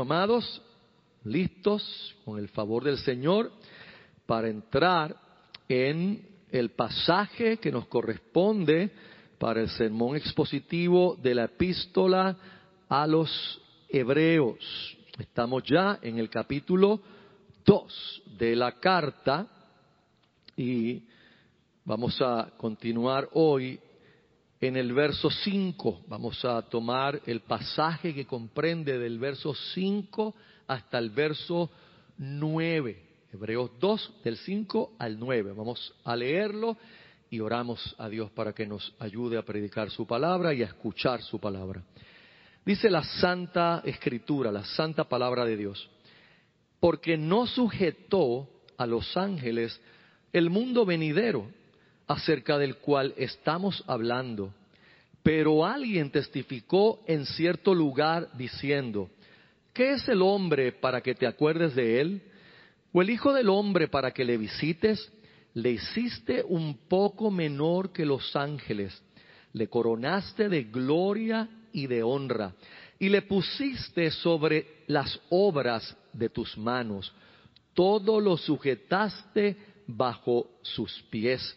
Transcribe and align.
Amados, 0.00 0.62
listos 1.24 2.16
con 2.24 2.38
el 2.38 2.48
favor 2.48 2.82
del 2.84 2.96
Señor 2.98 3.52
para 4.24 4.48
entrar 4.48 5.14
en 5.68 6.26
el 6.50 6.70
pasaje 6.70 7.58
que 7.58 7.70
nos 7.70 7.86
corresponde 7.86 8.90
para 9.38 9.60
el 9.60 9.68
sermón 9.68 10.16
expositivo 10.16 11.16
de 11.20 11.34
la 11.34 11.44
epístola 11.44 12.34
a 12.88 13.06
los 13.06 13.60
hebreos. 13.90 14.96
Estamos 15.18 15.64
ya 15.64 15.98
en 16.00 16.18
el 16.18 16.30
capítulo 16.30 17.00
2 17.66 18.22
de 18.38 18.56
la 18.56 18.72
carta 18.80 19.46
y 20.56 21.02
vamos 21.84 22.20
a 22.22 22.52
continuar 22.56 23.28
hoy 23.34 23.78
en 24.60 24.76
el 24.76 24.92
verso 24.92 25.30
5. 25.30 26.02
Vamos 26.06 26.44
a 26.44 26.60
tomar 26.62 27.20
el 27.26 27.40
pasaje 27.40 28.14
que 28.14 28.26
comprende 28.26 28.98
del 28.98 29.18
verso 29.18 29.54
5 29.54 30.34
hasta 30.66 30.98
el 30.98 31.10
verso 31.10 31.70
9. 32.18 33.08
Hebreos 33.32 33.70
2, 33.80 34.14
del 34.24 34.36
5 34.36 34.96
al 34.98 35.18
9. 35.18 35.52
Vamos 35.52 35.94
a 36.04 36.14
leerlo 36.14 36.76
y 37.30 37.40
oramos 37.40 37.94
a 37.98 38.08
Dios 38.08 38.30
para 38.32 38.52
que 38.52 38.66
nos 38.66 38.92
ayude 38.98 39.38
a 39.38 39.44
predicar 39.44 39.90
su 39.90 40.06
palabra 40.06 40.52
y 40.52 40.62
a 40.62 40.66
escuchar 40.66 41.22
su 41.22 41.38
palabra. 41.38 41.82
Dice 42.64 42.90
la 42.90 43.02
Santa 43.02 43.82
Escritura, 43.84 44.52
la 44.52 44.64
Santa 44.64 45.04
Palabra 45.04 45.44
de 45.44 45.56
Dios, 45.56 45.88
porque 46.80 47.16
no 47.16 47.46
sujetó 47.46 48.48
a 48.76 48.86
los 48.86 49.16
ángeles 49.16 49.80
el 50.32 50.50
mundo 50.50 50.84
venidero 50.84 51.46
acerca 52.10 52.58
del 52.58 52.74
cual 52.78 53.14
estamos 53.16 53.84
hablando. 53.86 54.52
Pero 55.22 55.64
alguien 55.64 56.10
testificó 56.10 57.04
en 57.06 57.24
cierto 57.24 57.72
lugar 57.72 58.30
diciendo, 58.36 59.08
¿qué 59.72 59.92
es 59.92 60.08
el 60.08 60.20
hombre 60.20 60.72
para 60.72 61.02
que 61.02 61.14
te 61.14 61.24
acuerdes 61.24 61.76
de 61.76 62.00
él? 62.00 62.22
¿O 62.92 63.00
el 63.00 63.10
Hijo 63.10 63.32
del 63.32 63.48
hombre 63.48 63.86
para 63.86 64.10
que 64.10 64.24
le 64.24 64.38
visites? 64.38 65.08
Le 65.54 65.70
hiciste 65.70 66.42
un 66.42 66.78
poco 66.88 67.30
menor 67.30 67.92
que 67.92 68.04
los 68.04 68.34
ángeles, 68.34 69.00
le 69.52 69.68
coronaste 69.68 70.48
de 70.48 70.64
gloria 70.64 71.48
y 71.72 71.86
de 71.86 72.02
honra, 72.02 72.54
y 72.98 73.08
le 73.08 73.22
pusiste 73.22 74.10
sobre 74.10 74.82
las 74.88 75.20
obras 75.28 75.96
de 76.12 76.28
tus 76.28 76.58
manos. 76.58 77.12
Todo 77.72 78.18
lo 78.20 78.36
sujetaste 78.36 79.56
bajo 79.86 80.50
sus 80.62 81.02
pies 81.02 81.56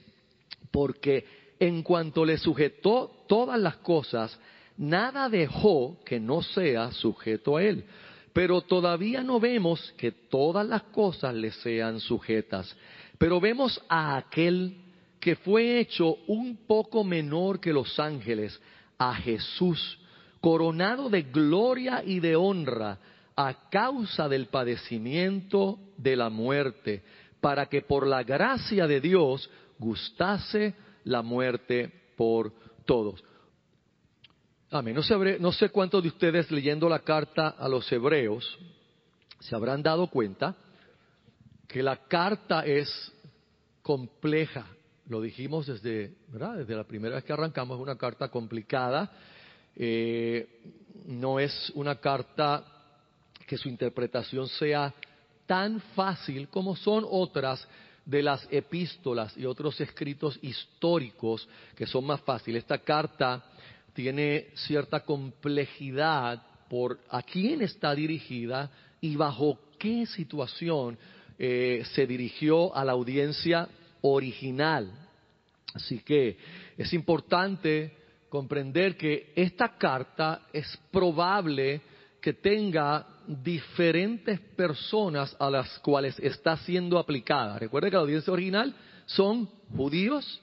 porque 0.73 1.23
en 1.59 1.83
cuanto 1.83 2.25
le 2.25 2.39
sujetó 2.39 3.11
todas 3.27 3.59
las 3.59 3.77
cosas, 3.77 4.37
nada 4.75 5.29
dejó 5.29 5.99
que 6.03 6.19
no 6.19 6.41
sea 6.41 6.91
sujeto 6.91 7.57
a 7.57 7.63
él. 7.63 7.85
Pero 8.33 8.61
todavía 8.61 9.21
no 9.21 9.39
vemos 9.39 9.93
que 9.97 10.11
todas 10.11 10.67
las 10.67 10.81
cosas 10.85 11.35
le 11.35 11.51
sean 11.51 11.99
sujetas. 11.99 12.75
Pero 13.19 13.39
vemos 13.39 13.79
a 13.87 14.17
aquel 14.17 14.75
que 15.19 15.35
fue 15.35 15.79
hecho 15.79 16.17
un 16.25 16.57
poco 16.65 17.03
menor 17.03 17.59
que 17.59 17.71
los 17.71 17.99
ángeles, 17.99 18.59
a 18.97 19.13
Jesús, 19.13 19.99
coronado 20.41 21.07
de 21.07 21.21
gloria 21.21 22.01
y 22.03 22.19
de 22.19 22.35
honra 22.35 22.97
a 23.35 23.69
causa 23.69 24.27
del 24.27 24.47
padecimiento 24.47 25.77
de 25.97 26.15
la 26.15 26.29
muerte, 26.29 27.03
para 27.39 27.67
que 27.67 27.81
por 27.81 28.07
la 28.07 28.23
gracia 28.23 28.87
de 28.87 29.01
Dios 29.01 29.49
gustase 29.83 30.73
la 31.03 31.21
muerte 31.21 31.91
por 32.15 32.51
todos. 32.85 33.23
Amén. 34.71 34.95
No 34.95 35.03
no 35.39 35.51
sé 35.51 35.69
cuántos 35.69 36.01
de 36.01 36.09
ustedes 36.09 36.49
leyendo 36.49 36.89
la 36.89 36.99
carta 36.99 37.49
a 37.49 37.67
los 37.67 37.91
hebreos 37.91 38.57
se 39.39 39.55
habrán 39.55 39.83
dado 39.83 40.07
cuenta 40.07 40.55
que 41.67 41.83
la 41.83 41.97
carta 42.07 42.65
es 42.65 42.89
compleja. 43.81 44.65
Lo 45.07 45.21
dijimos 45.21 45.67
desde, 45.67 46.15
desde 46.27 46.75
la 46.75 46.85
primera 46.85 47.15
vez 47.15 47.23
que 47.25 47.33
arrancamos, 47.33 47.77
es 47.77 47.83
una 47.83 47.97
carta 47.97 48.29
complicada. 48.29 49.11
Eh, 49.75 50.61
no 51.07 51.39
es 51.39 51.71
una 51.75 51.95
carta 51.95 52.63
que 53.45 53.57
su 53.57 53.67
interpretación 53.67 54.47
sea 54.47 54.93
tan 55.45 55.81
fácil 55.95 56.47
como 56.47 56.75
son 56.75 57.05
otras 57.09 57.67
de 58.05 58.21
las 58.21 58.47
epístolas 58.51 59.35
y 59.37 59.45
otros 59.45 59.79
escritos 59.79 60.37
históricos 60.41 61.47
que 61.75 61.85
son 61.85 62.05
más 62.05 62.21
fáciles. 62.21 62.63
Esta 62.63 62.79
carta 62.79 63.43
tiene 63.93 64.47
cierta 64.55 65.01
complejidad 65.01 66.41
por 66.69 66.99
a 67.09 67.21
quién 67.21 67.61
está 67.61 67.93
dirigida 67.93 68.69
y 68.99 69.15
bajo 69.15 69.59
qué 69.77 70.05
situación 70.05 70.97
eh, 71.37 71.83
se 71.93 72.05
dirigió 72.07 72.75
a 72.75 72.83
la 72.83 72.93
audiencia 72.93 73.67
original. 74.01 74.91
Así 75.73 75.99
que 75.99 76.37
es 76.77 76.93
importante 76.93 77.95
comprender 78.29 78.97
que 78.97 79.31
esta 79.35 79.77
carta 79.77 80.47
es 80.51 80.77
probable 80.91 81.81
que 82.19 82.33
tenga 82.33 83.05
diferentes 83.27 84.39
personas 84.39 85.35
a 85.39 85.49
las 85.49 85.79
cuales 85.79 86.17
está 86.19 86.57
siendo 86.57 86.97
aplicada. 86.97 87.59
Recuerde 87.59 87.89
que 87.89 87.95
la 87.95 88.01
audiencia 88.01 88.33
original 88.33 88.75
son 89.05 89.49
judíos 89.75 90.41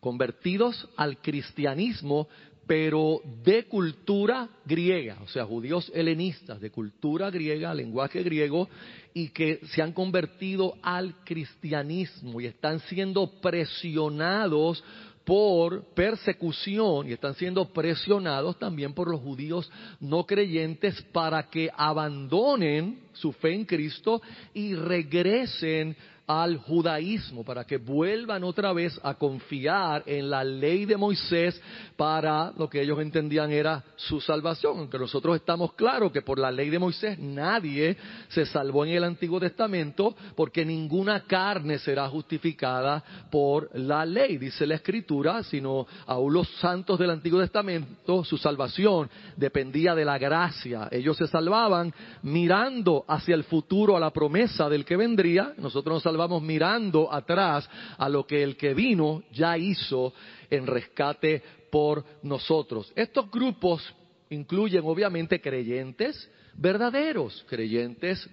convertidos 0.00 0.88
al 0.96 1.18
cristianismo, 1.18 2.28
pero 2.66 3.20
de 3.44 3.64
cultura 3.64 4.48
griega, 4.64 5.18
o 5.22 5.28
sea, 5.28 5.44
judíos 5.44 5.90
helenistas, 5.94 6.60
de 6.60 6.70
cultura 6.70 7.30
griega, 7.30 7.72
lenguaje 7.72 8.22
griego, 8.22 8.68
y 9.14 9.28
que 9.28 9.60
se 9.72 9.82
han 9.82 9.92
convertido 9.92 10.74
al 10.82 11.14
cristianismo 11.24 12.40
y 12.40 12.46
están 12.46 12.80
siendo 12.80 13.40
presionados 13.40 14.82
por 15.26 15.82
persecución 15.92 17.08
y 17.08 17.12
están 17.12 17.34
siendo 17.34 17.68
presionados 17.72 18.56
también 18.60 18.94
por 18.94 19.10
los 19.10 19.20
judíos 19.20 19.68
no 19.98 20.24
creyentes 20.24 21.02
para 21.12 21.50
que 21.50 21.68
abandonen 21.76 23.00
su 23.12 23.32
fe 23.32 23.52
en 23.52 23.64
Cristo 23.64 24.22
y 24.54 24.74
regresen 24.76 25.96
al 26.26 26.58
judaísmo, 26.58 27.44
para 27.44 27.64
que 27.64 27.76
vuelvan 27.76 28.42
otra 28.44 28.72
vez 28.72 28.98
a 29.02 29.14
confiar 29.14 30.02
en 30.06 30.28
la 30.28 30.42
ley 30.42 30.84
de 30.84 30.96
Moisés 30.96 31.60
para 31.96 32.52
lo 32.56 32.68
que 32.68 32.82
ellos 32.82 33.00
entendían 33.00 33.50
era 33.52 33.84
su 33.94 34.20
salvación. 34.20 34.78
Aunque 34.78 34.98
nosotros 34.98 35.36
estamos 35.36 35.74
claros 35.74 36.10
que 36.10 36.22
por 36.22 36.38
la 36.38 36.50
ley 36.50 36.70
de 36.70 36.78
Moisés 36.78 37.18
nadie 37.18 37.96
se 38.28 38.44
salvó 38.46 38.84
en 38.84 38.92
el 38.92 39.04
Antiguo 39.04 39.38
Testamento 39.38 40.16
porque 40.34 40.64
ninguna 40.64 41.20
carne 41.24 41.78
será 41.78 42.08
justificada 42.08 43.02
por 43.30 43.70
la 43.78 44.04
ley, 44.04 44.36
dice 44.36 44.66
la 44.66 44.74
Escritura, 44.74 45.42
sino 45.44 45.86
aún 46.06 46.34
los 46.34 46.48
santos 46.58 46.98
del 46.98 47.10
Antiguo 47.10 47.40
Testamento, 47.40 48.24
su 48.24 48.36
salvación 48.36 49.08
dependía 49.36 49.94
de 49.94 50.04
la 50.04 50.18
gracia. 50.18 50.88
Ellos 50.90 51.16
se 51.16 51.28
salvaban 51.28 51.94
mirando 52.22 53.04
hacia 53.06 53.34
el 53.34 53.44
futuro, 53.44 53.96
a 53.96 54.00
la 54.00 54.10
promesa 54.10 54.68
del 54.68 54.84
que 54.84 54.96
vendría. 54.96 55.54
Nosotros 55.58 55.94
nos 55.96 56.02
salvamos 56.16 56.42
mirando 56.42 57.12
atrás 57.12 57.68
a 57.98 58.08
lo 58.08 58.26
que 58.26 58.42
el 58.42 58.56
que 58.56 58.72
vino 58.72 59.22
ya 59.32 59.58
hizo 59.58 60.14
en 60.48 60.66
rescate 60.66 61.42
por 61.70 62.02
nosotros. 62.22 62.90
Estos 62.96 63.30
grupos 63.30 63.82
incluyen 64.30 64.82
obviamente 64.86 65.42
creyentes 65.42 66.30
verdaderos, 66.54 67.44
creyentes 67.50 68.26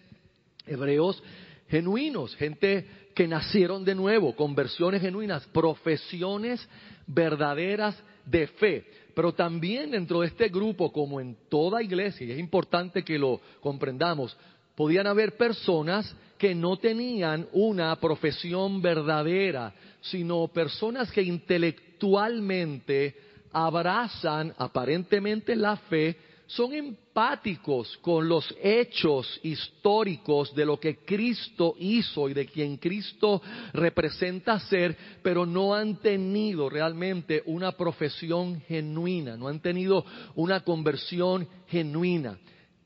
hebreos 0.66 1.22
genuinos, 1.68 2.34
gente 2.38 2.88
que 3.14 3.28
nacieron 3.28 3.84
de 3.84 3.96
nuevo, 3.96 4.34
conversiones 4.34 5.02
genuinas, 5.02 5.46
profesiones 5.48 6.66
verdaderas 7.06 8.02
de 8.26 8.48
fe. 8.48 8.86
Pero 9.14 9.34
también 9.34 9.92
dentro 9.92 10.22
de 10.22 10.28
este 10.28 10.48
grupo, 10.48 10.94
como 10.94 11.20
en 11.20 11.36
toda 11.50 11.84
iglesia, 11.84 12.26
y 12.26 12.32
es 12.32 12.40
importante 12.40 13.04
que 13.04 13.20
lo 13.20 13.42
comprendamos, 13.60 14.38
podían 14.76 15.08
haber 15.08 15.38
personas 15.38 16.16
que 16.38 16.56
no 16.56 16.78
tenían 16.78 17.48
una 17.54 17.96
profesión 17.98 18.82
verdadera, 18.82 19.74
sino 20.02 20.48
personas 20.48 21.12
que 21.12 21.22
intelectualmente 21.22 23.16
abrazan 23.52 24.54
aparentemente 24.58 25.56
la 25.56 25.78
fe, 25.78 26.18
son 26.48 26.74
empáticos 26.74 27.98
con 28.02 28.28
los 28.28 28.54
hechos 28.62 29.40
históricos 29.44 30.54
de 30.54 30.66
lo 30.66 30.80
que 30.80 30.98
Cristo 30.98 31.76
hizo 31.80 32.28
y 32.28 32.34
de 32.34 32.46
quien 32.46 32.78
Cristo 32.78 33.42
representa 33.72 34.60
ser, 34.60 34.98
pero 35.22 35.46
no 35.46 35.74
han 35.74 35.96
tenido 35.98 36.70
realmente 36.70 37.42
una 37.46 37.72
profesión 37.72 38.60
genuina, 38.68 39.38
no 39.38 39.48
han 39.48 39.62
tenido 39.62 40.06
una 40.36 40.60
conversión 40.60 41.48
genuina. 41.68 42.38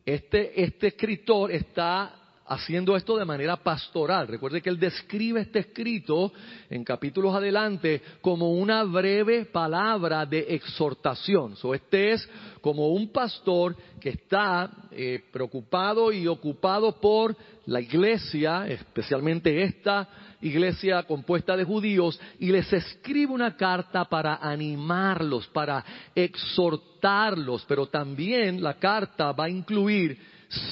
Este, 0.08 0.64
este 0.64 0.88
escritor 0.88 1.52
está 1.52 2.27
haciendo 2.48 2.96
esto 2.96 3.18
de 3.18 3.26
manera 3.26 3.58
pastoral. 3.58 4.28
Recuerde 4.28 4.62
que 4.62 4.70
él 4.70 4.80
describe 4.80 5.42
este 5.42 5.60
escrito 5.60 6.32
en 6.70 6.84
capítulos 6.84 7.36
adelante 7.36 8.02
como 8.22 8.54
una 8.54 8.84
breve 8.84 9.46
palabra 9.46 10.26
de 10.26 10.40
exhortación. 10.50 11.56
So, 11.58 11.74
este 11.74 12.14
es 12.14 12.30
como 12.62 12.90
un 12.90 13.12
pastor 13.12 13.76
que 14.00 14.10
está 14.10 14.72
eh, 14.92 15.24
preocupado 15.32 16.12
y 16.12 16.28
ocupado 16.28 17.00
por 17.00 17.36
la 17.66 17.82
iglesia, 17.82 18.66
especialmente 18.68 19.64
esta 19.64 20.08
iglesia 20.42 21.04
compuesta 21.04 21.58
de 21.58 21.66
judíos, 21.66 22.20
y 22.40 22.52
les 22.52 22.72
escribe 22.72 23.34
una 23.34 23.58
carta 23.58 24.06
para 24.06 24.36
animarlos, 24.36 25.48
para 25.48 25.84
exhortarlos, 26.16 27.66
pero 27.68 27.88
también 27.88 28.64
la 28.64 28.76
carta 28.76 29.34
va 29.34 29.46
a 29.46 29.50
incluir 29.50 30.18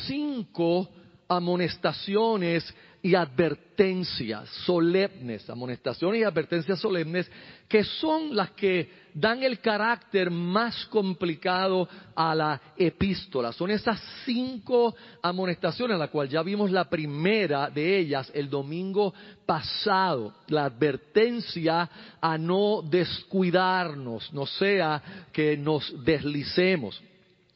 cinco 0.07 0.89
amonestaciones 1.27 2.73
y 3.05 3.13
advertencias 3.13 4.49
solemnes, 4.65 5.47
amonestaciones 5.47 6.21
y 6.21 6.23
advertencias 6.23 6.79
solemnes, 6.79 7.29
que 7.67 7.83
son 7.83 8.35
las 8.35 8.49
que 8.51 8.89
dan 9.13 9.43
el 9.43 9.59
carácter 9.59 10.31
más 10.31 10.87
complicado 10.87 11.87
a 12.15 12.33
la 12.33 12.59
epístola. 12.75 13.53
Son 13.53 13.69
esas 13.69 14.01
cinco 14.25 14.95
amonestaciones, 15.21 15.99
la 15.99 16.07
cual 16.07 16.29
ya 16.29 16.41
vimos 16.41 16.71
la 16.71 16.89
primera 16.89 17.69
de 17.69 17.99
ellas 17.99 18.31
el 18.33 18.49
domingo 18.49 19.13
pasado, 19.45 20.33
la 20.47 20.65
advertencia 20.65 21.87
a 22.19 22.37
no 22.39 22.81
descuidarnos, 22.81 24.33
no 24.33 24.47
sea 24.47 25.27
que 25.31 25.55
nos 25.55 26.03
deslicemos. 26.03 26.99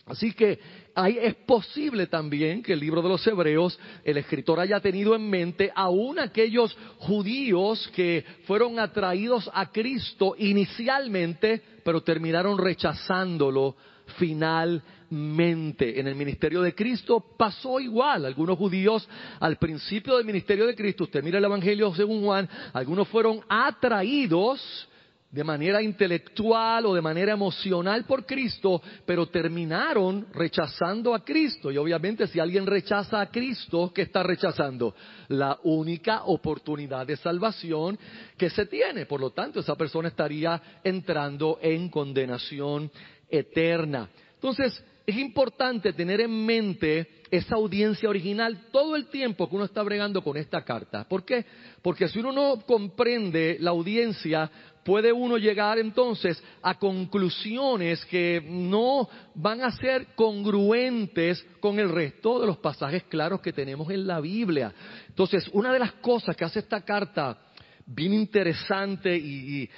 Así 0.06 0.34
que 0.34 0.60
es 1.08 1.36
posible 1.36 2.08
también 2.08 2.62
que 2.62 2.74
el 2.74 2.80
libro 2.80 3.02
de 3.02 3.10
los 3.10 3.26
Hebreos, 3.26 3.80
el 4.04 4.18
escritor 4.18 4.60
haya 4.60 4.80
tenido 4.80 5.16
en 5.16 5.30
mente 5.30 5.72
aún 5.74 6.20
aquellos 6.20 6.76
judíos 6.98 7.90
que 7.96 8.26
fueron 8.46 8.80
atraídos 8.80 9.50
a 9.54 9.72
Cristo 9.72 10.36
inicialmente, 10.38 11.62
pero 11.84 12.02
terminaron 12.02 12.58
rechazándolo 12.58 13.76
finalmente. 14.18 16.00
En 16.00 16.08
el 16.08 16.16
ministerio 16.16 16.62
de 16.62 16.76
Cristo 16.76 17.24
pasó 17.38 17.80
igual. 17.80 18.26
Algunos 18.26 18.58
judíos 18.58 19.08
al 19.40 19.58
principio 19.58 20.18
del 20.18 20.26
ministerio 20.26 20.66
de 20.66 20.76
Cristo, 20.76 21.06
usted 21.06 21.24
mira 21.24 21.38
el 21.38 21.46
Evangelio 21.46 21.94
según 21.96 22.24
Juan, 22.24 22.50
algunos 22.74 23.08
fueron 23.08 23.42
atraídos 23.48 24.89
de 25.32 25.44
manera 25.44 25.82
intelectual 25.82 26.88
o 26.88 26.96
de 26.96 27.02
manera 27.02 27.34
emocional 27.34 28.04
por 28.06 28.26
Cristo, 28.26 28.82
pero 29.06 29.28
terminaron 29.28 30.26
rechazando 30.34 31.14
a 31.14 31.24
Cristo. 31.24 31.72
Y 31.72 31.78
obviamente 31.78 32.26
si 32.28 32.40
alguien 32.40 32.66
rechaza 32.66 33.22
a 33.22 33.30
Cristo, 33.30 33.92
¿qué 33.94 34.04
está 34.04 34.24
rechazando? 34.24 34.96
La 35.28 35.60
única 35.64 36.24
oportunidad 36.24 37.06
de 37.06 37.18
salvación 37.18 38.00
que 38.38 38.50
se 38.50 38.66
tiene. 38.66 39.06
Por 39.06 39.22
lo 39.22 39.30
tanto, 39.30 39.60
esa 39.60 39.76
persona 39.76 40.08
estaría 40.08 40.80
entrando 40.84 41.60
en 41.62 41.90
condenación 41.90 42.90
eterna. 43.30 44.10
Entonces, 44.34 44.84
es 45.06 45.18
importante 45.18 45.94
tener 45.94 46.22
en 46.22 46.46
mente 46.46 47.08
esa 47.32 47.56
audiencia 47.56 48.10
original 48.10 48.68
todo 48.72 48.96
el 48.96 49.08
tiempo 49.08 49.50
que 49.50 49.56
uno 49.56 49.66
está 49.66 49.84
bregando 49.84 50.24
con 50.24 50.38
esta 50.38 50.64
carta. 50.64 51.04
¿Por 51.08 51.26
qué? 51.26 51.46
Porque 51.82 52.08
si 52.08 52.20
uno 52.20 52.32
no 52.32 52.62
comprende 52.62 53.58
la 53.60 53.72
audiencia, 53.72 54.50
puede 54.90 55.14
uno 55.14 55.38
llegar 55.38 55.78
entonces 55.78 56.44
a 56.64 56.74
conclusiones 56.74 58.04
que 58.06 58.44
no 58.44 59.08
van 59.36 59.62
a 59.62 59.72
ser 59.72 60.16
congruentes 60.16 61.46
con 61.60 61.78
el 61.78 61.90
resto 61.90 62.40
de 62.40 62.48
los 62.48 62.58
pasajes 62.58 63.04
claros 63.04 63.40
que 63.40 63.54
tenemos 63.54 63.88
en 63.92 64.08
la 64.08 64.20
Biblia. 64.20 64.74
Entonces, 65.08 65.48
una 65.54 65.72
de 65.72 65.78
las 65.78 65.92
cosas 65.92 66.36
que 66.36 66.44
hace 66.44 66.58
esta 66.58 66.82
carta 66.82 67.38
bien 67.86 68.16
interesante 68.16 69.16
y, 69.16 69.70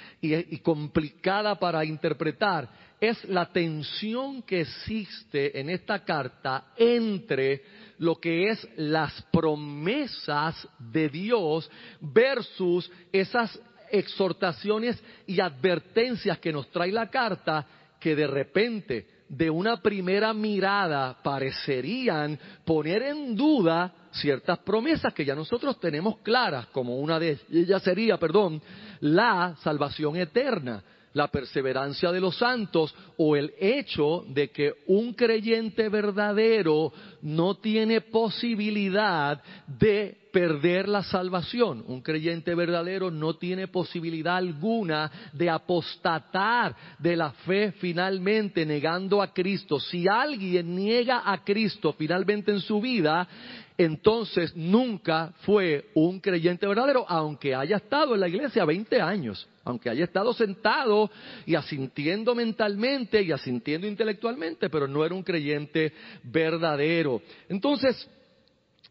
complicada 0.62 1.56
para 1.56 1.84
interpretar 1.84 2.70
es 2.98 3.22
la 3.26 3.52
tensión 3.52 4.40
que 4.40 4.62
existe 4.62 5.60
en 5.60 5.68
esta 5.68 6.02
carta 6.06 6.68
entre 6.74 7.64
lo 7.98 8.18
que 8.18 8.48
es 8.48 8.66
las 8.76 9.20
promesas 9.30 10.66
de 10.78 11.10
Dios 11.10 11.70
versus 12.00 12.90
esas 13.12 13.60
exhortaciones 13.92 15.00
y 15.26 15.38
advertencias 15.40 16.38
que 16.38 16.52
nos 16.52 16.68
trae 16.70 16.90
la 16.90 17.08
carta 17.10 17.66
que 18.00 18.16
de 18.16 18.26
repente, 18.26 19.06
de 19.28 19.48
una 19.48 19.80
primera 19.80 20.34
mirada, 20.34 21.22
parecerían 21.22 22.38
poner 22.64 23.02
en 23.02 23.36
duda 23.36 23.94
ciertas 24.10 24.58
promesas 24.58 25.14
que 25.14 25.24
ya 25.24 25.34
nosotros 25.34 25.78
tenemos 25.78 26.18
claras, 26.18 26.66
como 26.68 26.98
una 26.98 27.20
de 27.20 27.38
ellas 27.50 27.82
sería, 27.82 28.18
perdón, 28.18 28.60
la 29.00 29.54
salvación 29.62 30.16
eterna 30.16 30.82
la 31.14 31.28
perseverancia 31.28 32.10
de 32.10 32.20
los 32.20 32.38
santos 32.38 32.94
o 33.16 33.36
el 33.36 33.52
hecho 33.58 34.24
de 34.28 34.50
que 34.50 34.72
un 34.86 35.12
creyente 35.12 35.88
verdadero 35.88 36.92
no 37.20 37.56
tiene 37.56 38.00
posibilidad 38.00 39.42
de 39.66 40.21
perder 40.32 40.88
la 40.88 41.02
salvación. 41.02 41.84
Un 41.86 42.00
creyente 42.00 42.54
verdadero 42.54 43.10
no 43.10 43.34
tiene 43.34 43.68
posibilidad 43.68 44.36
alguna 44.36 45.10
de 45.32 45.50
apostatar 45.50 46.74
de 46.98 47.14
la 47.16 47.30
fe 47.30 47.72
finalmente 47.72 48.64
negando 48.66 49.22
a 49.22 49.32
Cristo. 49.32 49.78
Si 49.78 50.08
alguien 50.08 50.74
niega 50.74 51.22
a 51.24 51.44
Cristo 51.44 51.92
finalmente 51.92 52.50
en 52.50 52.60
su 52.60 52.80
vida, 52.80 53.28
entonces 53.76 54.54
nunca 54.56 55.32
fue 55.42 55.90
un 55.94 56.20
creyente 56.20 56.66
verdadero, 56.66 57.04
aunque 57.08 57.54
haya 57.54 57.76
estado 57.76 58.14
en 58.14 58.20
la 58.20 58.28
iglesia 58.28 58.64
20 58.64 59.00
años, 59.00 59.48
aunque 59.64 59.90
haya 59.90 60.04
estado 60.04 60.32
sentado 60.32 61.10
y 61.46 61.54
asintiendo 61.54 62.34
mentalmente 62.34 63.22
y 63.22 63.32
asintiendo 63.32 63.86
intelectualmente, 63.86 64.70
pero 64.70 64.86
no 64.86 65.04
era 65.04 65.14
un 65.14 65.22
creyente 65.22 65.92
verdadero. 66.22 67.22
Entonces, 67.48 68.08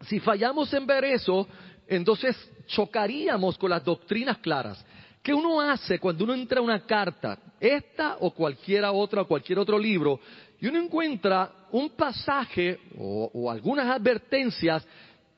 si 0.04 0.20
fallamos 0.20 0.74
en 0.74 0.86
ver 0.86 1.06
eso, 1.06 1.48
entonces 1.88 2.36
chocaríamos 2.68 3.58
con 3.58 3.70
las 3.70 3.84
doctrinas 3.84 4.38
claras. 4.38 4.84
¿Qué 5.22 5.34
uno 5.34 5.62
hace 5.62 6.00
cuando 6.00 6.24
uno 6.24 6.34
entra 6.34 6.60
a 6.60 6.64
una 6.64 6.86
carta, 6.86 7.38
esta 7.60 8.18
o 8.20 8.32
cualquiera 8.32 8.92
otra 8.92 9.22
o 9.22 9.28
cualquier 9.28 9.60
otro 9.60 9.78
libro, 9.78 10.20
y 10.60 10.68
uno 10.68 10.80
encuentra 10.80 11.68
un 11.72 11.92
pasaje 11.92 12.80
o, 12.98 13.50
algunas 13.50 13.88
advertencias 13.88 14.86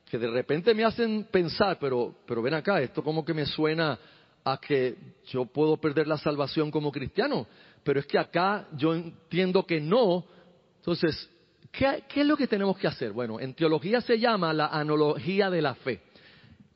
que 0.08 0.18
de 0.18 0.28
repente 0.28 0.74
me 0.74 0.84
hacen 0.84 1.24
pensar, 1.30 1.78
pero, 1.78 2.14
pero 2.26 2.40
ven 2.42 2.54
acá, 2.54 2.80
esto 2.80 3.02
como 3.02 3.24
que 3.24 3.34
me 3.34 3.46
suena 3.46 3.98
a 4.44 4.58
que 4.58 4.96
yo 5.26 5.46
puedo 5.46 5.76
perder 5.78 6.06
la 6.06 6.18
salvación 6.18 6.70
como 6.70 6.92
cristiano, 6.92 7.46
pero 7.82 8.00
es 8.00 8.06
que 8.06 8.18
acá 8.18 8.68
yo 8.76 8.94
entiendo 8.94 9.64
que 9.66 9.80
no. 9.80 10.24
Entonces, 10.76 11.30
¿qué, 11.76 12.04
¿qué, 12.08 12.20
es 12.20 12.26
lo 12.26 12.36
que 12.36 12.46
tenemos 12.46 12.76
que 12.78 12.86
hacer? 12.86 13.12
Bueno, 13.12 13.40
en 13.40 13.54
teología 13.54 14.00
se 14.00 14.18
llama 14.18 14.52
la 14.52 14.66
analogía 14.66 15.50
de 15.50 15.62
la 15.62 15.74
fe, 15.74 16.02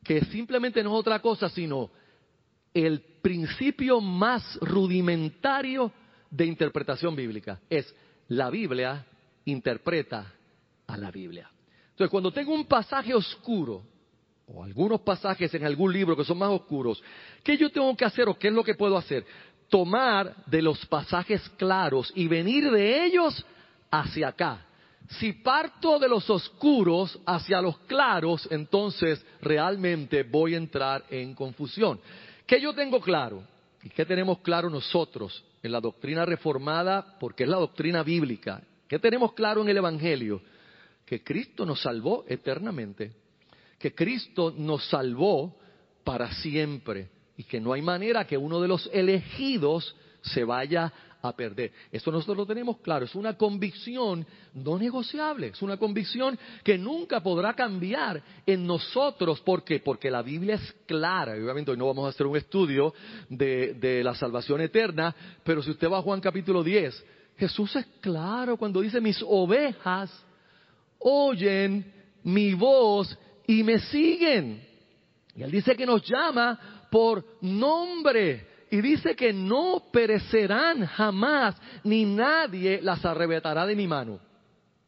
que 0.05 0.25
simplemente 0.26 0.83
no 0.83 0.95
es 0.95 1.00
otra 1.00 1.21
cosa 1.21 1.49
sino 1.49 1.90
el 2.75 3.00
principio 3.23 4.00
más 4.00 4.59
rudimentario 4.61 5.93
de 6.31 6.47
interpretación 6.47 7.17
bíblica. 7.17 7.61
Es 7.69 7.95
la 8.28 8.50
Biblia 8.50 9.05
interpreta 9.45 10.33
a 10.87 10.97
la 10.97 11.11
Biblia. 11.11 11.50
Entonces, 11.90 12.11
cuando 12.11 12.33
tengo 12.33 12.55
un 12.55 12.67
pasaje 12.67 13.14
oscuro, 13.14 13.83
o 14.47 14.62
algunos 14.62 15.00
pasajes 15.00 15.52
en 15.55 15.64
algún 15.64 15.93
libro 15.93 16.17
que 16.17 16.25
son 16.25 16.38
más 16.38 16.50
oscuros, 16.50 17.02
¿qué 17.43 17.57
yo 17.57 17.71
tengo 17.71 17.95
que 17.97 18.05
hacer 18.05 18.28
o 18.28 18.38
qué 18.38 18.49
es 18.49 18.55
lo 18.55 18.64
que 18.64 18.75
puedo 18.75 18.97
hacer? 18.97 19.26
Tomar 19.69 20.35
de 20.47 20.62
los 20.62 20.85
pasajes 20.87 21.47
claros 21.50 22.12
y 22.14 22.28
venir 22.28 22.71
de 22.71 23.05
ellos 23.05 23.45
hacia 23.90 24.28
acá. 24.28 24.64
Si 25.08 25.32
parto 25.32 25.98
de 25.98 26.08
los 26.08 26.28
oscuros 26.28 27.18
hacia 27.24 27.62
los 27.62 27.78
claros, 27.80 28.46
entonces 28.50 29.24
realmente 29.40 30.22
voy 30.22 30.54
a 30.54 30.58
entrar 30.58 31.04
en 31.08 31.34
confusión. 31.34 31.98
¿Qué 32.46 32.60
yo 32.60 32.74
tengo 32.74 33.00
claro? 33.00 33.42
¿Y 33.82 33.88
qué 33.88 34.04
tenemos 34.04 34.40
claro 34.40 34.68
nosotros 34.68 35.42
en 35.62 35.72
la 35.72 35.80
doctrina 35.80 36.26
reformada? 36.26 37.16
Porque 37.18 37.44
es 37.44 37.48
la 37.48 37.56
doctrina 37.56 38.02
bíblica. 38.02 38.62
¿Qué 38.86 38.98
tenemos 38.98 39.32
claro 39.32 39.62
en 39.62 39.70
el 39.70 39.78
Evangelio? 39.78 40.42
Que 41.06 41.24
Cristo 41.24 41.64
nos 41.64 41.80
salvó 41.80 42.24
eternamente. 42.28 43.12
Que 43.78 43.94
Cristo 43.94 44.52
nos 44.56 44.84
salvó 44.88 45.56
para 46.04 46.32
siempre. 46.32 47.08
Y 47.36 47.44
que 47.44 47.60
no 47.60 47.72
hay 47.72 47.80
manera 47.80 48.26
que 48.26 48.36
uno 48.36 48.60
de 48.60 48.68
los 48.68 48.90
elegidos 48.92 49.96
se 50.22 50.44
vaya 50.44 50.92
a 51.22 51.32
perder. 51.32 51.72
Eso 51.90 52.10
nosotros 52.10 52.37
lo 52.37 52.46
tenemos 52.46 52.78
claro, 52.78 53.04
es 53.04 53.14
una 53.14 53.37
convicción 53.37 54.26
no 54.54 54.78
negociable, 54.78 55.48
es 55.48 55.62
una 55.62 55.76
convicción 55.76 56.38
que 56.62 56.78
nunca 56.78 57.20
podrá 57.20 57.54
cambiar 57.54 58.22
en 58.46 58.66
nosotros. 58.66 59.40
¿Por 59.40 59.64
qué? 59.64 59.80
Porque 59.80 60.10
la 60.10 60.22
Biblia 60.22 60.54
es 60.54 60.75
clara. 60.87 61.32
obviamente 61.32 61.70
hoy 61.70 61.76
no 61.76 61.87
vamos 61.87 62.06
a 62.06 62.10
hacer 62.10 62.26
un 62.26 62.37
estudio 62.37 62.94
de, 63.28 63.75
de 63.75 64.04
la 64.04 64.14
salvación 64.14 64.60
eterna, 64.60 65.14
pero 65.44 65.62
si 65.62 65.70
usted 65.70 65.90
va 65.90 65.98
a 65.98 66.02
Juan 66.02 66.20
capítulo 66.20 66.62
10, 66.62 67.04
Jesús 67.37 67.75
es 67.76 67.87
claro 68.00 68.56
cuando 68.56 68.80
dice, 68.80 69.00
mis 69.00 69.22
ovejas 69.26 70.10
oyen 70.98 71.92
mi 72.25 72.54
voz 72.54 73.16
y 73.46 73.62
me 73.62 73.78
siguen. 73.78 74.66
Y 75.34 75.42
él 75.42 75.50
dice 75.50 75.76
que 75.76 75.87
nos 75.87 76.02
llama 76.04 76.87
por 76.90 77.25
nombre 77.40 78.46
y 78.70 78.80
dice 78.80 79.14
que 79.16 79.32
no 79.32 79.84
perecerán 79.92 80.87
jamás, 80.87 81.56
ni 81.84 82.04
nadie 82.04 82.80
las 82.82 83.04
arrebatará 83.04 83.66
de 83.66 83.76
mi 83.76 83.87
mano. 83.87 84.20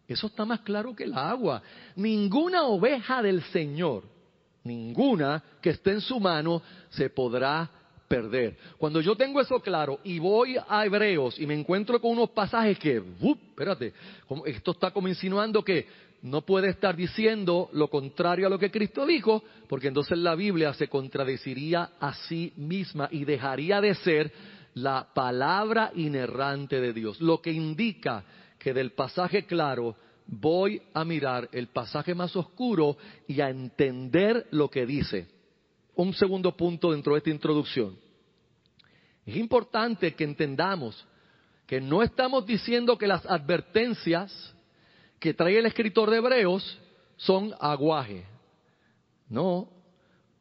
Eso 0.06 0.26
está 0.26 0.44
más 0.44 0.60
claro 0.60 0.94
que 0.94 1.04
el 1.04 1.14
agua. 1.14 1.62
Ninguna 1.96 2.64
oveja 2.64 3.22
del 3.22 3.42
Señor, 3.44 4.04
ninguna 4.64 5.42
que 5.60 5.70
esté 5.70 5.92
en 5.92 6.00
su 6.00 6.18
mano, 6.18 6.62
se 6.90 7.10
podrá 7.10 7.70
perder. 8.08 8.56
Cuando 8.76 9.00
yo 9.00 9.14
tengo 9.14 9.40
eso 9.40 9.60
claro 9.60 10.00
y 10.02 10.18
voy 10.18 10.56
a 10.68 10.84
Hebreos 10.84 11.38
y 11.38 11.46
me 11.46 11.54
encuentro 11.54 12.00
con 12.00 12.10
unos 12.10 12.30
pasajes 12.30 12.76
que, 12.76 12.99
¡uh! 12.99 13.37
espérate, 13.50 13.94
esto 14.46 14.72
está 14.72 14.90
como 14.90 15.06
insinuando 15.06 15.62
que 15.62 15.87
no 16.22 16.42
puede 16.42 16.68
estar 16.68 16.96
diciendo 16.96 17.70
lo 17.72 17.88
contrario 17.88 18.46
a 18.46 18.50
lo 18.50 18.58
que 18.58 18.70
Cristo 18.70 19.06
dijo, 19.06 19.42
porque 19.68 19.88
entonces 19.88 20.18
la 20.18 20.34
Biblia 20.34 20.74
se 20.74 20.88
contradeciría 20.88 21.92
a 21.98 22.14
sí 22.14 22.52
misma 22.56 23.08
y 23.10 23.24
dejaría 23.24 23.80
de 23.80 23.94
ser 23.94 24.32
la 24.74 25.08
palabra 25.14 25.90
inerrante 25.94 26.80
de 26.80 26.92
Dios, 26.92 27.20
lo 27.20 27.40
que 27.40 27.52
indica 27.52 28.24
que 28.58 28.74
del 28.74 28.92
pasaje 28.92 29.46
claro 29.46 29.96
voy 30.26 30.80
a 30.94 31.04
mirar 31.04 31.48
el 31.52 31.68
pasaje 31.68 32.14
más 32.14 32.36
oscuro 32.36 32.96
y 33.26 33.40
a 33.40 33.48
entender 33.48 34.46
lo 34.52 34.68
que 34.68 34.86
dice. 34.86 35.26
Un 35.96 36.14
segundo 36.14 36.56
punto 36.56 36.92
dentro 36.92 37.14
de 37.14 37.18
esta 37.18 37.30
introducción. 37.30 37.96
Es 39.26 39.36
importante 39.36 40.14
que 40.14 40.24
entendamos 40.24 41.06
que 41.66 41.80
no 41.80 42.02
estamos 42.02 42.46
diciendo 42.46 42.96
que 42.96 43.06
las 43.06 43.24
advertencias 43.26 44.54
que 45.20 45.34
trae 45.34 45.58
el 45.58 45.66
escritor 45.66 46.10
de 46.10 46.16
Hebreos 46.16 46.78
son 47.16 47.54
aguaje. 47.60 48.24
No, 49.28 49.68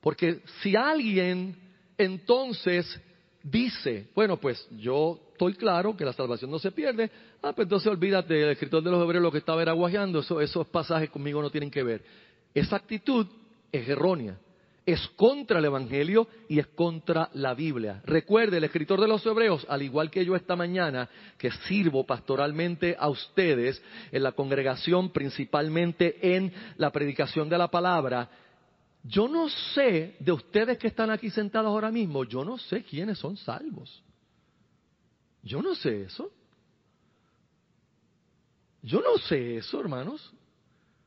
porque 0.02 0.42
si 0.64 0.76
alguien 0.76 1.56
entonces 1.98 3.00
dice, 3.44 4.08
bueno, 4.16 4.38
pues 4.38 4.66
yo 4.72 5.20
estoy 5.34 5.54
claro 5.54 5.96
que 5.96 6.06
la 6.06 6.14
salvación 6.14 6.50
no 6.50 6.58
se 6.58 6.72
pierde, 6.72 7.12
ah, 7.44 7.54
pues 7.54 7.66
entonces 7.66 7.92
olvídate 7.92 8.34
del 8.34 8.50
escritor 8.52 8.82
de 8.82 8.90
los 8.90 9.04
Hebreos 9.04 9.22
lo 9.22 9.32
que 9.32 9.38
estaba 9.38 9.62
era 9.62 9.72
aguajeando, 9.72 10.20
esos 10.20 10.68
pasajes 10.68 11.10
conmigo 11.10 11.42
no 11.42 11.52
tienen 11.52 11.70
que 11.70 11.84
ver. 11.84 12.04
Esa 12.54 12.78
actitud 12.78 13.28
es 13.72 13.88
errónea 13.88 14.40
es 14.92 15.08
contra 15.16 15.60
el 15.60 15.66
Evangelio 15.66 16.28
y 16.48 16.60
es 16.60 16.68
contra 16.68 17.30
la 17.34 17.54
Biblia. 17.54 18.02
Recuerde, 18.06 18.58
el 18.58 18.64
escritor 18.64 19.00
de 19.00 19.08
los 19.08 19.26
Hebreos, 19.26 19.66
al 19.70 19.82
igual 19.82 20.10
que 20.10 20.26
yo 20.26 20.36
esta 20.36 20.56
mañana, 20.56 21.10
que 21.38 21.52
sirvo 21.68 22.06
pastoralmente 22.06 22.96
a 22.98 23.10
ustedes 23.10 23.82
en 24.12 24.24
la 24.24 24.32
congregación, 24.32 25.12
principalmente 25.12 26.36
en 26.36 26.52
la 26.78 26.92
predicación 26.92 27.50
de 27.50 27.58
la 27.58 27.70
palabra, 27.70 28.30
yo 29.04 29.28
no 29.28 29.50
sé 29.50 30.16
de 30.20 30.32
ustedes 30.32 30.78
que 30.78 30.88
están 30.88 31.10
aquí 31.10 31.30
sentados 31.30 31.70
ahora 31.70 31.92
mismo, 31.92 32.24
yo 32.24 32.44
no 32.44 32.58
sé 32.58 32.84
quiénes 32.84 33.18
son 33.18 33.38
salvos. 33.38 34.04
Yo 35.42 35.62
no 35.62 35.76
sé 35.76 36.04
eso. 36.04 36.32
Yo 38.82 39.02
no 39.02 39.18
sé 39.18 39.58
eso, 39.58 39.80
hermanos. 39.80 40.34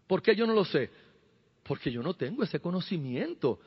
¿Por 0.06 0.22
qué 0.22 0.34
yo 0.34 0.46
no 0.46 0.54
lo 0.54 0.64
sé? 0.64 0.90
Porque 1.62 1.90
yo 1.90 2.02
no 2.02 2.14
tengo 2.14 2.42
ese 2.42 2.60
conocimiento. 2.60 3.60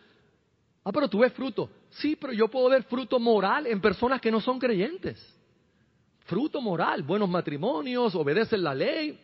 Ah, 0.83 0.91
pero 0.91 1.09
tú 1.09 1.19
ves 1.19 1.33
fruto. 1.33 1.69
Sí, 1.89 2.15
pero 2.15 2.33
yo 2.33 2.47
puedo 2.47 2.69
ver 2.69 2.83
fruto 2.83 3.19
moral 3.19 3.67
en 3.67 3.81
personas 3.81 4.21
que 4.21 4.31
no 4.31 4.39
son 4.39 4.59
creyentes. 4.59 5.35
Fruto 6.25 6.61
moral, 6.61 7.03
buenos 7.03 7.29
matrimonios, 7.29 8.13
obedecen 8.15 8.63
la 8.63 8.73
ley. 8.73 9.19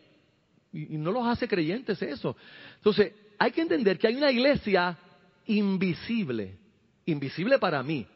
Y, 0.72 0.96
no 0.96 1.12
los 1.12 1.26
hace 1.26 1.46
creyentes 1.46 2.00
eso. 2.02 2.36
Entonces, 2.76 3.12
hay 3.38 3.52
que 3.52 3.60
entender 3.60 3.98
que 3.98 4.06
hay 4.06 4.16
una 4.16 4.30
iglesia 4.30 4.96
invisible, 5.46 6.56
invisible 7.06 7.58
para 7.58 7.82
mí, 7.82 8.06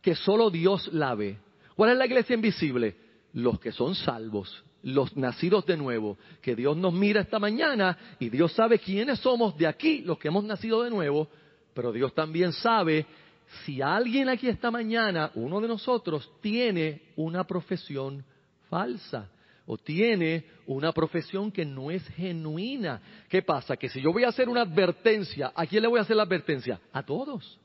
que 0.00 0.14
solo 0.14 0.50
Dios 0.50 0.92
la 0.92 1.14
ve. 1.14 1.38
¿Cuál 1.74 1.92
es 1.92 1.98
la 1.98 2.06
iglesia 2.06 2.34
invisible? 2.34 2.96
Los 3.32 3.58
que 3.58 3.72
son 3.72 3.94
salvos, 3.94 4.62
los 4.82 5.16
nacidos 5.16 5.64
de 5.66 5.76
nuevo, 5.76 6.18
que 6.40 6.56
Dios 6.56 6.76
nos 6.76 6.92
mira 6.92 7.20
esta 7.20 7.38
mañana 7.38 7.96
y 8.18 8.28
Dios 8.28 8.52
sabe 8.52 8.78
quiénes 8.78 9.18
somos 9.20 9.56
de 9.56 9.66
aquí, 9.66 10.02
los 10.02 10.18
que 10.18 10.28
hemos 10.28 10.44
nacido 10.44 10.82
de 10.82 10.90
nuevo, 10.90 11.28
pero 11.74 11.92
Dios 11.92 12.14
también 12.14 12.52
sabe 12.52 13.06
si 13.64 13.82
alguien 13.82 14.28
aquí 14.28 14.48
esta 14.48 14.70
mañana, 14.70 15.30
uno 15.34 15.60
de 15.60 15.68
nosotros, 15.68 16.30
tiene 16.40 17.02
una 17.16 17.44
profesión 17.44 18.24
falsa 18.68 19.28
o 19.66 19.78
tiene 19.78 20.46
una 20.66 20.92
profesión 20.92 21.52
que 21.52 21.64
no 21.64 21.90
es 21.90 22.06
genuina. 22.08 23.00
¿Qué 23.28 23.42
pasa? 23.42 23.76
Que 23.76 23.88
si 23.88 24.00
yo 24.00 24.12
voy 24.12 24.24
a 24.24 24.28
hacer 24.28 24.48
una 24.48 24.62
advertencia, 24.62 25.52
¿a 25.54 25.66
quién 25.66 25.82
le 25.82 25.88
voy 25.88 25.98
a 25.98 26.02
hacer 26.02 26.16
la 26.16 26.24
advertencia? 26.24 26.80
A 26.92 27.02
todos. 27.02 27.58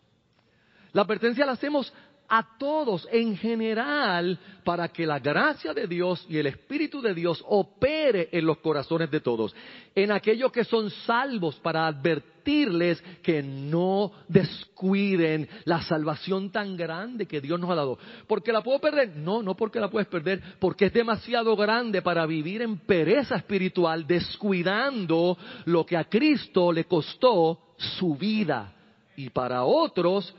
La 0.94 1.02
advertencia 1.02 1.46
la 1.46 1.54
hacemos 1.54 1.92
a 2.30 2.58
todos 2.58 3.08
en 3.12 3.38
general 3.38 4.38
para 4.64 4.90
que 4.90 5.06
la 5.06 5.20
gracia 5.20 5.74
de 5.74 5.88
Dios 5.88 6.26
y 6.30 6.38
el 6.38 6.48
Espíritu 6.48 7.02
de 7.02 7.14
Dios 7.14 7.44
opere 7.48 8.30
en 8.32 8.46
los 8.46 8.58
corazones 8.58 9.10
de 9.10 9.22
todos, 9.22 9.56
en 9.96 10.12
aquellos 10.12 10.52
que 10.52 10.64
son 10.64 10.90
salvos 10.90 11.56
para 11.56 11.88
advertirles 11.88 13.02
que 13.22 13.42
no 13.42 14.12
descuiden 14.28 15.48
la 15.66 15.82
salvación 15.82 16.52
tan 16.52 16.76
grande 16.76 17.28
que 17.28 17.42
Dios 17.42 17.60
nos 17.60 17.70
ha 17.70 17.76
dado. 17.76 17.98
¿Porque 18.28 18.52
la 18.52 18.62
puedo 18.62 18.80
perder? 18.80 19.16
No, 19.16 19.42
no 19.42 19.56
porque 19.56 19.80
la 19.80 19.90
puedes 19.90 20.08
perder, 20.08 20.42
porque 20.60 20.86
es 20.86 20.94
demasiado 20.94 21.56
grande 21.56 22.02
para 22.02 22.26
vivir 22.26 22.62
en 22.62 22.78
pereza 22.78 23.38
espiritual 23.38 24.06
descuidando 24.06 25.38
lo 25.66 25.86
que 25.86 25.98
a 25.98 26.06
Cristo 26.06 26.72
le 26.72 26.86
costó 26.86 27.74
su 27.78 28.16
vida. 28.16 28.74
Y 29.16 29.30
para 29.30 29.64
otros, 29.64 30.34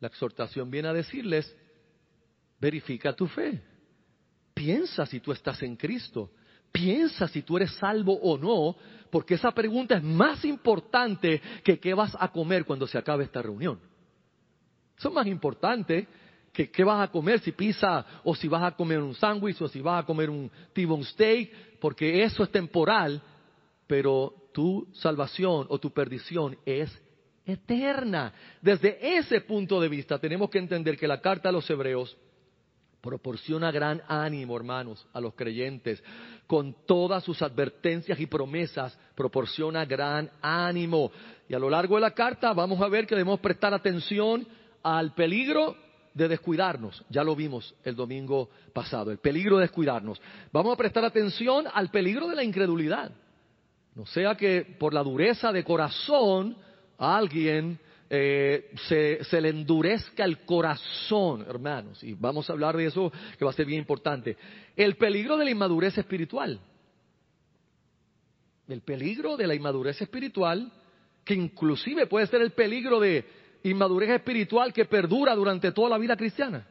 la 0.00 0.08
exhortación 0.08 0.70
viene 0.70 0.88
a 0.88 0.92
decirles, 0.92 1.54
verifica 2.60 3.14
tu 3.14 3.26
fe. 3.26 3.62
Piensa 4.54 5.06
si 5.06 5.20
tú 5.20 5.32
estás 5.32 5.62
en 5.62 5.76
Cristo. 5.76 6.30
Piensa 6.70 7.26
si 7.28 7.42
tú 7.42 7.56
eres 7.56 7.72
salvo 7.74 8.14
o 8.20 8.36
no, 8.36 8.76
porque 9.10 9.34
esa 9.34 9.50
pregunta 9.52 9.96
es 9.96 10.02
más 10.02 10.44
importante 10.44 11.40
que 11.64 11.78
qué 11.78 11.94
vas 11.94 12.16
a 12.18 12.28
comer 12.28 12.64
cuando 12.64 12.86
se 12.86 12.98
acabe 12.98 13.24
esta 13.24 13.40
reunión. 13.40 13.80
Eso 14.96 15.08
es 15.08 15.14
más 15.14 15.26
importante 15.26 16.06
que 16.52 16.70
qué 16.70 16.84
vas 16.84 17.08
a 17.08 17.10
comer, 17.10 17.40
si 17.40 17.52
pizza 17.52 18.04
o 18.24 18.34
si 18.34 18.48
vas 18.48 18.62
a 18.62 18.72
comer 18.72 18.98
un 18.98 19.14
sándwich 19.14 19.60
o 19.62 19.68
si 19.68 19.80
vas 19.80 20.02
a 20.02 20.06
comer 20.06 20.28
un 20.28 20.50
T-bone 20.72 21.04
steak, 21.04 21.78
porque 21.78 22.22
eso 22.22 22.42
es 22.42 22.50
temporal, 22.50 23.22
pero 23.86 24.34
tu 24.52 24.88
salvación 24.94 25.66
o 25.68 25.78
tu 25.78 25.92
perdición 25.92 26.58
es 26.66 26.90
eterna. 27.48 28.32
Desde 28.60 29.16
ese 29.16 29.40
punto 29.40 29.80
de 29.80 29.88
vista 29.88 30.18
tenemos 30.18 30.50
que 30.50 30.58
entender 30.58 30.96
que 30.96 31.08
la 31.08 31.20
carta 31.20 31.48
a 31.48 31.52
los 31.52 31.68
hebreos 31.70 32.16
proporciona 33.00 33.70
gran 33.70 34.02
ánimo, 34.06 34.56
hermanos, 34.56 35.06
a 35.12 35.20
los 35.20 35.34
creyentes. 35.34 36.02
Con 36.46 36.74
todas 36.86 37.24
sus 37.24 37.40
advertencias 37.40 38.20
y 38.20 38.26
promesas, 38.26 38.98
proporciona 39.14 39.84
gran 39.84 40.30
ánimo. 40.42 41.10
Y 41.48 41.54
a 41.54 41.58
lo 41.58 41.70
largo 41.70 41.94
de 41.94 42.02
la 42.02 42.10
carta 42.10 42.52
vamos 42.52 42.80
a 42.82 42.88
ver 42.88 43.06
que 43.06 43.14
debemos 43.14 43.40
prestar 43.40 43.72
atención 43.72 44.46
al 44.82 45.14
peligro 45.14 45.76
de 46.12 46.28
descuidarnos. 46.28 47.04
Ya 47.08 47.24
lo 47.24 47.34
vimos 47.34 47.74
el 47.84 47.96
domingo 47.96 48.50
pasado, 48.74 49.10
el 49.10 49.18
peligro 49.18 49.56
de 49.56 49.62
descuidarnos. 49.62 50.20
Vamos 50.52 50.74
a 50.74 50.76
prestar 50.76 51.04
atención 51.04 51.66
al 51.72 51.90
peligro 51.90 52.28
de 52.28 52.36
la 52.36 52.44
incredulidad. 52.44 53.12
No 53.94 54.04
sea 54.06 54.34
que 54.34 54.76
por 54.78 54.92
la 54.92 55.02
dureza 55.02 55.50
de 55.52 55.64
corazón 55.64 56.56
alguien 56.98 57.78
eh, 58.10 58.70
se, 58.88 59.40
le 59.40 59.50
endurezca 59.50 60.24
el 60.24 60.44
corazón, 60.44 61.44
hermanos. 61.48 62.02
Y 62.02 62.14
vamos 62.14 62.48
a 62.48 62.52
hablar 62.52 62.76
de 62.76 62.86
eso 62.86 63.12
que 63.38 63.44
va 63.44 63.50
a 63.50 63.54
ser 63.54 63.66
bien 63.66 63.80
importante. 63.80 64.36
El 64.74 64.96
peligro 64.96 65.36
de 65.36 65.44
la 65.44 65.50
inmadurez 65.50 65.96
espiritual. 65.98 66.60
El 68.66 68.80
peligro 68.82 69.36
de 69.36 69.46
la 69.46 69.54
inmadurez 69.54 70.00
espiritual, 70.00 70.70
que 71.24 71.34
inclusive 71.34 72.06
puede 72.06 72.26
ser 72.26 72.42
el 72.42 72.52
peligro 72.52 72.98
de 73.00 73.26
inmadurez 73.62 74.10
espiritual 74.10 74.72
que 74.72 74.84
perdura 74.84 75.34
durante 75.34 75.72
toda 75.72 75.90
la 75.90 75.98
vida 75.98 76.16
cristiana. 76.16 76.66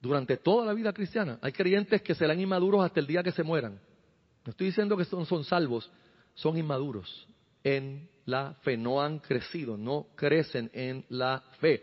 Durante 0.00 0.36
toda 0.36 0.66
la 0.66 0.72
vida 0.72 0.92
cristiana. 0.92 1.38
Hay 1.42 1.52
creyentes 1.52 2.02
que 2.02 2.14
serán 2.14 2.40
inmaduros 2.40 2.84
hasta 2.84 3.00
el 3.00 3.06
día 3.06 3.22
que 3.22 3.32
se 3.32 3.42
mueran. 3.42 3.80
No 4.44 4.50
estoy 4.50 4.68
diciendo 4.68 4.96
que 4.96 5.04
son 5.04 5.44
salvos, 5.44 5.90
son 6.34 6.56
inmaduros 6.56 7.26
en 7.66 8.08
la 8.26 8.54
fe, 8.62 8.76
no 8.76 9.02
han 9.02 9.18
crecido, 9.18 9.76
no 9.76 10.06
crecen 10.14 10.70
en 10.72 11.04
la 11.08 11.42
fe. 11.58 11.82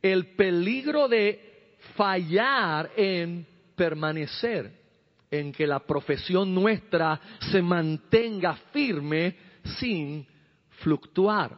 El 0.00 0.36
peligro 0.36 1.08
de 1.08 1.74
fallar 1.96 2.92
en 2.96 3.44
permanecer, 3.74 4.70
en 5.28 5.50
que 5.50 5.66
la 5.66 5.80
profesión 5.80 6.54
nuestra 6.54 7.20
se 7.50 7.60
mantenga 7.60 8.54
firme 8.72 9.34
sin 9.80 10.24
fluctuar. 10.78 11.56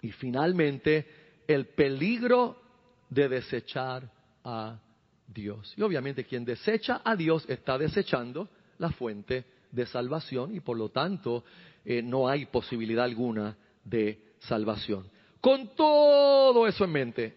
Y 0.00 0.10
finalmente, 0.12 1.06
el 1.46 1.66
peligro 1.66 2.56
de 3.10 3.28
desechar 3.28 4.10
a 4.44 4.80
Dios. 5.26 5.74
Y 5.76 5.82
obviamente 5.82 6.24
quien 6.24 6.46
desecha 6.46 7.02
a 7.04 7.14
Dios 7.16 7.44
está 7.50 7.76
desechando 7.76 8.48
la 8.78 8.90
fuente 8.90 9.44
de 9.72 9.86
salvación 9.86 10.54
y 10.54 10.60
por 10.60 10.76
lo 10.76 10.90
tanto 10.90 11.42
eh, 11.84 12.02
no 12.02 12.28
hay 12.28 12.46
posibilidad 12.46 13.04
alguna 13.04 13.56
de 13.82 14.20
salvación. 14.38 15.10
Con 15.40 15.74
todo 15.74 16.68
eso 16.68 16.84
en 16.84 16.92
mente, 16.92 17.36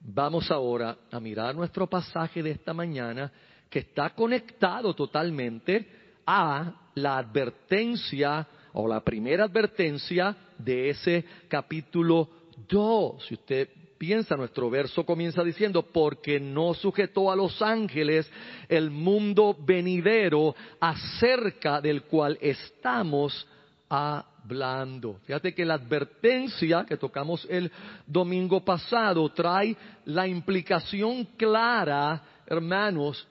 vamos 0.00 0.50
ahora 0.50 0.96
a 1.10 1.20
mirar 1.20 1.54
nuestro 1.54 1.86
pasaje 1.86 2.42
de 2.42 2.52
esta 2.52 2.72
mañana 2.72 3.30
que 3.68 3.80
está 3.80 4.10
conectado 4.10 4.94
totalmente 4.94 5.86
a 6.26 6.90
la 6.94 7.18
advertencia 7.18 8.46
o 8.72 8.88
la 8.88 9.00
primera 9.00 9.44
advertencia 9.44 10.34
de 10.56 10.90
ese 10.90 11.24
capítulo 11.48 12.28
2. 12.68 13.26
Si 13.26 13.34
usted 13.34 13.68
piensa, 14.04 14.36
nuestro 14.36 14.68
verso 14.68 15.04
comienza 15.06 15.42
diciendo, 15.42 15.82
porque 15.82 16.38
no 16.38 16.74
sujetó 16.74 17.32
a 17.32 17.36
los 17.36 17.62
ángeles 17.62 18.30
el 18.68 18.90
mundo 18.90 19.56
venidero 19.58 20.54
acerca 20.78 21.80
del 21.80 22.02
cual 22.02 22.36
estamos 22.40 23.46
hablando. 23.88 25.20
Fíjate 25.24 25.54
que 25.54 25.64
la 25.64 25.74
advertencia 25.74 26.84
que 26.86 26.98
tocamos 26.98 27.46
el 27.48 27.72
domingo 28.06 28.62
pasado 28.62 29.32
trae 29.32 29.74
la 30.04 30.28
implicación 30.28 31.24
clara, 31.38 32.22
hermanos, 32.46 33.26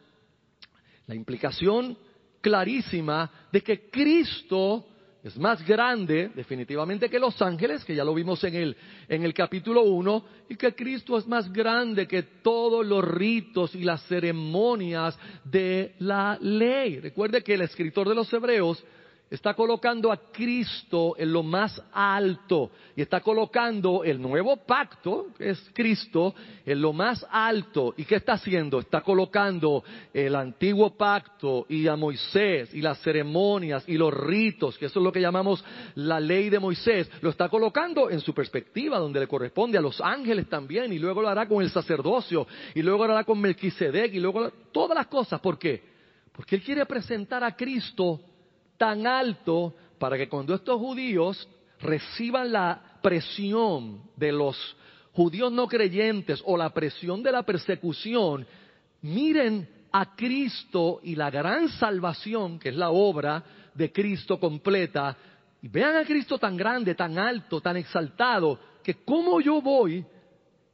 la 1.06 1.14
implicación 1.14 1.96
clarísima 2.42 3.30
de 3.52 3.62
que 3.62 3.92
Cristo 3.92 4.88
es 5.24 5.38
más 5.38 5.66
grande 5.66 6.32
definitivamente 6.36 7.10
que 7.10 7.18
los 7.18 7.42
ángeles, 7.42 7.86
que 7.86 7.96
ya 7.96 8.04
lo 8.04 8.14
vimos 8.14 8.44
en 8.44 8.56
el, 8.56 8.78
en 9.08 9.24
el 9.24 9.34
capítulo 9.34 9.84
1, 9.84 10.26
y 10.50 10.56
que 10.58 10.76
Cristo 10.76 11.18
es 11.18 11.26
más 11.26 11.52
grande 11.52 12.08
que 12.08 12.24
todos 12.24 12.86
los 12.86 13.04
ritos 13.06 13.74
y 13.74 13.84
las 13.84 14.06
ceremonias 14.08 15.18
de 15.46 15.96
la 16.00 16.38
ley. 16.42 17.00
Recuerde 17.00 17.42
que 17.42 17.54
el 17.54 17.62
escritor 17.62 18.10
de 18.10 18.16
los 18.16 18.32
Hebreos 18.34 18.84
está 19.30 19.56
colocando 19.56 20.12
a 20.12 20.32
Cristo 20.32 21.16
en 21.18 21.34
lo 21.34 21.42
más 21.42 21.82
alto 21.92 22.70
y 22.96 23.02
está 23.02 23.22
colocando 23.22 24.04
el 24.04 24.22
nuevo 24.22 24.58
pacto, 24.58 25.30
que 25.36 25.50
es 25.50 25.72
Cristo, 25.74 26.36
en 26.64 26.80
lo 26.80 26.94
más 26.94 27.26
alto. 27.32 27.96
¿Y 27.98 28.06
qué 28.06 28.16
está 28.16 28.34
haciendo? 28.34 28.80
Está 28.80 29.02
colocando 29.02 29.84
el 30.14 30.36
antiguo 30.36 30.96
pacto 30.96 31.66
y 31.68 31.88
a 31.88 31.96
Moisés 31.96 32.76
y 32.76 32.82
las 32.82 33.02
ceremonias 33.02 33.84
y 33.88 33.98
los 33.98 34.14
ritos, 34.14 34.78
que 34.78 34.86
eso 34.86 35.00
es 35.00 35.04
lo 35.04 35.12
que 35.12 35.22
llamamos 35.22 35.66
la 35.96 36.20
ley 36.20 36.52
de 36.52 36.60
Moisés, 36.60 37.10
lo 37.22 37.32
está 37.32 37.50
colocando 37.50 38.12
en 38.12 38.20
su 38.20 38.36
perspectiva, 38.36 39.00
donde 39.00 39.20
le 39.20 39.28
corresponde 39.28 39.80
a 39.80 39.82
los 39.82 40.00
ángeles 40.00 40.48
también, 40.48 40.94
y 40.94 41.00
luego 41.00 41.24
lo 41.24 41.30
hará 41.30 41.48
con 41.48 41.64
el 41.64 41.72
sacerdocio, 41.72 42.46
y 42.76 42.84
luego 42.84 43.08
lo 43.08 43.14
hará 43.14 43.24
con 43.24 43.42
Melquisedec, 43.42 44.14
y 44.14 44.20
luego 44.20 44.52
todas 44.72 44.96
las 44.96 45.08
cosas. 45.08 45.40
¿Por 45.40 45.58
qué? 45.58 45.84
Porque 46.32 46.56
él 46.56 46.62
quiere 46.62 46.86
presentar 46.86 47.44
a 47.44 47.56
Cristo 47.56 48.20
tan 48.84 49.08
alto 49.08 49.74
para 49.98 50.18
que 50.18 50.28
cuando 50.28 50.54
estos 50.54 50.78
judíos 50.78 51.48
reciban 51.80 52.52
la 52.52 53.00
presión 53.02 54.02
de 54.18 54.34
los 54.34 54.58
judíos 55.14 55.54
no 55.54 55.70
creyentes 55.70 56.44
o 56.46 56.58
la 56.58 56.70
presión 56.74 57.24
de 57.24 57.32
la 57.32 57.44
persecución, 57.44 58.46
miren 59.02 59.70
a 59.90 60.14
Cristo 60.18 61.00
y 61.02 61.16
la 61.16 61.32
gran 61.32 61.70
salvación, 61.70 62.60
que 62.60 62.70
es 62.70 62.76
la 62.76 62.90
obra 62.90 63.42
de 63.74 63.90
Cristo 63.90 64.38
completa, 64.38 65.16
y 65.62 65.70
vean 65.70 65.96
a 65.96 66.04
Cristo 66.04 66.38
tan 66.38 66.58
grande, 66.58 66.94
tan 66.94 67.18
alto, 67.18 67.62
tan 67.62 67.78
exaltado, 67.78 68.60
que 68.84 68.96
cómo 69.06 69.40
yo 69.40 69.62
voy 69.62 70.06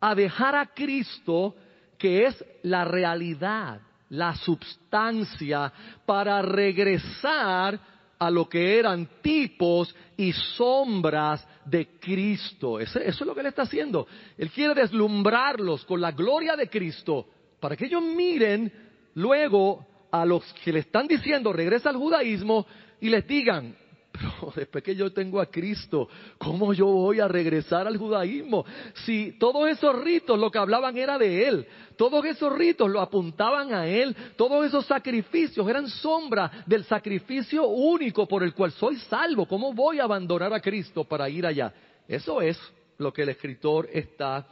a 0.01 0.16
dejar 0.16 0.56
a 0.56 0.66
Cristo, 0.66 1.56
que 1.96 2.25
es 2.25 2.44
la 2.63 2.86
realidad, 2.86 3.82
la 4.10 4.34
substancia 4.36 5.72
para 6.08 6.42
regresar 6.42 7.99
a 8.19 8.29
lo 8.29 8.49
que 8.49 8.77
eran 8.77 9.07
tipos 9.21 9.95
y 10.17 10.33
sombras 10.33 11.47
de 11.65 11.97
Cristo. 11.99 12.79
Eso, 12.79 12.99
es 12.99 13.19
lo 13.21 13.33
que 13.33 13.39
él 13.39 13.47
está 13.47 13.61
haciendo. 13.61 14.05
Él 14.38 14.51
quiere 14.51 14.73
deslumbrarlos 14.73 15.85
con 15.85 16.01
la 16.01 16.11
gloria 16.11 16.57
de 16.57 16.69
Cristo 16.69 17.25
para 17.60 17.77
que 17.77 17.86
ellos 17.86 18.03
miren 18.03 18.71
luego 19.15 19.86
a 20.12 20.25
los 20.25 20.43
que 20.63 20.73
le 20.73 20.79
están 20.79 21.08
diciendo 21.08 21.53
regresa 21.53 21.89
al 21.89 21.95
judaísmo 21.95 22.65
y 22.99 23.10
les 23.10 23.25
digan, 23.25 23.75
después 24.55 24.84
que 24.84 24.95
yo 24.95 25.12
tengo 25.12 25.39
a 25.39 25.47
Cristo, 25.47 26.08
¿cómo 26.38 26.73
yo 26.73 26.86
voy 26.86 27.19
a 27.19 27.27
regresar 27.27 27.88
al 27.88 27.97
judaísmo? 27.97 28.65
Si 29.05 29.34
todos 29.39 29.69
esos 29.69 30.01
ritos 30.01 30.39
lo 30.39 30.51
que 30.51 30.58
hablaban 30.58 30.97
era 30.97 31.17
de 31.17 31.47
Él, 31.47 31.67
todos 31.95 32.23
esos 32.25 32.51
ritos 32.53 32.89
lo 32.89 33.01
apuntaban 33.01 33.73
a 33.73 33.88
Él, 33.88 34.15
todos 34.36 34.65
esos 34.65 34.86
sacrificios 34.86 35.67
eran 35.67 35.88
sombra 35.88 36.63
del 36.65 36.84
sacrificio 36.86 37.67
único 37.67 38.27
por 38.27 38.43
el 38.43 38.53
cual 38.53 38.71
soy 38.71 38.97
salvo. 38.97 39.47
¿Cómo 39.47 39.73
voy 39.73 39.99
a 39.99 40.03
abandonar 40.03 40.53
a 40.53 40.62
Cristo 40.62 41.03
para 41.03 41.29
ir 41.29 41.45
allá? 41.45 41.73
Eso 42.08 42.41
es 42.41 42.60
lo 42.97 43.13
que 43.13 43.23
el 43.23 43.29
escritor 43.29 43.88
está 43.91 44.47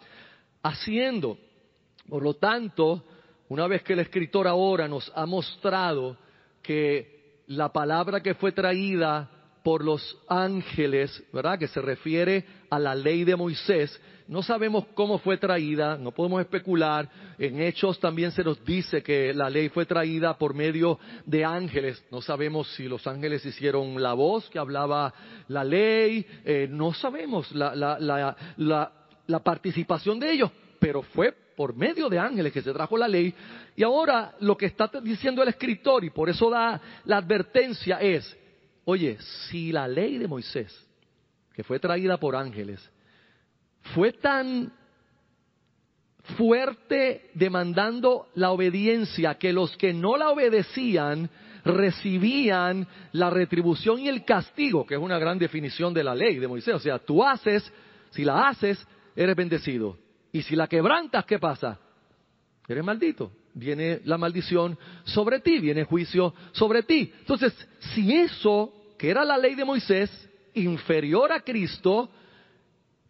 haciendo. 0.62 1.38
Por 2.08 2.24
lo 2.24 2.36
tanto, 2.36 3.04
una 3.50 3.68
vez 3.68 3.84
que 3.84 3.94
el 3.94 4.00
escritor 4.00 4.48
ahora 4.48 4.88
nos 4.88 5.12
ha 5.16 5.26
mostrado 5.26 6.18
que 6.62 7.42
la 7.48 7.72
palabra 7.72 8.22
que 8.22 8.36
fue 8.36 8.52
traída 8.52 9.30
por 9.64 9.84
los 9.84 10.18
ángeles, 10.28 11.24
¿verdad? 11.34 11.60
Que 11.60 11.68
se 11.68 11.82
refiere 11.82 12.46
a 12.70 12.80
la 12.80 12.96
ley 12.96 13.24
de 13.24 13.36
Moisés. 13.36 14.00
No 14.28 14.44
sabemos 14.44 14.86
cómo 14.94 15.20
fue 15.20 15.38
traída, 15.38 15.98
no 15.98 16.12
podemos 16.12 16.42
especular. 16.42 17.10
En 17.38 17.62
Hechos 17.62 18.00
también 18.00 18.32
se 18.32 18.44
nos 18.44 18.64
dice 18.66 19.02
que 19.02 19.34
la 19.34 19.50
ley 19.50 19.70
fue 19.70 19.86
traída 19.86 20.38
por 20.38 20.54
medio 20.54 21.00
de 21.26 21.46
ángeles. 21.46 22.04
No 22.12 22.22
sabemos 22.22 22.68
si 22.76 22.88
los 22.88 23.08
ángeles 23.08 23.46
hicieron 23.46 24.02
la 24.02 24.14
voz 24.14 24.50
que 24.50 24.60
hablaba 24.60 25.14
la 25.48 25.64
ley, 25.64 26.26
eh, 26.44 26.68
no 26.70 26.94
sabemos 26.94 27.50
la, 27.54 28.92
participación 29.44 30.20
de 30.20 30.32
ellos, 30.32 30.52
pero 30.80 31.02
fue 31.02 31.34
por 31.56 31.74
medio 31.74 32.10
de 32.10 32.20
ángeles 32.20 32.52
que 32.52 32.62
se 32.62 32.74
trajo 32.74 32.98
la 32.98 33.08
ley. 33.08 33.34
Y 33.78 33.84
ahora 33.84 34.36
lo 34.42 34.58
que 34.58 34.66
está 34.66 34.90
diciendo 35.02 35.42
el 35.42 35.50
escritor, 35.50 36.04
y 36.04 36.10
por 36.10 36.30
eso 36.30 36.50
da 36.50 36.82
la 37.06 37.18
advertencia, 37.18 37.98
es, 38.02 38.38
Oye, 38.90 39.18
si 39.50 39.74
la 39.74 39.86
ley 39.86 40.18
de 40.18 40.30
Moisés, 40.30 40.74
que 41.54 41.62
fue 41.62 41.78
traída 41.78 42.18
por 42.18 42.38
ángeles, 42.38 42.80
fue 43.94 44.14
tan 44.14 44.72
fuerte 46.38 47.30
demandando 47.34 48.30
la 48.36 48.52
obediencia 48.52 49.36
que 49.36 49.52
los 49.52 49.76
que 49.76 49.94
no 49.94 50.16
la 50.16 50.30
obedecían 50.30 51.30
recibían 51.66 52.88
la 53.12 53.30
retribución 53.30 54.00
y 54.00 54.08
el 54.08 54.24
castigo, 54.24 54.86
que 54.86 54.96
es 54.96 55.02
una 55.02 55.20
gran 55.20 55.38
definición 55.38 55.94
de 55.94 56.06
la 56.06 56.16
ley 56.16 56.40
de 56.40 56.48
Moisés. 56.48 56.76
O 56.76 56.80
sea, 56.80 56.98
tú 56.98 57.22
haces, 57.22 57.70
si 58.12 58.24
la 58.24 58.48
haces, 58.48 58.88
eres 59.18 59.36
bendecido. 59.36 59.98
Y 60.32 60.44
si 60.44 60.56
la 60.56 60.68
quebrantas, 60.68 61.26
¿qué 61.26 61.40
pasa? 61.40 61.78
Eres 62.66 62.86
maldito. 62.86 63.34
Viene 63.54 64.00
la 64.06 64.18
maldición 64.18 64.80
sobre 65.04 65.42
ti, 65.42 65.60
viene 65.60 65.84
juicio 65.84 66.34
sobre 66.54 66.84
ti. 66.84 67.12
Entonces, 67.20 67.54
si 67.94 68.16
eso 68.16 68.77
que 68.98 69.10
era 69.10 69.24
la 69.24 69.38
ley 69.38 69.56
de 69.56 69.66
Moisés, 69.66 70.10
inferior 70.54 71.32
a 71.32 71.42
Cristo, 71.42 72.10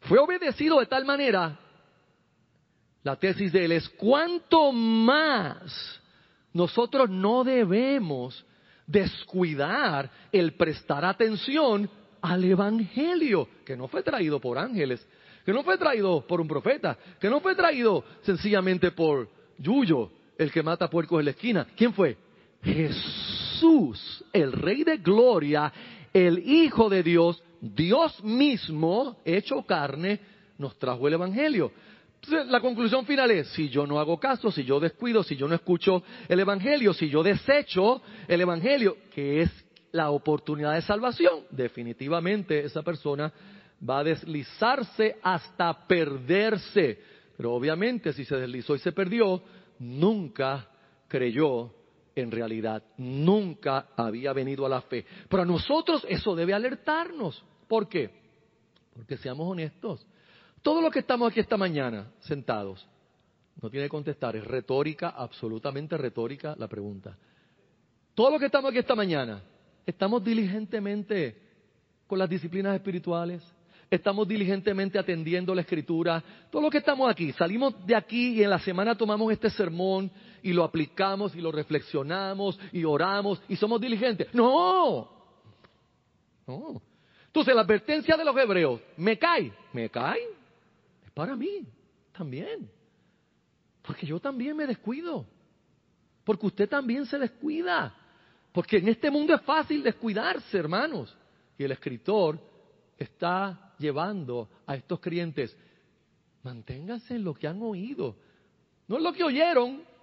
fue 0.01 0.19
obedecido 0.19 0.79
de 0.79 0.85
tal 0.85 1.05
manera, 1.05 1.59
la 3.03 3.15
tesis 3.15 3.51
de 3.51 3.65
él 3.65 3.71
es, 3.71 3.87
¿cuánto 3.89 4.71
más 4.71 6.01
nosotros 6.53 7.09
no 7.09 7.43
debemos 7.43 8.45
descuidar 8.85 10.09
el 10.31 10.53
prestar 10.53 11.05
atención 11.05 11.89
al 12.21 12.43
Evangelio, 12.43 13.47
que 13.65 13.77
no 13.77 13.87
fue 13.87 14.03
traído 14.03 14.39
por 14.39 14.57
ángeles, 14.57 15.05
que 15.45 15.53
no 15.53 15.63
fue 15.63 15.77
traído 15.77 16.25
por 16.25 16.41
un 16.41 16.47
profeta, 16.47 16.97
que 17.19 17.29
no 17.29 17.39
fue 17.39 17.55
traído 17.55 18.03
sencillamente 18.23 18.91
por 18.91 19.29
Yuyo, 19.57 20.11
el 20.37 20.51
que 20.51 20.63
mata 20.63 20.89
puercos 20.89 21.19
en 21.19 21.25
la 21.25 21.31
esquina. 21.31 21.67
¿Quién 21.75 21.93
fue? 21.93 22.17
Jesús. 22.61 23.26
Jesús, 23.57 24.23
el 24.31 24.51
Rey 24.51 24.83
de 24.83 24.97
Gloria, 24.97 25.73
el 26.13 26.37
Hijo 26.37 26.89
de 26.89 27.01
Dios, 27.01 27.41
Dios 27.59 28.23
mismo, 28.23 29.17
hecho 29.25 29.63
carne, 29.63 30.19
nos 30.59 30.77
trajo 30.77 31.07
el 31.07 31.15
Evangelio. 31.15 31.71
La 32.49 32.61
conclusión 32.61 33.05
final 33.05 33.31
es, 33.31 33.47
si 33.49 33.69
yo 33.69 33.87
no 33.87 33.99
hago 33.99 34.19
caso, 34.19 34.51
si 34.51 34.63
yo 34.63 34.79
descuido, 34.79 35.23
si 35.23 35.35
yo 35.35 35.47
no 35.47 35.55
escucho 35.55 36.03
el 36.27 36.39
Evangelio, 36.39 36.93
si 36.93 37.09
yo 37.09 37.23
desecho 37.23 38.01
el 38.27 38.41
Evangelio, 38.41 38.97
que 39.13 39.41
es 39.41 39.65
la 39.91 40.11
oportunidad 40.11 40.75
de 40.75 40.83
salvación, 40.83 41.45
definitivamente 41.49 42.63
esa 42.63 42.83
persona 42.83 43.33
va 43.87 43.99
a 43.99 44.03
deslizarse 44.03 45.15
hasta 45.23 45.87
perderse. 45.87 46.99
Pero 47.35 47.53
obviamente 47.53 48.13
si 48.13 48.23
se 48.23 48.35
deslizó 48.35 48.75
y 48.75 48.79
se 48.79 48.91
perdió, 48.91 49.41
nunca 49.79 50.67
creyó 51.07 51.76
en 52.21 52.31
realidad 52.31 52.83
nunca 52.97 53.89
había 53.95 54.33
venido 54.33 54.65
a 54.65 54.69
la 54.69 54.81
fe. 54.81 55.05
Pero 55.29 55.43
a 55.43 55.45
nosotros 55.45 56.05
eso 56.09 56.35
debe 56.35 56.53
alertarnos. 56.53 57.43
¿Por 57.67 57.87
qué? 57.87 58.09
Porque 58.93 59.17
seamos 59.17 59.49
honestos. 59.49 60.05
Todo 60.61 60.81
lo 60.81 60.91
que 60.91 60.99
estamos 60.99 61.29
aquí 61.29 61.39
esta 61.39 61.57
mañana 61.57 62.11
sentados, 62.19 62.85
no 63.61 63.69
tiene 63.69 63.85
que 63.85 63.89
contestar, 63.89 64.35
es 64.35 64.43
retórica, 64.43 65.09
absolutamente 65.09 65.97
retórica 65.97 66.55
la 66.57 66.67
pregunta. 66.67 67.17
Todo 68.13 68.31
lo 68.31 68.39
que 68.39 68.47
estamos 68.47 68.69
aquí 68.69 68.79
esta 68.79 68.95
mañana, 68.95 69.41
estamos 69.85 70.23
diligentemente 70.23 71.41
con 72.07 72.19
las 72.19 72.29
disciplinas 72.29 72.75
espirituales, 72.75 73.43
estamos 73.89 74.27
diligentemente 74.27 74.99
atendiendo 74.99 75.53
la 75.53 75.61
escritura. 75.61 76.23
Todo 76.49 76.63
lo 76.63 76.69
que 76.69 76.79
estamos 76.79 77.09
aquí, 77.09 77.31
salimos 77.33 77.85
de 77.85 77.95
aquí 77.95 78.39
y 78.39 78.43
en 78.43 78.49
la 78.49 78.59
semana 78.59 78.95
tomamos 78.95 79.31
este 79.31 79.49
sermón 79.49 80.11
y 80.47 80.53
lo 80.53 80.63
aplicamos 80.63 81.35
y 81.35 81.41
lo 81.41 81.51
reflexionamos 81.51 82.57
y 82.71 82.85
oramos 82.85 83.41
y 83.49 83.57
somos 83.57 83.81
diligentes. 83.81 84.33
No, 84.33 85.09
no. 86.47 86.81
Entonces 87.25 87.53
la 87.53 87.63
advertencia 87.63 88.15
de 88.15 88.23
los 88.23 88.37
hebreos, 88.37 88.79
¿me 88.95 89.19
cae? 89.19 89.51
¿Me 89.73 89.89
cae? 89.89 90.21
Es 91.05 91.11
para 91.11 91.35
mí 91.35 91.67
también. 92.13 92.71
Porque 93.81 94.05
yo 94.05 94.21
también 94.21 94.55
me 94.55 94.65
descuido. 94.65 95.25
Porque 96.23 96.45
usted 96.45 96.69
también 96.69 97.05
se 97.05 97.19
descuida. 97.19 97.93
Porque 98.53 98.77
en 98.77 98.87
este 98.87 99.11
mundo 99.11 99.35
es 99.35 99.41
fácil 99.41 99.83
descuidarse, 99.83 100.57
hermanos. 100.57 101.13
Y 101.57 101.65
el 101.65 101.73
escritor 101.73 102.39
está 102.97 103.73
llevando 103.79 104.49
a 104.65 104.77
estos 104.77 105.01
creyentes, 105.01 105.57
manténganse 106.41 107.15
en 107.15 107.25
lo 107.25 107.33
que 107.33 107.49
han 107.49 107.61
oído. 107.61 108.15
No 108.87 108.95
es 108.95 109.03
lo 109.03 109.11
que 109.11 109.25
oyeron. 109.25 109.96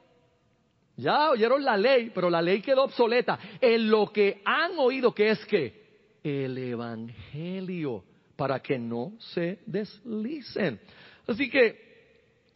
Ya 0.96 1.30
oyeron 1.30 1.64
la 1.64 1.76
ley, 1.76 2.10
pero 2.14 2.30
la 2.30 2.40
ley 2.40 2.60
quedó 2.60 2.84
obsoleta. 2.84 3.38
En 3.60 3.90
lo 3.90 4.12
que 4.12 4.42
han 4.44 4.78
oído, 4.78 5.14
que 5.14 5.30
es 5.30 5.44
que 5.46 5.84
el 6.22 6.56
Evangelio, 6.56 8.04
para 8.36 8.60
que 8.60 8.78
no 8.78 9.12
se 9.18 9.58
deslicen. 9.66 10.80
Así 11.26 11.50
que 11.50 11.78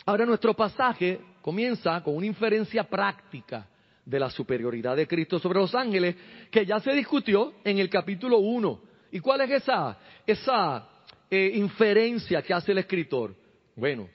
ahora 0.07 0.25
nuestro 0.25 0.55
pasaje 0.55 1.21
comienza 1.43 2.03
con 2.03 2.17
una 2.17 2.27
inferencia 2.27 2.85
práctica 2.85 3.67
de 4.05 4.19
la 4.19 4.31
superioridad 4.31 4.97
de 4.97 5.07
Cristo 5.07 5.39
sobre 5.39 5.59
los 5.59 5.75
ángeles, 5.75 6.17
que 6.51 6.65
ya 6.65 6.81
se 6.81 6.93
discutió 6.93 7.55
en 7.63 7.79
el 7.79 7.91
capítulo 7.91 8.39
1. 8.39 8.81
¿Y 9.13 9.21
cuál 9.21 9.43
es 9.43 9.51
esa, 9.51 9.99
esa 10.27 10.89
eh, 11.31 11.53
inferencia 11.55 12.41
que 12.41 12.55
hace 12.55 12.73
el 12.73 12.79
escritor? 12.79 13.35
Bueno, 13.77 14.09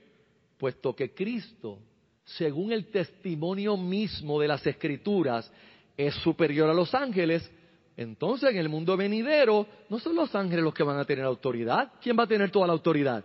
puesto 0.58 0.96
que 0.96 1.14
Cristo, 1.14 1.80
según 2.26 2.72
el 2.72 2.90
testimonio 2.90 3.78
mismo 3.78 4.40
de 4.40 4.48
las 4.48 4.66
escrituras, 4.66 5.52
es 5.98 6.16
superior 6.16 6.70
a 6.70 6.74
los 6.74 6.94
ángeles, 6.96 7.50
entonces 7.96 8.50
en 8.50 8.58
el 8.58 8.70
mundo 8.70 8.98
venidero 8.98 9.68
no 9.90 10.00
son 10.00 10.16
los 10.16 10.34
ángeles 10.34 10.64
los 10.64 10.74
que 10.74 10.84
van 10.84 10.98
a 10.98 11.06
tener 11.06 11.26
autoridad. 11.26 11.94
¿Quién 12.02 12.18
va 12.18 12.24
a 12.24 12.28
tener 12.28 12.50
toda 12.50 12.68
la 12.68 12.74
autoridad? 12.74 13.24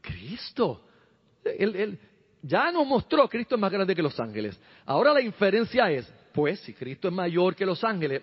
Cristo. 0.00 0.82
Él, 1.44 1.98
ya 2.42 2.70
nos 2.70 2.86
mostró, 2.86 3.28
Cristo 3.28 3.54
es 3.54 3.60
más 3.60 3.72
grande 3.72 3.94
que 3.94 4.02
los 4.02 4.18
ángeles. 4.20 4.58
Ahora 4.84 5.14
la 5.14 5.22
inferencia 5.22 5.90
es, 5.90 6.12
pues 6.32 6.60
si 6.60 6.74
Cristo 6.74 7.08
es 7.08 7.14
mayor 7.14 7.54
que 7.54 7.64
los 7.64 7.82
ángeles, 7.82 8.22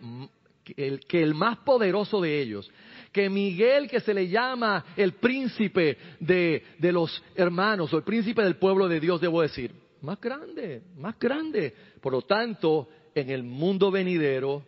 el, 0.78 1.00
que 1.06 1.24
el 1.24 1.34
más 1.34 1.58
poderoso 1.60 2.22
de 2.22 2.42
ellos, 2.42 2.70
que 3.12 3.30
Miguel 3.30 3.90
que 3.90 4.00
se 4.00 4.14
le 4.14 4.28
llama 4.28 4.86
el 4.96 5.14
príncipe 5.14 5.98
de, 6.20 6.64
de 6.78 6.92
los 6.92 7.24
hermanos 7.36 7.92
o 7.94 7.98
el 7.98 8.04
príncipe 8.04 8.44
del 8.44 8.58
pueblo 8.58 8.88
de 8.88 9.00
Dios, 9.00 9.20
debo 9.20 9.42
decir, 9.42 9.83
más 10.04 10.20
grande, 10.20 10.84
más 10.98 11.18
grande. 11.18 11.74
Por 12.00 12.14
lo 12.14 12.22
tanto, 12.22 12.90
en 13.16 13.30
el 13.30 13.44
mundo 13.44 13.90
venidero 13.90 14.64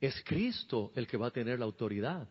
es 0.00 0.22
Cristo 0.24 0.92
el 0.94 1.06
que 1.06 1.16
va 1.16 1.28
a 1.28 1.32
tener 1.32 1.58
la 1.58 1.64
autoridad. 1.64 2.28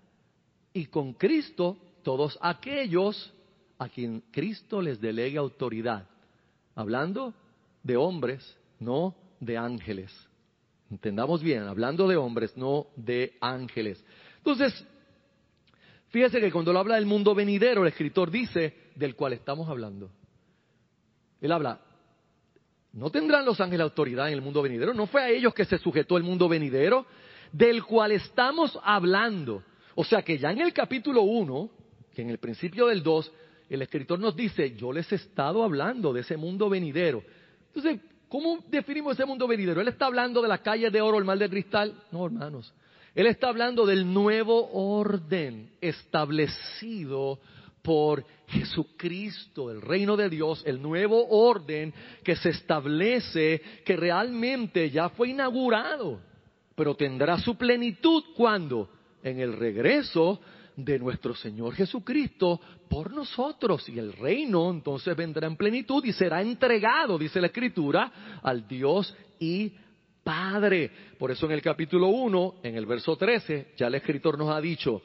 Y 0.74 0.86
con 0.88 1.14
Cristo, 1.14 1.78
todos 2.04 2.38
aquellos 2.42 3.34
a 3.78 3.88
quien 3.90 4.22
Cristo 4.32 4.82
les 4.82 5.00
delegue 5.00 5.38
autoridad. 5.38 6.08
Hablando 6.76 7.34
de 7.84 7.96
hombres, 7.96 8.58
no 8.80 9.16
de 9.40 9.58
ángeles. 9.58 10.14
Entendamos 10.92 11.42
bien, 11.42 11.64
hablando 11.64 12.08
de 12.08 12.18
hombres, 12.18 12.56
no 12.58 12.88
de 12.96 13.38
ángeles. 13.40 14.04
Entonces, 14.38 14.86
fíjese 16.10 16.42
que 16.42 16.52
cuando 16.52 16.74
lo 16.74 16.80
habla 16.80 16.96
del 16.96 17.06
mundo 17.06 17.34
venidero, 17.34 17.84
el 17.84 17.90
escritor 17.90 18.30
dice 18.30 18.92
del 18.96 19.16
cual 19.16 19.34
estamos 19.34 19.70
hablando. 19.70 20.12
Él 21.40 21.52
habla, 21.52 21.80
no 23.00 23.10
tendrán 23.10 23.46
los 23.46 23.60
ángeles 23.60 23.84
autoridad 23.84 24.28
en 24.28 24.34
el 24.34 24.42
mundo 24.42 24.62
venidero, 24.62 24.94
no 24.94 25.08
fue 25.08 25.24
a 25.24 25.30
ellos 25.30 25.54
que 25.54 25.66
se 25.66 25.78
sujetó 25.78 26.18
el 26.18 26.24
mundo 26.24 26.48
venidero, 26.48 27.06
del 27.52 27.84
cual 27.84 28.12
estamos 28.12 28.78
hablando. 28.84 29.64
O 29.96 30.04
sea 30.04 30.22
que 30.22 30.38
ya 30.38 30.52
en 30.52 30.62
el 30.62 30.74
capítulo 30.74 31.22
1, 31.24 31.70
que 32.14 32.22
en 32.22 32.30
el 32.30 32.38
principio 32.38 32.88
del 32.88 33.02
2, 33.02 33.32
el 33.70 33.82
escritor 33.82 34.20
nos 34.20 34.36
dice, 34.36 34.76
yo 34.76 34.92
les 34.92 35.12
he 35.12 35.16
estado 35.16 35.64
hablando 35.64 36.14
de 36.14 36.22
ese 36.22 36.38
mundo 36.38 36.70
venidero. 36.70 37.24
Entonces, 37.68 38.00
¿Cómo 38.30 38.60
definimos 38.70 39.14
ese 39.14 39.26
mundo 39.26 39.48
venidero? 39.48 39.82
¿Él 39.82 39.88
está 39.88 40.06
hablando 40.06 40.42
de 40.42 40.48
las 40.48 40.60
calles 40.60 40.94
de 40.94 41.02
oro, 41.02 41.18
el 41.18 41.26
mal 41.26 41.40
de 41.40 41.50
cristal? 41.50 41.96
No, 42.12 42.28
hermanos. 42.28 42.72
Él 43.16 43.26
está 43.26 43.50
hablando 43.50 43.88
del 43.88 44.14
nuevo 44.14 44.70
orden 44.72 45.72
establecido 45.82 47.40
por 47.82 48.26
Jesucristo, 48.48 49.72
el 49.72 49.82
reino 49.82 50.18
de 50.18 50.30
Dios, 50.30 50.64
el 50.66 50.82
nuevo 50.82 51.28
orden 51.30 51.94
que 52.24 52.36
se 52.36 52.50
establece, 52.50 53.62
que 53.86 53.96
realmente 53.96 54.90
ya 54.90 55.10
fue 55.10 55.30
inaugurado, 55.30 56.20
pero 56.76 56.96
tendrá 56.96 57.38
su 57.40 57.56
plenitud 57.56 58.24
cuando? 58.36 58.90
En 59.22 59.40
el 59.40 59.54
regreso 59.58 60.40
de 60.76 60.98
nuestro 60.98 61.36
Señor 61.36 61.76
Jesucristo 61.76 62.60
por 62.90 63.12
nosotros. 63.12 63.88
Y 63.90 64.00
el 64.00 64.14
reino 64.14 64.72
entonces 64.72 65.16
vendrá 65.16 65.48
en 65.48 65.58
plenitud 65.58 66.04
y 66.06 66.14
será 66.14 66.42
entregado, 66.42 67.18
dice 67.18 67.42
la 67.42 67.48
Escritura, 67.48 68.40
al 68.42 68.68
Dios 68.68 69.16
y 69.40 69.74
Padre. 70.24 70.92
Por 71.18 71.32
eso 71.32 71.46
en 71.46 71.54
el 71.54 71.62
capítulo 71.62 72.08
1, 72.08 72.56
en 72.64 72.76
el 72.76 72.86
verso 72.86 73.16
13, 73.16 73.74
ya 73.78 73.88
el 73.88 73.96
escritor 73.96 74.38
nos 74.38 74.50
ha 74.50 74.62
dicho, 74.62 75.02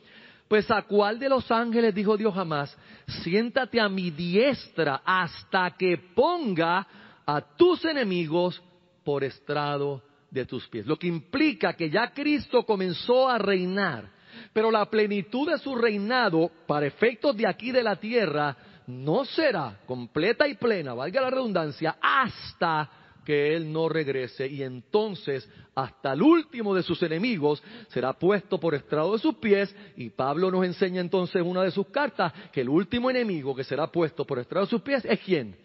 pues 0.49 0.71
a 0.71 0.83
cuál 0.83 1.19
de 1.19 1.29
los 1.29 1.51
ángeles 1.51 1.95
dijo 1.95 2.17
Dios 2.17 2.35
jamás, 2.35 2.77
siéntate 3.23 3.81
a 3.81 3.89
mi 3.89 4.11
diestra 4.11 5.03
hasta 5.05 5.71
que 5.77 5.99
ponga 6.15 6.87
a 7.27 7.41
tus 7.57 7.85
enemigos 7.85 8.63
por 9.05 9.25
estrado 9.25 10.03
de 10.31 10.45
tus 10.45 10.67
pies. 10.69 10.87
Lo 10.87 10.99
que 10.99 11.07
implica 11.07 11.75
que 11.75 11.91
ya 11.91 12.13
Cristo 12.13 12.65
comenzó 12.65 13.29
a 13.29 13.39
reinar 13.39 14.15
pero 14.53 14.71
la 14.71 14.87
plenitud 14.87 15.51
de 15.51 15.59
su 15.59 15.75
reinado, 15.75 16.51
para 16.67 16.87
efectos 16.87 17.37
de 17.37 17.47
aquí 17.47 17.73
de 17.73 17.83
la 17.83 17.97
tierra, 17.97 18.57
no 18.87 19.25
será 19.25 19.81
completa 19.87 20.47
y 20.47 20.55
plena, 20.55 20.95
valga 20.95 21.21
la 21.21 21.31
redundancia, 21.31 21.97
hasta 22.01 22.91
que 23.25 23.55
Él 23.55 23.73
no 23.73 23.89
regrese 23.89 24.47
y 24.47 24.63
entonces 24.63 25.49
hasta 25.75 26.13
el 26.13 26.23
último 26.23 26.75
de 26.75 26.83
sus 26.83 27.03
enemigos 27.03 27.63
será 27.89 28.13
puesto 28.13 28.61
por 28.61 28.75
estrado 28.75 29.13
de 29.13 29.19
sus 29.19 29.37
pies 29.37 29.75
y 29.97 30.11
Pablo 30.11 30.51
nos 30.51 30.65
enseña 30.65 31.01
entonces 31.01 31.37
en 31.37 31.47
una 31.47 31.63
de 31.63 31.71
sus 31.71 31.89
cartas 31.89 32.33
que 32.53 32.61
el 32.61 32.69
último 32.69 33.11
enemigo 33.11 33.55
que 33.55 33.65
será 33.65 33.87
puesto 33.87 34.25
por 34.25 34.39
estrado 34.39 34.67
de 34.67 34.71
sus 34.71 34.83
pies 34.83 35.05
es 35.05 35.19
quién? 35.21 35.57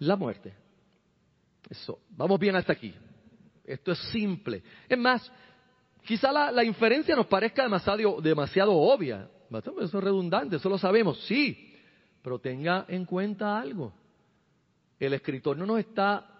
La 0.00 0.16
muerte. 0.16 0.54
Eso, 1.68 2.00
vamos 2.10 2.38
bien 2.40 2.56
hasta 2.56 2.72
aquí. 2.72 2.94
Esto 3.64 3.92
es 3.92 3.98
simple. 4.10 4.62
Es 4.88 4.98
más, 4.98 5.30
Quizá 6.04 6.30
la, 6.30 6.62
inferencia 6.64 7.16
nos 7.16 7.26
parezca 7.26 7.62
demasiado, 7.62 8.20
demasiado 8.20 8.72
obvia. 8.72 9.28
Eso 9.50 9.80
es 9.80 9.92
redundante, 9.92 10.56
eso 10.56 10.68
lo 10.68 10.76
sabemos, 10.76 11.18
sí. 11.26 11.72
Pero 12.22 12.38
tenga 12.38 12.84
en 12.88 13.06
cuenta 13.06 13.58
algo. 13.58 13.92
El 15.00 15.14
escritor 15.14 15.56
no 15.56 15.64
nos 15.64 15.78
está 15.78 16.33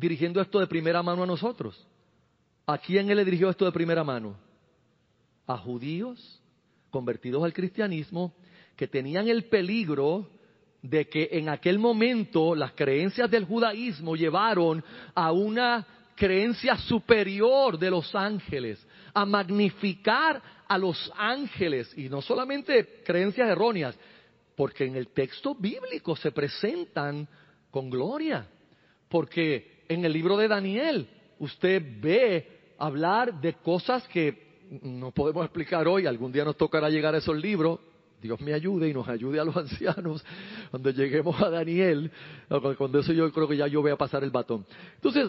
dirigiendo 0.00 0.40
esto 0.40 0.58
de 0.58 0.66
primera 0.66 1.02
mano 1.02 1.22
a 1.22 1.26
nosotros. 1.26 1.86
¿A 2.66 2.78
quién 2.78 3.10
él 3.10 3.18
le 3.18 3.24
dirigió 3.24 3.50
esto 3.50 3.66
de 3.66 3.72
primera 3.72 4.02
mano? 4.02 4.36
A 5.46 5.58
judíos 5.58 6.40
convertidos 6.90 7.44
al 7.44 7.52
cristianismo 7.52 8.34
que 8.76 8.88
tenían 8.88 9.28
el 9.28 9.44
peligro 9.44 10.30
de 10.82 11.06
que 11.08 11.28
en 11.32 11.50
aquel 11.50 11.78
momento 11.78 12.54
las 12.54 12.72
creencias 12.72 13.30
del 13.30 13.44
judaísmo 13.44 14.16
llevaron 14.16 14.82
a 15.14 15.30
una 15.32 15.86
creencia 16.16 16.76
superior 16.76 17.78
de 17.78 17.90
los 17.90 18.14
ángeles, 18.14 18.84
a 19.12 19.26
magnificar 19.26 20.42
a 20.66 20.78
los 20.78 21.12
ángeles 21.16 21.92
y 21.96 22.08
no 22.08 22.22
solamente 22.22 23.02
creencias 23.04 23.48
erróneas, 23.48 23.98
porque 24.56 24.84
en 24.84 24.96
el 24.96 25.08
texto 25.08 25.54
bíblico 25.54 26.16
se 26.16 26.32
presentan 26.32 27.28
con 27.70 27.90
gloria, 27.90 28.46
porque 29.08 29.69
en 29.90 30.04
el 30.04 30.12
libro 30.12 30.36
de 30.36 30.46
Daniel 30.46 31.08
usted 31.40 31.82
ve 32.00 32.74
hablar 32.78 33.40
de 33.40 33.54
cosas 33.54 34.06
que 34.06 34.50
no 34.82 35.10
podemos 35.10 35.44
explicar 35.44 35.88
hoy, 35.88 36.06
algún 36.06 36.30
día 36.30 36.44
nos 36.44 36.56
tocará 36.56 36.88
llegar 36.88 37.12
a 37.12 37.18
esos 37.18 37.36
libros, 37.36 37.80
Dios 38.22 38.40
me 38.40 38.54
ayude 38.54 38.88
y 38.88 38.94
nos 38.94 39.08
ayude 39.08 39.40
a 39.40 39.44
los 39.44 39.56
ancianos 39.56 40.24
cuando 40.70 40.90
lleguemos 40.90 41.42
a 41.42 41.50
Daniel, 41.50 42.10
cuando 42.78 43.00
eso 43.00 43.12
yo 43.12 43.32
creo 43.32 43.48
que 43.48 43.56
ya 43.56 43.66
yo 43.66 43.82
voy 43.82 43.90
a 43.90 43.96
pasar 43.96 44.22
el 44.22 44.30
batón. 44.30 44.64
Entonces, 44.94 45.28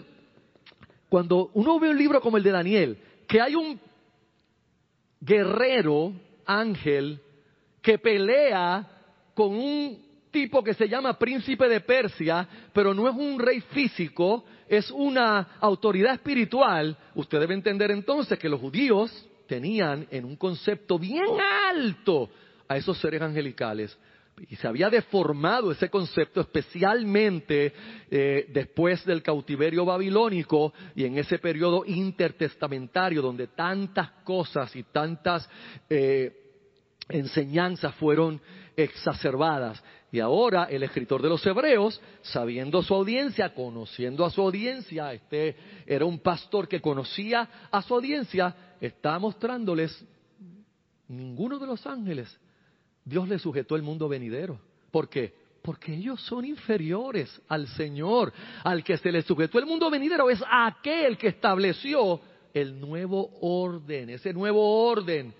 cuando 1.08 1.50
uno 1.54 1.80
ve 1.80 1.90
un 1.90 1.98
libro 1.98 2.20
como 2.20 2.36
el 2.36 2.44
de 2.44 2.52
Daniel, 2.52 2.98
que 3.26 3.40
hay 3.40 3.56
un 3.56 3.80
guerrero, 5.20 6.12
ángel, 6.46 7.20
que 7.80 7.98
pelea 7.98 8.88
con 9.34 9.56
un 9.56 10.11
tipo 10.32 10.64
que 10.64 10.74
se 10.74 10.88
llama 10.88 11.18
príncipe 11.18 11.68
de 11.68 11.80
Persia, 11.80 12.48
pero 12.72 12.92
no 12.92 13.08
es 13.08 13.14
un 13.14 13.38
rey 13.38 13.60
físico, 13.60 14.44
es 14.68 14.90
una 14.90 15.58
autoridad 15.60 16.14
espiritual, 16.14 16.96
usted 17.14 17.38
debe 17.38 17.54
entender 17.54 17.90
entonces 17.92 18.38
que 18.38 18.48
los 18.48 18.60
judíos 18.60 19.28
tenían 19.46 20.06
en 20.10 20.24
un 20.24 20.36
concepto 20.36 20.98
bien 20.98 21.26
alto 21.68 22.30
a 22.66 22.76
esos 22.76 22.98
seres 22.98 23.20
angelicales. 23.20 23.96
Y 24.48 24.56
se 24.56 24.66
había 24.66 24.88
deformado 24.88 25.70
ese 25.70 25.90
concepto 25.90 26.40
especialmente 26.40 27.72
eh, 28.10 28.46
después 28.48 29.04
del 29.04 29.22
cautiverio 29.22 29.84
babilónico 29.84 30.72
y 30.94 31.04
en 31.04 31.18
ese 31.18 31.38
periodo 31.38 31.84
intertestamentario 31.84 33.20
donde 33.20 33.48
tantas 33.48 34.10
cosas 34.24 34.74
y 34.74 34.84
tantas 34.84 35.48
eh, 35.88 36.32
enseñanzas 37.10 37.94
fueron 37.96 38.40
exacerbadas. 38.74 39.82
Y 40.12 40.20
ahora 40.20 40.64
el 40.64 40.82
escritor 40.82 41.22
de 41.22 41.30
los 41.30 41.44
Hebreos, 41.46 41.98
sabiendo 42.20 42.82
su 42.82 42.94
audiencia, 42.94 43.54
conociendo 43.54 44.26
a 44.26 44.30
su 44.30 44.42
audiencia, 44.42 45.10
este 45.14 45.56
era 45.86 46.04
un 46.04 46.18
pastor 46.18 46.68
que 46.68 46.82
conocía 46.82 47.48
a 47.70 47.80
su 47.80 47.94
audiencia, 47.94 48.54
está 48.78 49.18
mostrándoles 49.18 50.04
ninguno 51.08 51.58
de 51.58 51.66
los 51.66 51.86
ángeles. 51.86 52.38
Dios 53.02 53.26
le 53.26 53.38
sujetó 53.38 53.74
el 53.74 53.80
mundo 53.80 54.06
venidero. 54.06 54.60
¿Por 54.90 55.08
qué? 55.08 55.34
Porque 55.62 55.94
ellos 55.94 56.20
son 56.26 56.44
inferiores 56.44 57.40
al 57.48 57.66
Señor. 57.68 58.34
Al 58.64 58.84
que 58.84 58.98
se 58.98 59.10
le 59.10 59.22
sujetó 59.22 59.58
el 59.58 59.64
mundo 59.64 59.90
venidero 59.90 60.28
es 60.28 60.44
aquel 60.46 61.16
que 61.16 61.28
estableció 61.28 62.20
el 62.52 62.78
nuevo 62.78 63.30
orden, 63.40 64.10
ese 64.10 64.34
nuevo 64.34 64.86
orden. 64.90 65.32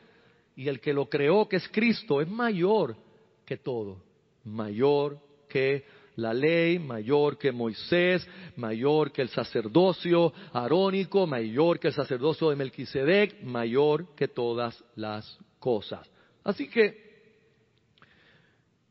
Y 0.57 0.67
el 0.69 0.81
que 0.81 0.95
lo 0.95 1.11
creó, 1.11 1.47
que 1.47 1.57
es 1.57 1.69
Cristo, 1.69 2.23
es 2.23 2.29
mayor 2.29 2.97
que 3.45 3.59
todo 3.59 4.12
mayor 4.45 5.19
que 5.49 5.85
la 6.17 6.35
ley, 6.35 6.79
mayor 6.79 7.39
que 7.39 7.53
Moisés, 7.53 8.27
mayor 8.57 9.13
que 9.13 9.23
el 9.23 9.29
sacerdocio 9.29 10.33
arónico, 10.53 11.27
mayor 11.27 11.79
que 11.79 11.89
el 11.89 11.95
sacerdocio 11.95 12.51
de 12.51 12.57
Melquisedec, 12.57 13.43
mayor 13.43 14.15
que 14.15 14.29
todas 14.29 14.83
las 14.97 15.39
cosas. 15.59 16.11
Así 16.45 16.69
que, 16.69 17.13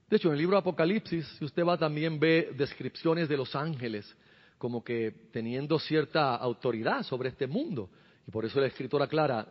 de 0.09 0.17
hecho, 0.17 0.29
en 0.29 0.33
el 0.33 0.39
libro 0.39 0.57
Apocalipsis, 0.57 1.27
si 1.37 1.45
usted 1.45 1.63
va 1.63 1.77
también 1.77 2.19
ve 2.19 2.53
descripciones 2.57 3.29
de 3.29 3.37
los 3.37 3.55
ángeles 3.55 4.15
como 4.61 4.83
que 4.83 5.29
teniendo 5.31 5.79
cierta 5.79 6.35
autoridad 6.35 7.01
sobre 7.01 7.29
este 7.29 7.47
mundo. 7.47 7.89
Y 8.27 8.29
por 8.29 8.45
eso 8.45 8.59
la 8.59 8.67
escritora 8.67 9.05
aclara, 9.05 9.47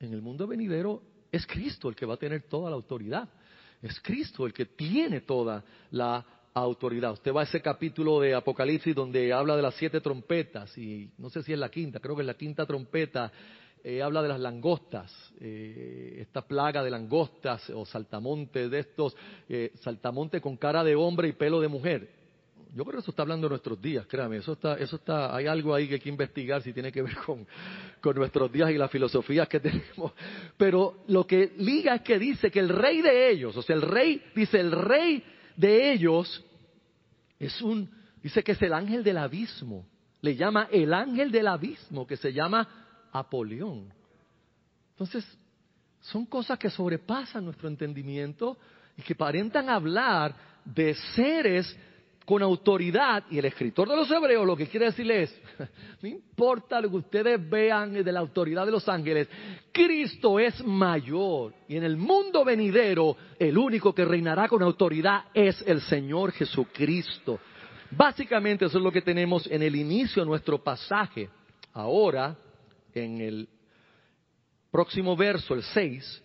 en 0.00 0.14
el 0.14 0.22
mundo 0.22 0.46
venidero 0.46 1.02
es 1.30 1.46
Cristo 1.46 1.90
el 1.90 1.94
que 1.94 2.06
va 2.06 2.14
a 2.14 2.16
tener 2.16 2.44
toda 2.44 2.70
la 2.70 2.76
autoridad. 2.76 3.28
Es 3.82 4.00
Cristo 4.00 4.46
el 4.46 4.52
que 4.52 4.66
tiene 4.66 5.20
toda 5.20 5.64
la 5.92 6.24
autoridad. 6.54 7.12
Usted 7.12 7.32
va 7.32 7.42
a 7.42 7.44
ese 7.44 7.60
capítulo 7.60 8.20
de 8.20 8.34
Apocalipsis 8.34 8.94
donde 8.94 9.32
habla 9.32 9.56
de 9.56 9.62
las 9.62 9.74
siete 9.74 10.00
trompetas 10.00 10.76
y 10.76 11.10
no 11.18 11.30
sé 11.30 11.42
si 11.42 11.52
es 11.52 11.58
la 11.58 11.68
quinta, 11.68 12.00
creo 12.00 12.16
que 12.16 12.22
es 12.22 12.26
la 12.26 12.34
quinta 12.34 12.66
trompeta. 12.66 13.30
Eh, 13.84 14.02
habla 14.02 14.22
de 14.22 14.28
las 14.28 14.40
langostas, 14.40 15.32
eh, 15.40 16.16
esta 16.20 16.42
plaga 16.42 16.82
de 16.82 16.90
langostas 16.90 17.70
o 17.70 17.86
saltamonte 17.86 18.68
de 18.68 18.80
estos, 18.80 19.16
eh, 19.48 19.70
saltamonte 19.76 20.40
con 20.40 20.56
cara 20.56 20.82
de 20.82 20.96
hombre 20.96 21.28
y 21.28 21.32
pelo 21.32 21.60
de 21.60 21.68
mujer. 21.68 22.17
Yo 22.78 22.84
creo 22.84 22.98
que 22.98 23.00
eso 23.00 23.10
está 23.10 23.22
hablando 23.22 23.48
de 23.48 23.50
nuestros 23.50 23.82
días, 23.82 24.06
créame, 24.06 24.36
eso 24.36 24.52
está, 24.52 24.74
eso 24.74 24.94
está, 24.94 25.34
hay 25.34 25.48
algo 25.48 25.74
ahí 25.74 25.88
que 25.88 25.94
hay 25.94 26.00
que 26.00 26.08
investigar 26.08 26.62
si 26.62 26.72
tiene 26.72 26.92
que 26.92 27.02
ver 27.02 27.16
con, 27.26 27.44
con 28.00 28.14
nuestros 28.14 28.52
días 28.52 28.70
y 28.70 28.74
las 28.74 28.88
filosofías 28.88 29.48
que 29.48 29.58
tenemos. 29.68 30.12
Pero 30.56 31.02
lo 31.08 31.26
que 31.26 31.54
liga 31.58 31.96
es 31.96 32.02
que 32.02 32.20
dice 32.20 32.52
que 32.52 32.60
el 32.60 32.68
rey 32.68 33.02
de 33.02 33.32
ellos, 33.32 33.56
o 33.56 33.62
sea, 33.62 33.74
el 33.74 33.82
rey, 33.82 34.22
dice 34.32 34.60
el 34.60 34.70
rey 34.70 35.24
de 35.56 35.90
ellos 35.90 36.44
es 37.40 37.60
un, 37.62 37.90
dice 38.22 38.44
que 38.44 38.52
es 38.52 38.62
el 38.62 38.72
ángel 38.72 39.02
del 39.02 39.18
abismo, 39.18 39.84
le 40.20 40.36
llama 40.36 40.68
el 40.70 40.94
ángel 40.94 41.32
del 41.32 41.48
abismo, 41.48 42.06
que 42.06 42.16
se 42.16 42.32
llama 42.32 43.08
Apolión. 43.10 43.92
Entonces, 44.92 45.26
son 45.98 46.26
cosas 46.26 46.56
que 46.60 46.70
sobrepasan 46.70 47.44
nuestro 47.44 47.66
entendimiento 47.68 48.56
y 48.96 49.02
que 49.02 49.16
parentan 49.16 49.68
hablar 49.68 50.32
de 50.64 50.94
seres 51.16 51.76
con 52.28 52.42
autoridad, 52.42 53.24
y 53.30 53.38
el 53.38 53.46
escritor 53.46 53.88
de 53.88 53.96
los 53.96 54.10
hebreos 54.10 54.46
lo 54.46 54.54
que 54.54 54.66
quiere 54.66 54.84
decirles 54.84 55.30
es, 55.30 55.68
no 56.02 56.08
importa 56.10 56.78
lo 56.78 56.90
que 56.90 56.96
ustedes 56.96 57.48
vean 57.48 57.94
de 57.94 58.12
la 58.12 58.20
autoridad 58.20 58.66
de 58.66 58.72
los 58.72 58.86
ángeles, 58.86 59.30
Cristo 59.72 60.38
es 60.38 60.62
mayor, 60.62 61.54
y 61.66 61.78
en 61.78 61.84
el 61.84 61.96
mundo 61.96 62.44
venidero 62.44 63.16
el 63.38 63.56
único 63.56 63.94
que 63.94 64.04
reinará 64.04 64.46
con 64.46 64.62
autoridad 64.62 65.28
es 65.32 65.64
el 65.66 65.80
Señor 65.80 66.32
Jesucristo. 66.32 67.40
Básicamente 67.92 68.66
eso 68.66 68.76
es 68.76 68.84
lo 68.84 68.92
que 68.92 69.00
tenemos 69.00 69.46
en 69.46 69.62
el 69.62 69.74
inicio 69.74 70.22
de 70.22 70.28
nuestro 70.28 70.62
pasaje. 70.62 71.30
Ahora, 71.72 72.36
en 72.92 73.22
el 73.22 73.48
próximo 74.70 75.16
verso, 75.16 75.54
el 75.54 75.62
6, 75.62 76.22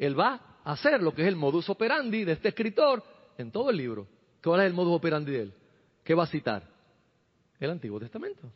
él 0.00 0.20
va 0.20 0.58
a 0.62 0.72
hacer 0.72 1.02
lo 1.02 1.14
que 1.14 1.22
es 1.22 1.28
el 1.28 1.36
modus 1.36 1.70
operandi 1.70 2.24
de 2.24 2.32
este 2.32 2.48
escritor 2.48 3.02
en 3.38 3.50
todo 3.50 3.70
el 3.70 3.78
libro 3.78 4.17
¿Cuál 4.42 4.60
es 4.60 4.66
el 4.66 4.74
modus 4.74 4.96
operandi 4.96 5.32
de 5.32 5.42
él? 5.42 5.52
¿Qué 6.04 6.14
va 6.14 6.24
a 6.24 6.28
citar? 6.28 6.62
El 7.58 7.70
Antiguo 7.70 7.98
Testamento. 7.98 8.50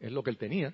Es 0.00 0.12
lo 0.12 0.22
que 0.22 0.30
él 0.30 0.38
tenía. 0.38 0.72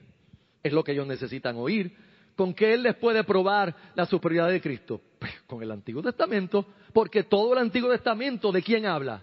Es 0.62 0.72
lo 0.72 0.85
que 0.85 0.92
ellos 0.92 1.07
necesitan 1.07 1.57
oír. 1.57 1.96
¿Con 2.37 2.52
qué 2.52 2.74
él 2.74 2.83
les 2.83 2.96
puede 2.96 3.24
probar 3.24 3.74
la 3.94 4.07
superioridad 4.07 4.50
de 4.50 4.61
Cristo? 4.61 5.00
Pues 5.18 5.40
con 5.46 5.62
el 5.62 5.70
Antiguo 5.70 6.02
Testamento, 6.02 6.66
porque 6.92 7.22
todo 7.22 7.52
el 7.52 7.61
Antiguo 7.61 7.90
Testamento, 7.90 8.50
¿de 8.50 8.62
quién 8.62 8.87
habla? 8.87 9.22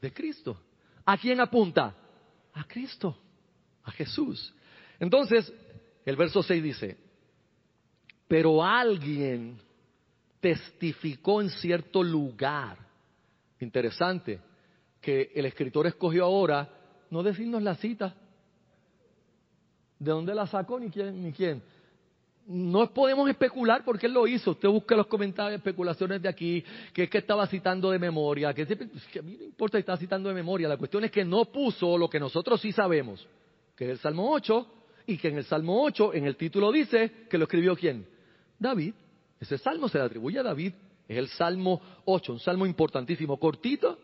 De 0.00 0.12
Cristo. 0.12 0.58
¿A 1.04 1.16
quién 1.18 1.40
apunta? 1.40 1.94
A 2.54 2.64
Cristo, 2.64 3.16
a 3.84 3.90
Jesús. 3.92 4.52
Entonces, 4.98 5.52
el 6.04 6.16
verso 6.16 6.42
6 6.42 6.62
dice, 6.62 6.96
pero 8.28 8.64
alguien 8.64 9.58
testificó 10.40 11.40
en 11.40 11.50
cierto 11.50 12.02
lugar 12.02 12.78
Interesante 13.62 14.40
que 15.00 15.30
el 15.34 15.46
escritor 15.46 15.86
escogió 15.86 16.24
ahora 16.24 16.68
no 17.10 17.22
decirnos 17.22 17.62
la 17.62 17.76
cita, 17.76 18.14
de 19.98 20.10
dónde 20.10 20.34
la 20.34 20.48
sacó 20.48 20.80
ni 20.80 20.90
quién, 20.90 21.22
ni 21.22 21.32
quién. 21.32 21.62
No 22.46 22.92
podemos 22.92 23.30
especular 23.30 23.84
porque 23.84 24.06
él 24.06 24.14
lo 24.14 24.26
hizo. 24.26 24.50
Usted 24.50 24.68
busca 24.68 24.96
los 24.96 25.06
comentarios, 25.06 25.58
especulaciones 25.58 26.20
de 26.20 26.28
aquí, 26.28 26.64
que 26.92 27.04
es 27.04 27.10
que 27.10 27.18
estaba 27.18 27.46
citando 27.46 27.92
de 27.92 28.00
memoria, 28.00 28.52
que, 28.52 28.66
que 28.66 29.18
a 29.20 29.22
mí 29.22 29.36
no 29.38 29.44
importa 29.44 29.78
si 29.78 29.80
está 29.80 29.96
citando 29.96 30.28
de 30.28 30.34
memoria. 30.34 30.68
La 30.68 30.76
cuestión 30.76 31.04
es 31.04 31.12
que 31.12 31.24
no 31.24 31.44
puso 31.44 31.96
lo 31.96 32.10
que 32.10 32.18
nosotros 32.18 32.60
sí 32.60 32.72
sabemos, 32.72 33.24
que 33.76 33.84
es 33.84 33.90
el 33.92 33.98
Salmo 33.98 34.32
8, 34.32 34.66
y 35.06 35.18
que 35.18 35.28
en 35.28 35.38
el 35.38 35.44
Salmo 35.44 35.84
8, 35.84 36.14
en 36.14 36.26
el 36.26 36.36
título 36.36 36.72
dice 36.72 37.26
que 37.30 37.38
lo 37.38 37.44
escribió 37.44 37.76
quién? 37.76 38.06
David. 38.58 38.94
Ese 39.38 39.56
salmo 39.58 39.88
se 39.88 39.98
le 39.98 40.04
atribuye 40.04 40.40
a 40.40 40.42
David. 40.42 40.72
Es 41.08 41.18
el 41.18 41.28
Salmo 41.28 41.80
8, 42.04 42.32
un 42.32 42.40
salmo 42.40 42.66
importantísimo, 42.66 43.38
cortito, 43.38 43.98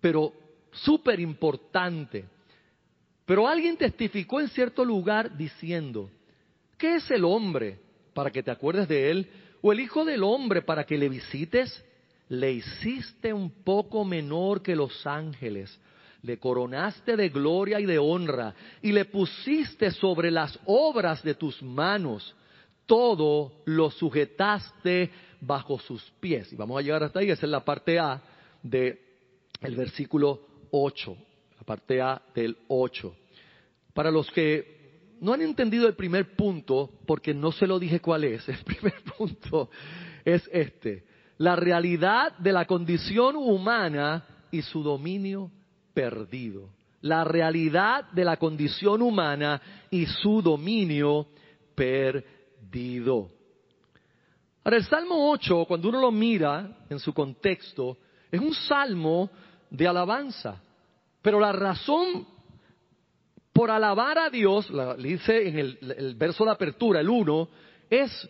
pero 0.00 0.32
súper 0.72 1.20
importante. 1.20 2.24
Pero 3.24 3.48
alguien 3.48 3.76
testificó 3.76 4.40
en 4.40 4.48
cierto 4.48 4.84
lugar 4.84 5.36
diciendo, 5.36 6.10
¿qué 6.78 6.96
es 6.96 7.10
el 7.10 7.24
hombre 7.24 7.80
para 8.14 8.30
que 8.30 8.42
te 8.42 8.50
acuerdes 8.50 8.88
de 8.88 9.10
él? 9.10 9.30
¿O 9.62 9.72
el 9.72 9.80
Hijo 9.80 10.04
del 10.04 10.22
hombre 10.22 10.62
para 10.62 10.84
que 10.84 10.96
le 10.96 11.08
visites? 11.08 11.84
Le 12.28 12.52
hiciste 12.52 13.32
un 13.32 13.50
poco 13.64 14.04
menor 14.04 14.62
que 14.62 14.76
los 14.76 15.06
ángeles, 15.06 15.76
le 16.22 16.38
coronaste 16.38 17.16
de 17.16 17.28
gloria 17.28 17.80
y 17.80 17.86
de 17.86 17.98
honra, 17.98 18.54
y 18.82 18.92
le 18.92 19.04
pusiste 19.04 19.90
sobre 19.92 20.30
las 20.30 20.58
obras 20.66 21.22
de 21.22 21.34
tus 21.34 21.62
manos, 21.62 22.34
todo 22.86 23.62
lo 23.64 23.90
sujetaste 23.90 25.10
bajo 25.40 25.78
sus 25.78 26.02
pies. 26.20 26.52
Y 26.52 26.56
vamos 26.56 26.78
a 26.78 26.82
llegar 26.82 27.02
hasta 27.02 27.20
ahí, 27.20 27.30
esa 27.30 27.46
es 27.46 27.52
la 27.52 27.64
parte 27.64 27.98
A 27.98 28.22
del 28.62 28.98
el 29.60 29.76
versículo 29.76 30.40
8, 30.70 31.16
la 31.58 31.64
parte 31.64 32.00
A 32.00 32.20
del 32.34 32.56
8. 32.68 33.14
Para 33.94 34.10
los 34.10 34.30
que 34.30 34.76
no 35.20 35.32
han 35.32 35.42
entendido 35.42 35.86
el 35.86 35.94
primer 35.94 36.36
punto, 36.36 36.90
porque 37.06 37.32
no 37.32 37.52
se 37.52 37.66
lo 37.66 37.78
dije 37.78 38.00
cuál 38.00 38.24
es, 38.24 38.48
el 38.48 38.58
primer 38.58 39.02
punto 39.16 39.70
es 40.24 40.48
este, 40.52 41.04
la 41.38 41.56
realidad 41.56 42.36
de 42.38 42.52
la 42.52 42.64
condición 42.64 43.36
humana 43.36 44.24
y 44.50 44.62
su 44.62 44.82
dominio 44.82 45.50
perdido. 45.94 46.70
La 47.02 47.24
realidad 47.24 48.10
de 48.10 48.24
la 48.24 48.36
condición 48.36 49.02
humana 49.02 49.60
y 49.90 50.06
su 50.06 50.42
dominio 50.42 51.28
perdido. 51.74 53.30
Ahora, 54.66 54.78
el 54.78 54.84
Salmo 54.86 55.30
8, 55.30 55.64
cuando 55.68 55.90
uno 55.90 56.00
lo 56.00 56.10
mira 56.10 56.78
en 56.90 56.98
su 56.98 57.14
contexto, 57.14 57.98
es 58.32 58.40
un 58.40 58.52
salmo 58.52 59.30
de 59.70 59.86
alabanza. 59.86 60.60
Pero 61.22 61.38
la 61.38 61.52
razón 61.52 62.26
por 63.52 63.70
alabar 63.70 64.18
a 64.18 64.28
Dios, 64.28 64.68
le 64.70 65.08
dice 65.08 65.46
en 65.46 65.58
el, 65.60 65.78
el 65.96 66.14
verso 66.16 66.44
de 66.44 66.50
apertura, 66.50 66.98
el 66.98 67.08
1, 67.08 67.48
es 67.88 68.28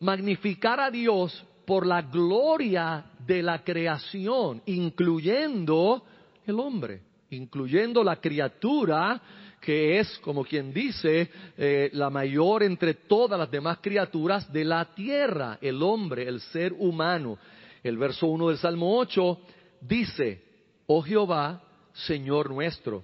magnificar 0.00 0.80
a 0.80 0.90
Dios 0.90 1.44
por 1.64 1.86
la 1.86 2.02
gloria 2.02 3.04
de 3.24 3.44
la 3.44 3.62
creación, 3.62 4.62
incluyendo 4.66 6.02
el 6.44 6.58
hombre. 6.58 7.02
incluyendo 7.30 8.02
la 8.02 8.16
criatura 8.16 9.22
que 9.66 9.98
es, 9.98 10.20
como 10.20 10.44
quien 10.44 10.72
dice, 10.72 11.28
eh, 11.58 11.90
la 11.92 12.08
mayor 12.08 12.62
entre 12.62 12.94
todas 12.94 13.36
las 13.36 13.50
demás 13.50 13.78
criaturas 13.82 14.52
de 14.52 14.64
la 14.64 14.94
tierra, 14.94 15.58
el 15.60 15.82
hombre, 15.82 16.28
el 16.28 16.40
ser 16.40 16.72
humano. 16.72 17.36
El 17.82 17.98
verso 17.98 18.28
1 18.28 18.46
del 18.46 18.58
Salmo 18.58 18.96
8 18.96 19.40
dice, 19.80 20.40
oh 20.86 21.02
Jehová, 21.02 21.64
Señor 21.92 22.48
nuestro, 22.48 23.02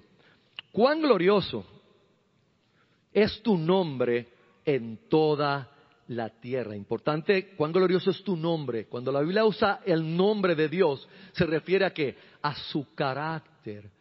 cuán 0.71 1.01
glorioso 1.01 1.65
es 3.11 3.41
tu 3.41 3.57
nombre 3.57 4.29
en 4.63 4.99
toda 5.09 5.69
la 6.07 6.29
tierra. 6.29 6.77
Importante, 6.77 7.55
cuán 7.57 7.73
glorioso 7.73 8.09
es 8.09 8.23
tu 8.23 8.37
nombre. 8.37 8.85
Cuando 8.85 9.11
la 9.11 9.19
Biblia 9.19 9.43
usa 9.43 9.81
el 9.85 10.15
nombre 10.15 10.55
de 10.55 10.69
Dios, 10.69 11.09
se 11.33 11.45
refiere 11.45 11.83
a 11.83 11.93
que 11.93 12.15
a 12.41 12.55
su 12.55 12.95
carácter, 12.95 13.91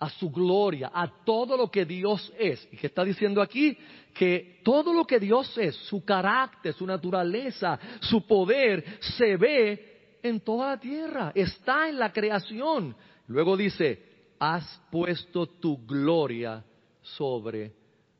a 0.00 0.08
su 0.08 0.30
gloria, 0.30 0.90
a 0.92 1.06
todo 1.24 1.56
lo 1.58 1.70
que 1.70 1.84
Dios 1.84 2.32
es. 2.38 2.66
¿Y 2.72 2.76
qué 2.78 2.86
está 2.86 3.04
diciendo 3.04 3.42
aquí? 3.42 3.76
Que 4.14 4.60
todo 4.64 4.94
lo 4.94 5.04
que 5.04 5.20
Dios 5.20 5.56
es, 5.58 5.76
su 5.76 6.02
carácter, 6.04 6.72
su 6.72 6.86
naturaleza, 6.86 7.78
su 8.00 8.26
poder, 8.26 8.98
se 9.18 9.36
ve 9.36 10.18
en 10.22 10.40
toda 10.40 10.70
la 10.70 10.80
tierra, 10.80 11.32
está 11.34 11.88
en 11.88 11.98
la 11.98 12.12
creación. 12.12 12.96
Luego 13.26 13.58
dice, 13.58 14.02
has 14.38 14.64
puesto 14.90 15.46
tu 15.46 15.86
gloria 15.86 16.64
sobre 17.02 17.74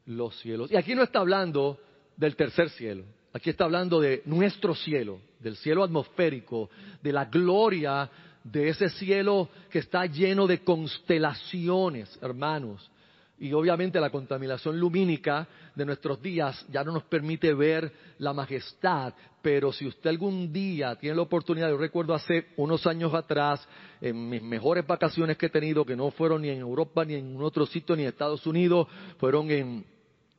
los 0.04 0.38
cielos. 0.38 0.70
Y 0.70 0.76
aquí 0.76 0.94
no 0.94 1.02
está 1.02 1.20
hablando 1.20 1.78
del 2.14 2.36
tercer 2.36 2.68
cielo, 2.70 3.04
aquí 3.32 3.48
está 3.48 3.64
hablando 3.64 4.00
de 4.00 4.22
nuestro 4.26 4.74
cielo, 4.74 5.20
del 5.38 5.56
cielo 5.56 5.82
atmosférico, 5.82 6.68
de 7.02 7.12
la 7.12 7.24
gloria 7.24 8.10
de 8.44 8.68
ese 8.68 8.88
cielo 8.90 9.48
que 9.70 9.80
está 9.80 10.06
lleno 10.06 10.46
de 10.46 10.62
constelaciones, 10.62 12.18
hermanos. 12.22 12.90
Y 13.38 13.54
obviamente 13.54 13.98
la 13.98 14.10
contaminación 14.10 14.78
lumínica 14.78 15.48
de 15.74 15.86
nuestros 15.86 16.20
días 16.20 16.66
ya 16.70 16.84
no 16.84 16.92
nos 16.92 17.04
permite 17.04 17.54
ver 17.54 17.90
la 18.18 18.34
majestad, 18.34 19.14
pero 19.40 19.72
si 19.72 19.86
usted 19.86 20.10
algún 20.10 20.52
día 20.52 20.94
tiene 20.96 21.16
la 21.16 21.22
oportunidad, 21.22 21.70
yo 21.70 21.78
recuerdo 21.78 22.12
hace 22.12 22.48
unos 22.58 22.86
años 22.86 23.14
atrás, 23.14 23.66
en 24.02 24.28
mis 24.28 24.42
mejores 24.42 24.86
vacaciones 24.86 25.38
que 25.38 25.46
he 25.46 25.50
tenido, 25.50 25.86
que 25.86 25.96
no 25.96 26.10
fueron 26.10 26.42
ni 26.42 26.50
en 26.50 26.58
Europa, 26.58 27.02
ni 27.04 27.14
en 27.14 27.40
otro 27.40 27.64
sitio, 27.64 27.96
ni 27.96 28.02
en 28.02 28.08
Estados 28.08 28.46
Unidos, 28.46 28.88
fueron 29.16 29.50
en, 29.50 29.86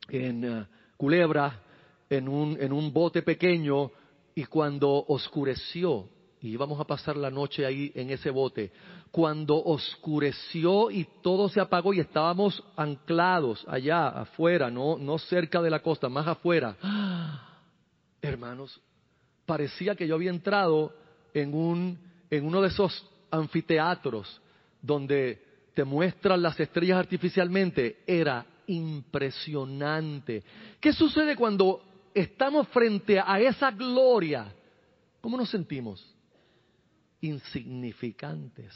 en 0.08 0.44
eh, 0.44 0.66
Culebra, 0.96 1.60
en 2.08 2.28
un, 2.28 2.56
en 2.60 2.72
un 2.72 2.92
bote 2.92 3.22
pequeño, 3.22 3.90
y 4.34 4.44
cuando 4.44 5.04
oscureció, 5.08 6.08
y 6.42 6.48
íbamos 6.48 6.78
a 6.80 6.84
pasar 6.84 7.16
la 7.16 7.30
noche 7.30 7.64
ahí 7.64 7.92
en 7.94 8.10
ese 8.10 8.30
bote. 8.30 8.72
Cuando 9.12 9.62
oscureció 9.62 10.90
y 10.90 11.06
todo 11.22 11.48
se 11.48 11.60
apagó 11.60 11.94
y 11.94 12.00
estábamos 12.00 12.62
anclados 12.76 13.64
allá 13.68 14.08
afuera, 14.08 14.70
no, 14.70 14.98
no 14.98 15.18
cerca 15.18 15.62
de 15.62 15.70
la 15.70 15.80
costa, 15.80 16.08
más 16.08 16.26
afuera. 16.26 16.76
hermanos, 18.20 18.80
parecía 19.46 19.94
que 19.94 20.06
yo 20.06 20.16
había 20.16 20.30
entrado 20.30 20.92
en, 21.32 21.54
un, 21.54 21.98
en 22.28 22.44
uno 22.44 22.60
de 22.60 22.68
esos 22.68 23.08
anfiteatros 23.30 24.40
donde 24.80 25.40
te 25.74 25.84
muestran 25.84 26.42
las 26.42 26.58
estrellas 26.58 26.98
artificialmente. 26.98 28.00
Era 28.04 28.44
impresionante. 28.66 30.42
¿Qué 30.80 30.92
sucede 30.92 31.36
cuando 31.36 31.82
estamos 32.12 32.66
frente 32.68 33.20
a 33.20 33.38
esa 33.38 33.70
gloria? 33.70 34.52
¿Cómo 35.20 35.36
nos 35.36 35.48
sentimos? 35.48 36.11
Insignificantes. 37.22 38.74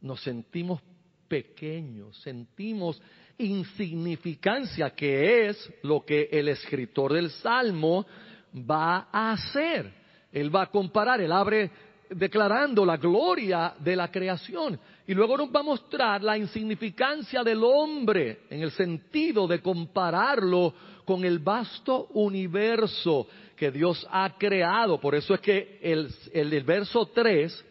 Nos 0.00 0.22
sentimos 0.22 0.80
pequeños, 1.28 2.16
sentimos 2.22 3.00
insignificancia, 3.38 4.90
que 4.90 5.48
es 5.48 5.72
lo 5.82 6.04
que 6.04 6.28
el 6.32 6.48
escritor 6.48 7.12
del 7.12 7.30
Salmo 7.30 8.06
va 8.54 9.08
a 9.12 9.32
hacer. 9.32 9.92
Él 10.32 10.54
va 10.54 10.62
a 10.62 10.70
comparar, 10.70 11.20
él 11.20 11.32
abre 11.32 11.70
declarando 12.10 12.84
la 12.84 12.96
gloria 12.96 13.74
de 13.78 13.96
la 13.96 14.10
creación 14.10 14.78
y 15.06 15.14
luego 15.14 15.36
nos 15.36 15.48
va 15.48 15.60
a 15.60 15.64
mostrar 15.64 16.22
la 16.22 16.36
insignificancia 16.36 17.42
del 17.42 17.62
hombre 17.64 18.42
en 18.50 18.62
el 18.62 18.70
sentido 18.72 19.46
de 19.46 19.60
compararlo 19.60 20.74
con 21.04 21.24
el 21.24 21.38
vasto 21.38 22.08
universo 22.12 23.26
que 23.56 23.70
Dios 23.70 24.06
ha 24.10 24.36
creado. 24.38 25.00
Por 25.00 25.14
eso 25.14 25.34
es 25.34 25.40
que 25.40 25.78
el, 25.82 26.12
el, 26.32 26.62
verso 26.64 27.06
3 27.06 27.64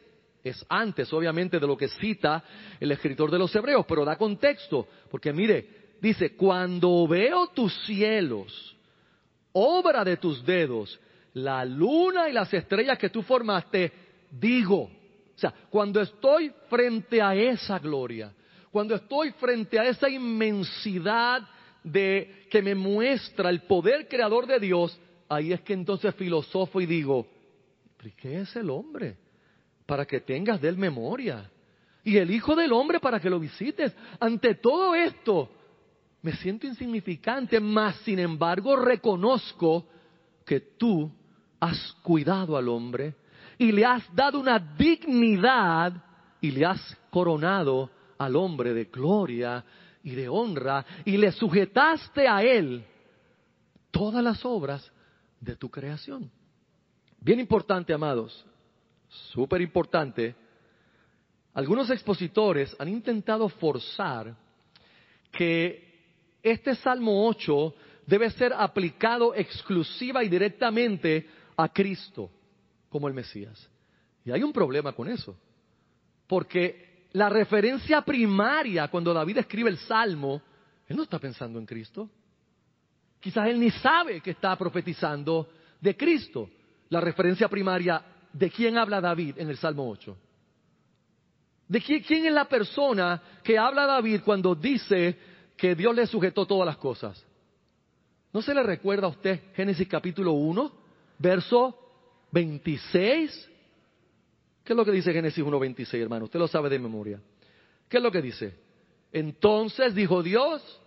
es 0.43 0.65
antes, 0.69 1.11
obviamente, 1.13 1.59
de 1.59 1.67
lo 1.67 1.77
que 1.77 1.87
cita 1.87 2.43
el 2.79 2.91
escritor 2.91 3.31
de 3.31 3.39
los 3.39 3.55
Hebreos, 3.55 3.85
pero 3.87 4.05
da 4.05 4.15
contexto, 4.17 4.87
porque 5.09 5.31
mire, 5.31 5.67
dice, 6.01 6.35
cuando 6.35 7.07
veo 7.07 7.47
tus 7.47 7.73
cielos, 7.85 8.75
obra 9.53 10.03
de 10.03 10.17
tus 10.17 10.45
dedos, 10.45 10.99
la 11.33 11.65
luna 11.65 12.29
y 12.29 12.33
las 12.33 12.53
estrellas 12.53 12.97
que 12.97 13.09
tú 13.09 13.21
formaste, 13.21 13.91
digo, 14.29 14.83
o 14.83 15.39
sea, 15.39 15.53
cuando 15.69 16.01
estoy 16.01 16.51
frente 16.69 17.21
a 17.21 17.35
esa 17.35 17.79
gloria, 17.79 18.31
cuando 18.71 18.95
estoy 18.95 19.31
frente 19.31 19.79
a 19.79 19.85
esa 19.85 20.09
inmensidad 20.09 21.47
de 21.83 22.47
que 22.49 22.61
me 22.61 22.75
muestra 22.75 23.49
el 23.49 23.61
poder 23.61 24.07
creador 24.07 24.47
de 24.47 24.59
Dios, 24.59 24.99
ahí 25.33 25.53
es 25.53 25.61
que 25.61 25.73
entonces 25.73 26.13
filosofo 26.15 26.81
y 26.81 26.85
digo, 26.85 27.27
¿qué 28.17 28.41
es 28.41 28.55
el 28.55 28.69
hombre? 28.69 29.17
Para 29.85 30.05
que 30.05 30.21
tengas 30.21 30.61
de 30.61 30.69
él 30.69 30.77
memoria. 30.77 31.49
Y 32.03 32.17
el 32.17 32.31
Hijo 32.31 32.55
del 32.55 32.73
Hombre 32.73 32.99
para 32.99 33.19
que 33.19 33.29
lo 33.29 33.39
visites. 33.39 33.95
Ante 34.19 34.55
todo 34.55 34.93
esto, 34.93 35.49
me 36.21 36.33
siento 36.33 36.67
insignificante, 36.67 37.59
mas 37.59 37.95
sin 37.97 38.19
embargo 38.19 38.75
reconozco 38.75 39.87
que 40.45 40.59
tú 40.59 41.11
has 41.59 41.93
cuidado 42.03 42.57
al 42.57 42.67
hombre 42.67 43.15
y 43.57 43.71
le 43.71 43.85
has 43.85 44.03
dado 44.13 44.39
una 44.39 44.59
dignidad 44.59 45.93
y 46.41 46.51
le 46.51 46.65
has 46.65 46.97
coronado 47.09 47.89
al 48.17 48.35
hombre 48.35 48.73
de 48.73 48.85
gloria 48.85 49.63
y 50.03 50.11
de 50.11 50.27
honra 50.27 50.85
y 51.05 51.15
le 51.17 51.31
sujetaste 51.31 52.27
a 52.27 52.43
él 52.43 52.83
todas 53.91 54.23
las 54.23 54.43
obras 54.43 54.91
de 55.43 55.55
tu 55.55 55.69
creación. 55.69 56.31
Bien 57.19 57.39
importante, 57.39 57.93
amados, 57.93 58.45
súper 59.31 59.61
importante, 59.61 60.35
algunos 61.53 61.89
expositores 61.89 62.75
han 62.79 62.89
intentado 62.89 63.47
forzar 63.49 64.35
que 65.31 65.91
este 66.41 66.75
Salmo 66.75 67.27
8 67.27 67.75
debe 68.05 68.29
ser 68.31 68.53
aplicado 68.53 69.35
exclusiva 69.35 70.23
y 70.23 70.29
directamente 70.29 71.27
a 71.55 71.69
Cristo 71.69 72.29
como 72.89 73.07
el 73.07 73.13
Mesías. 73.13 73.69
Y 74.25 74.31
hay 74.31 74.43
un 74.43 74.53
problema 74.53 74.93
con 74.93 75.07
eso, 75.07 75.35
porque 76.27 77.07
la 77.11 77.29
referencia 77.29 78.01
primaria 78.01 78.87
cuando 78.87 79.13
David 79.13 79.39
escribe 79.39 79.69
el 79.69 79.77
Salmo, 79.77 80.41
él 80.87 80.97
no 80.97 81.03
está 81.03 81.19
pensando 81.19 81.59
en 81.59 81.65
Cristo. 81.65 82.09
Quizás 83.23 83.47
él 83.47 83.57
ni 83.57 83.71
sabe 83.71 84.19
que 84.19 84.31
está 84.31 84.53
profetizando 84.57 85.47
de 85.79 85.95
Cristo. 85.95 86.49
La 86.89 86.99
referencia 86.99 87.47
primaria, 87.47 88.03
¿de 88.33 88.51
quién 88.51 88.77
habla 88.77 88.99
David 88.99 89.35
en 89.37 89.49
el 89.49 89.55
Salmo 89.55 89.89
8? 89.89 90.17
¿De 91.69 91.79
quién, 91.79 92.03
quién 92.03 92.25
es 92.25 92.33
la 92.33 92.49
persona 92.49 93.21
que 93.41 93.57
habla 93.57 93.85
David 93.85 94.23
cuando 94.25 94.53
dice 94.53 95.17
que 95.55 95.73
Dios 95.73 95.95
le 95.95 96.05
sujetó 96.05 96.45
todas 96.45 96.65
las 96.65 96.75
cosas? 96.75 97.25
¿No 98.33 98.41
se 98.41 98.53
le 98.53 98.61
recuerda 98.61 99.07
a 99.07 99.11
usted 99.11 99.53
Génesis 99.55 99.87
capítulo 99.87 100.33
1, 100.33 100.73
verso 101.17 101.79
26? 102.29 103.49
¿Qué 104.65 104.73
es 104.73 104.75
lo 104.75 104.83
que 104.83 104.91
dice 104.91 105.13
Génesis 105.13 105.41
1, 105.41 105.59
26, 105.59 106.03
hermano? 106.03 106.25
Usted 106.25 106.39
lo 106.39 106.47
sabe 106.49 106.67
de 106.67 106.77
memoria. 106.77 107.21
¿Qué 107.87 107.95
es 107.95 108.03
lo 108.03 108.11
que 108.11 108.21
dice? 108.21 108.53
Entonces 109.13 109.95
dijo 109.95 110.21
Dios, 110.21 110.81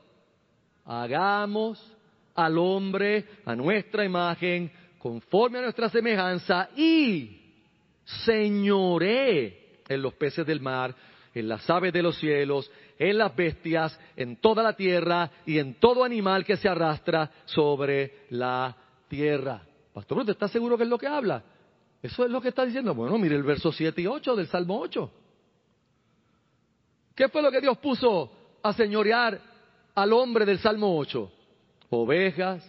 hagamos 0.85 1.96
al 2.37 2.59
hombre 2.59 3.25
a 3.45 3.57
nuestra 3.57 4.05
imagen, 4.05 4.71
conforme 4.99 5.59
a 5.59 5.63
nuestra 5.63 5.89
semejanza, 5.89 6.69
y 6.77 7.41
señoré 8.05 9.81
en 9.89 10.03
los 10.03 10.15
peces 10.15 10.47
del 10.47 10.61
mar, 10.61 10.95
en 11.35 11.49
las 11.49 11.69
aves 11.69 11.93
de 11.93 12.03
los 12.03 12.19
cielos, 12.19 12.71
en 12.99 13.19
las 13.19 13.35
bestias, 13.35 13.99
en 14.17 14.37
toda 14.37 14.63
la 14.63 14.75
tierra 14.75 15.31
y 15.45 15.59
en 15.59 15.75
todo 15.75 16.05
animal 16.05 16.45
que 16.45 16.57
se 16.57 16.69
arrastra 16.69 17.31
sobre 17.45 18.27
la 18.31 18.77
tierra. 19.09 19.63
Pastor, 19.93 20.19
¿usted 20.19 20.33
está 20.33 20.49
seguro 20.49 20.77
que 20.77 20.85
es 20.85 20.89
lo 20.89 20.99
que 20.99 21.07
habla? 21.07 21.43
Eso 22.03 22.25
es 22.25 22.31
lo 22.31 22.41
que 22.41 22.49
está 22.49 22.65
diciendo. 22.65 22.95
Bueno, 22.95 23.19
mire 23.19 23.35
el 23.35 23.43
verso 23.43 23.73
7 23.73 24.01
y 24.01 24.07
8 24.07 24.37
del 24.37 24.47
Salmo 24.47 24.79
8. 24.81 25.11
¿Qué 27.15 27.29
fue 27.29 27.43
lo 27.43 27.51
que 27.51 27.61
Dios 27.61 27.79
puso 27.79 28.31
a 28.63 28.73
señorear 28.73 29.41
al 29.95 30.13
hombre 30.13 30.45
del 30.45 30.59
Salmo 30.59 30.97
8? 30.99 31.33
Ovejas 31.91 32.65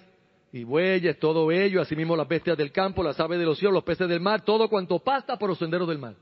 y 0.52 0.64
bueyes, 0.64 1.20
todo 1.20 1.52
ello, 1.52 1.82
asimismo 1.82 2.16
las 2.16 2.28
bestias 2.28 2.58
del 2.58 2.72
campo, 2.72 3.04
las 3.04 3.20
aves 3.20 3.40
de 3.40 3.46
los 3.46 3.58
cielos, 3.58 3.74
los 3.74 3.84
peces 3.84 4.08
del 4.08 4.20
mar, 4.20 4.42
todo 4.42 4.70
cuanto 4.70 5.00
pasta 5.00 5.38
por 5.38 5.50
los 5.50 5.60
senderos 5.60 5.88
del 5.88 5.98
mar. 5.98 6.16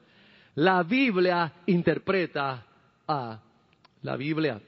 La 0.55 0.83
Biblia 0.83 1.53
interpreta 1.65 2.65
a 3.07 3.39
la 4.01 4.15
Biblia, 4.15 4.61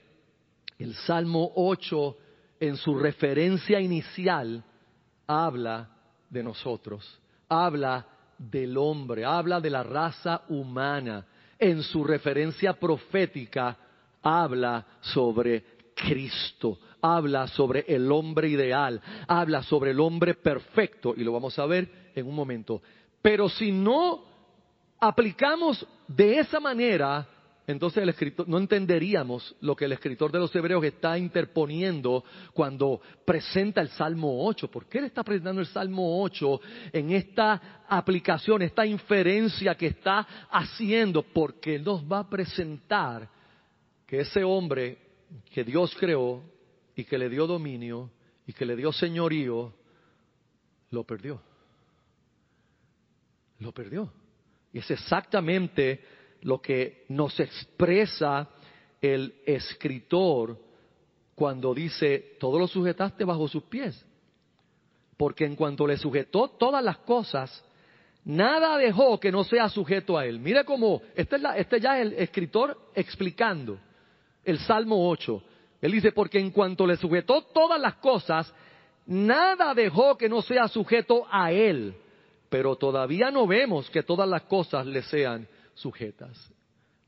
el 0.80 0.94
Salmo 0.94 1.52
8, 1.56 2.18
en 2.60 2.76
su 2.78 2.98
referencia 2.98 3.80
inicial, 3.80 4.64
habla 5.26 5.90
de 6.30 6.44
nosotros, 6.44 7.20
habla 7.48 8.06
del 8.38 8.78
hombre, 8.78 9.26
habla 9.26 9.60
de 9.60 9.70
la 9.70 9.84
raza 9.84 10.42
humana. 10.50 11.26
En 11.60 11.82
su 11.82 12.04
referencia 12.04 12.74
profética, 12.74 13.78
habla 14.22 14.86
sobre 15.02 15.77
Cristo, 15.98 16.80
habla 17.02 17.48
sobre 17.48 17.86
el 17.88 18.12
hombre 18.12 18.50
ideal, 18.50 19.02
habla 19.28 19.64
sobre 19.64 19.92
el 19.92 20.00
hombre 20.00 20.36
perfecto, 20.36 21.14
y 21.18 21.24
lo 21.24 21.34
vamos 21.34 21.58
a 21.58 21.66
ver 21.66 22.12
en 22.14 22.28
un 22.28 22.36
momento. 22.36 22.82
Pero 23.22 23.50
si 23.50 23.72
no 23.72 24.24
aplicamos 25.00 25.86
de 26.08 26.40
esa 26.40 26.60
manera 26.60 27.28
entonces 27.68 28.02
el 28.02 28.08
escritor, 28.08 28.48
no 28.48 28.58
entenderíamos 28.60 29.54
lo 29.60 29.76
que 29.76 29.84
el 29.84 29.92
escritor 29.92 30.32
de 30.32 30.40
los 30.40 30.56
Hebreos 30.56 30.82
está 30.86 31.18
interponiendo 31.18 32.24
cuando 32.54 33.02
presenta 33.26 33.82
el 33.82 33.90
Salmo 33.90 34.46
8. 34.48 34.72
¿Por 34.72 34.86
qué 34.86 35.00
él 35.00 35.06
está 35.06 35.22
presentando 35.22 35.60
el 35.60 35.68
Salmo 35.68 36.24
8 36.24 36.62
en 36.94 37.12
esta 37.12 37.84
aplicación, 37.90 38.62
esta 38.62 38.86
inferencia 38.86 39.76
que 39.76 39.88
está 39.88 40.26
haciendo? 40.50 41.24
Porque 41.24 41.78
nos 41.78 42.02
va 42.10 42.20
a 42.20 42.30
presentar 42.30 43.30
que 44.06 44.22
ese 44.22 44.46
hombre 44.46 45.07
que 45.54 45.64
Dios 45.64 45.96
creó 46.00 46.44
y 46.96 47.04
que 47.04 47.18
le 47.18 47.30
dio 47.30 47.48
dominio 47.48 48.12
y 48.46 48.54
que 48.54 48.66
le 48.66 48.76
dio 48.76 48.92
señorío, 48.92 49.74
lo 50.92 51.04
perdió. 51.04 51.42
Lo 53.60 53.72
perdió. 53.72 54.12
Y 54.72 54.80
es 54.80 54.92
exactamente 54.92 56.04
lo 56.42 56.62
que 56.62 57.06
nos 57.10 57.40
expresa 57.40 58.50
el 59.02 59.42
escritor 59.46 60.60
cuando 61.36 61.74
dice, 61.74 62.38
todo 62.40 62.58
lo 62.58 62.68
sujetaste 62.68 63.24
bajo 63.24 63.48
sus 63.48 63.64
pies. 63.64 64.04
Porque 65.18 65.46
en 65.46 65.56
cuanto 65.56 65.86
le 65.86 65.98
sujetó 65.98 66.50
todas 66.50 66.84
las 66.84 67.00
cosas, 67.00 67.64
nada 68.24 68.78
dejó 68.78 69.20
que 69.20 69.32
no 69.32 69.44
sea 69.44 69.70
sujeto 69.70 70.18
a 70.18 70.26
él. 70.26 70.40
Mire 70.40 70.64
cómo, 70.64 71.02
este, 71.16 71.36
es 71.36 71.44
este 71.58 71.80
ya 71.80 72.00
es 72.00 72.08
el 72.08 72.14
escritor 72.14 72.92
explicando 72.96 73.80
el 74.48 74.60
Salmo 74.60 75.10
8. 75.10 75.44
Él 75.82 75.92
dice, 75.92 76.14
porque 76.14 76.40
en 76.40 76.52
cuanto 76.52 76.88
le 76.88 76.96
sujetó 76.96 77.42
todas 77.42 77.80
las 77.80 77.96
cosas, 77.96 78.52
nada 79.06 79.74
dejó 79.74 80.18
que 80.18 80.30
no 80.30 80.42
sea 80.42 80.70
sujeto 80.70 81.28
a 81.30 81.52
él. 81.52 81.94
Pero 82.50 82.78
todavía 82.78 83.30
no 83.30 83.46
vemos 83.46 83.90
que 83.90 84.04
todas 84.04 84.28
las 84.28 84.44
cosas 84.44 84.86
le 84.86 85.02
sean 85.04 85.46
sujetas. 85.74 86.50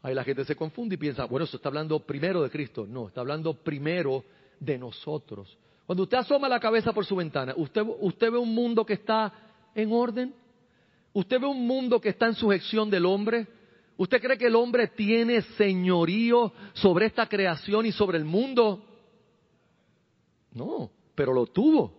Ahí 0.02 0.14
la 0.14 0.26
gente 0.26 0.44
se 0.44 0.56
confunde 0.56 0.96
y 0.96 0.98
piensa, 0.98 1.24
bueno, 1.26 1.46
eso 1.46 1.56
está 1.56 1.70
hablando 1.70 1.98
primero 2.02 2.44
de 2.44 2.50
Cristo. 2.50 2.86
No, 2.86 3.08
está 3.08 3.22
hablando 3.22 3.54
primero 3.54 4.26
de 4.60 4.78
nosotros. 4.78 5.58
Cuando 5.86 6.04
usted 6.04 6.18
asoma 6.18 6.50
la 6.50 6.60
cabeza 6.60 6.92
por 6.92 7.06
su 7.06 7.16
ventana, 7.16 7.54
¿usted, 7.56 7.82
usted 8.02 8.32
ve 8.32 8.38
un 8.38 8.54
mundo 8.54 8.86
que 8.86 8.94
está 8.94 9.32
en 9.74 9.94
orden? 9.94 10.34
¿Usted 11.14 11.40
ve 11.40 11.48
un 11.48 11.66
mundo 11.66 12.02
que 12.02 12.10
está 12.10 12.28
en 12.28 12.36
sujeción 12.36 12.90
del 12.90 13.06
hombre? 13.06 13.48
¿Usted 14.00 14.22
cree 14.22 14.38
que 14.38 14.48
el 14.48 14.56
hombre 14.56 14.88
tiene 14.88 15.42
señorío 15.58 16.54
sobre 16.72 17.08
esta 17.08 17.28
creación 17.28 17.86
y 17.86 17.92
sobre 17.92 18.18
el 18.18 18.24
mundo? 18.24 18.82
No, 20.54 20.90
pero 21.14 21.34
lo 21.34 21.46
tuvo. 21.48 21.94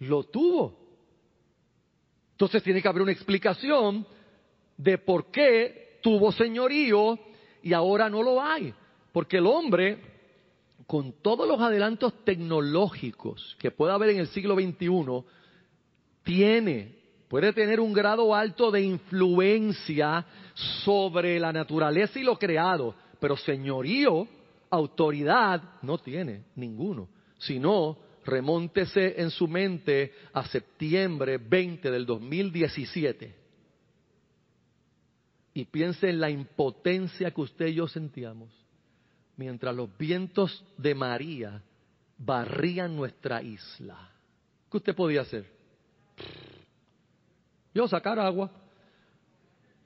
Lo 0.00 0.24
tuvo. 0.24 0.78
Entonces 2.32 2.62
tiene 2.62 2.82
que 2.82 2.88
haber 2.88 3.00
una 3.00 3.12
explicación 3.12 4.06
de 4.76 4.98
por 4.98 5.30
qué 5.30 5.98
tuvo 6.02 6.30
señorío 6.30 7.18
y 7.62 7.72
ahora 7.72 8.10
no 8.10 8.22
lo 8.22 8.42
hay. 8.42 8.74
Porque 9.12 9.38
el 9.38 9.46
hombre, 9.46 9.98
con 10.86 11.22
todos 11.22 11.48
los 11.48 11.58
adelantos 11.58 12.22
tecnológicos 12.22 13.56
que 13.58 13.70
puede 13.70 13.94
haber 13.94 14.10
en 14.10 14.18
el 14.18 14.26
siglo 14.26 14.56
XXI, 14.56 15.24
tiene, 16.22 16.98
puede 17.32 17.54
tener 17.54 17.80
un 17.80 17.94
grado 17.94 18.34
alto 18.34 18.70
de 18.70 18.82
influencia 18.82 20.22
sobre 20.84 21.40
la 21.40 21.50
naturaleza 21.50 22.18
y 22.18 22.24
lo 22.24 22.38
creado, 22.38 22.94
pero 23.18 23.38
señorío, 23.38 24.28
autoridad, 24.68 25.80
no 25.80 25.96
tiene 25.96 26.44
ninguno. 26.56 27.08
Sino, 27.38 27.96
remóntese 28.26 29.18
en 29.18 29.30
su 29.30 29.48
mente 29.48 30.12
a 30.34 30.44
septiembre 30.44 31.38
20 31.38 31.90
del 31.90 32.04
2017 32.04 33.34
y 35.54 35.64
piense 35.64 36.10
en 36.10 36.20
la 36.20 36.28
impotencia 36.28 37.30
que 37.30 37.40
usted 37.40 37.68
y 37.68 37.76
yo 37.76 37.88
sentíamos 37.88 38.50
mientras 39.38 39.74
los 39.74 39.88
vientos 39.96 40.62
de 40.76 40.94
María 40.94 41.62
barrían 42.18 42.94
nuestra 42.94 43.42
isla. 43.42 44.10
¿Qué 44.70 44.76
usted 44.76 44.94
podía 44.94 45.22
hacer? 45.22 45.50
Yo 47.74 47.88
sacar 47.88 48.18
agua 48.18 48.50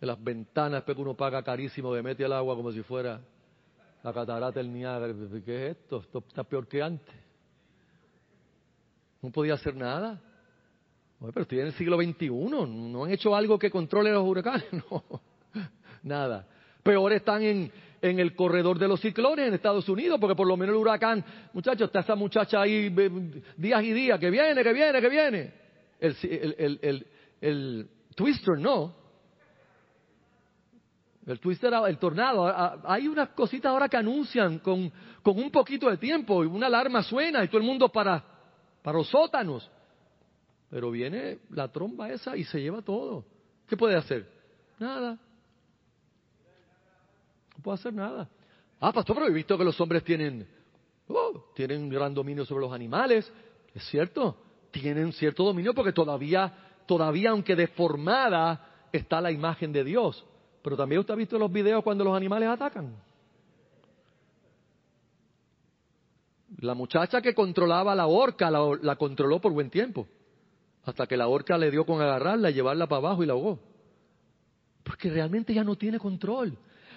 de 0.00 0.06
las 0.06 0.22
ventanas, 0.22 0.84
que 0.84 0.92
uno 0.92 1.14
paga 1.14 1.42
carísimo, 1.42 1.94
de 1.94 2.02
mete 2.02 2.24
el 2.24 2.32
agua 2.32 2.54
como 2.54 2.72
si 2.72 2.82
fuera 2.82 3.20
la 4.02 4.12
catarata 4.12 4.58
del 4.58 4.72
Niágara. 4.72 5.14
¿Qué 5.44 5.66
es 5.66 5.76
esto? 5.76 6.00
Esto 6.00 6.24
está 6.26 6.44
peor 6.44 6.66
que 6.66 6.82
antes. 6.82 7.14
No 9.22 9.30
podía 9.30 9.54
hacer 9.54 9.74
nada. 9.74 10.20
pero 11.18 11.42
estoy 11.42 11.60
en 11.60 11.66
el 11.66 11.72
siglo 11.72 11.96
XXI, 11.96 12.28
no 12.30 13.04
han 13.04 13.10
hecho 13.10 13.34
algo 13.34 13.58
que 13.58 13.70
controle 13.70 14.12
los 14.12 14.24
huracanes, 14.24 14.66
no 14.90 15.02
nada. 16.06 16.46
Peor 16.82 17.12
están 17.12 17.42
en, 17.42 17.70
el 18.00 18.36
corredor 18.36 18.78
de 18.78 18.86
los 18.86 19.00
ciclones 19.00 19.48
en 19.48 19.54
Estados 19.54 19.88
Unidos, 19.88 20.18
porque 20.20 20.36
por 20.36 20.46
lo 20.46 20.56
menos 20.56 20.74
el 20.74 20.80
huracán, 20.80 21.24
muchachos, 21.52 21.88
está 21.88 22.00
esa 22.00 22.14
muchacha 22.14 22.60
ahí 22.60 22.88
días 23.56 23.82
y 23.82 23.92
días, 23.92 24.20
que 24.20 24.30
viene, 24.30 24.62
que 24.62 24.72
viene, 24.72 25.00
que 25.00 25.08
viene. 25.08 25.52
El, 25.98 27.06
twister 28.14 28.58
no. 28.58 28.94
El 31.26 31.40
twister, 31.40 31.72
el 31.88 31.98
tornado, 31.98 32.46
hay 32.88 33.08
unas 33.08 33.30
cositas 33.30 33.70
ahora 33.70 33.88
que 33.88 33.96
anuncian 33.96 34.60
con, 34.60 34.92
con 35.22 35.36
un 35.36 35.50
poquito 35.50 35.90
de 35.90 35.96
tiempo 35.96 36.44
y 36.44 36.46
una 36.46 36.68
alarma 36.68 37.02
suena 37.02 37.42
y 37.42 37.48
todo 37.48 37.58
el 37.58 37.66
mundo 37.66 37.88
para, 37.88 38.24
para 38.80 38.98
los 38.98 39.08
sótanos. 39.08 39.68
Pero 40.70 40.92
viene 40.92 41.40
la 41.50 41.66
tromba 41.66 42.10
esa 42.10 42.36
y 42.36 42.44
se 42.44 42.60
lleva 42.60 42.80
todo. 42.80 43.24
¿Qué 43.66 43.76
puede 43.76 43.96
hacer? 43.96 44.30
Nada. 44.78 45.18
No 47.56 47.62
puedo 47.62 47.74
hacer 47.74 47.92
nada. 47.92 48.28
Ah, 48.80 48.92
pastor, 48.92 49.16
pero 49.16 49.28
he 49.28 49.32
visto 49.32 49.56
que 49.56 49.64
los 49.64 49.80
hombres 49.80 50.04
tienen, 50.04 50.46
oh, 51.08 51.50
tienen 51.54 51.88
gran 51.88 52.14
dominio 52.14 52.44
sobre 52.44 52.62
los 52.62 52.72
animales. 52.72 53.32
Es 53.74 53.84
cierto, 53.88 54.36
tienen 54.70 55.12
cierto 55.12 55.44
dominio 55.44 55.74
porque 55.74 55.92
todavía, 55.92 56.65
todavía 56.86 57.30
aunque 57.30 57.56
deformada, 57.56 58.88
está 58.92 59.20
la 59.20 59.30
imagen 59.30 59.72
de 59.72 59.84
Dios. 59.84 60.24
Pero 60.62 60.76
también 60.76 61.00
usted 61.00 61.14
ha 61.14 61.16
visto 61.16 61.38
los 61.38 61.52
videos 61.52 61.82
cuando 61.82 62.04
los 62.04 62.16
animales 62.16 62.48
atacan. 62.48 62.96
La 66.58 66.74
muchacha 66.74 67.20
que 67.20 67.34
controlaba 67.34 67.94
la 67.94 68.06
horca 68.06 68.50
la, 68.50 68.96
controló 68.96 69.40
por 69.40 69.52
buen 69.52 69.70
tiempo. 69.70 70.06
Hasta 70.84 71.06
que 71.06 71.16
la 71.16 71.28
horca 71.28 71.58
le 71.58 71.70
dio 71.70 71.84
con 71.84 72.00
agarrarla, 72.00 72.50
llevarla 72.50 72.86
para 72.86 72.98
abajo 72.98 73.22
y 73.22 73.26
la 73.26 73.34
ahogó. 73.34 73.58
Porque 74.82 75.10
realmente 75.10 75.52
ya 75.52 75.64
no 75.64 75.76
tiene 75.76 75.98
control 75.98 76.56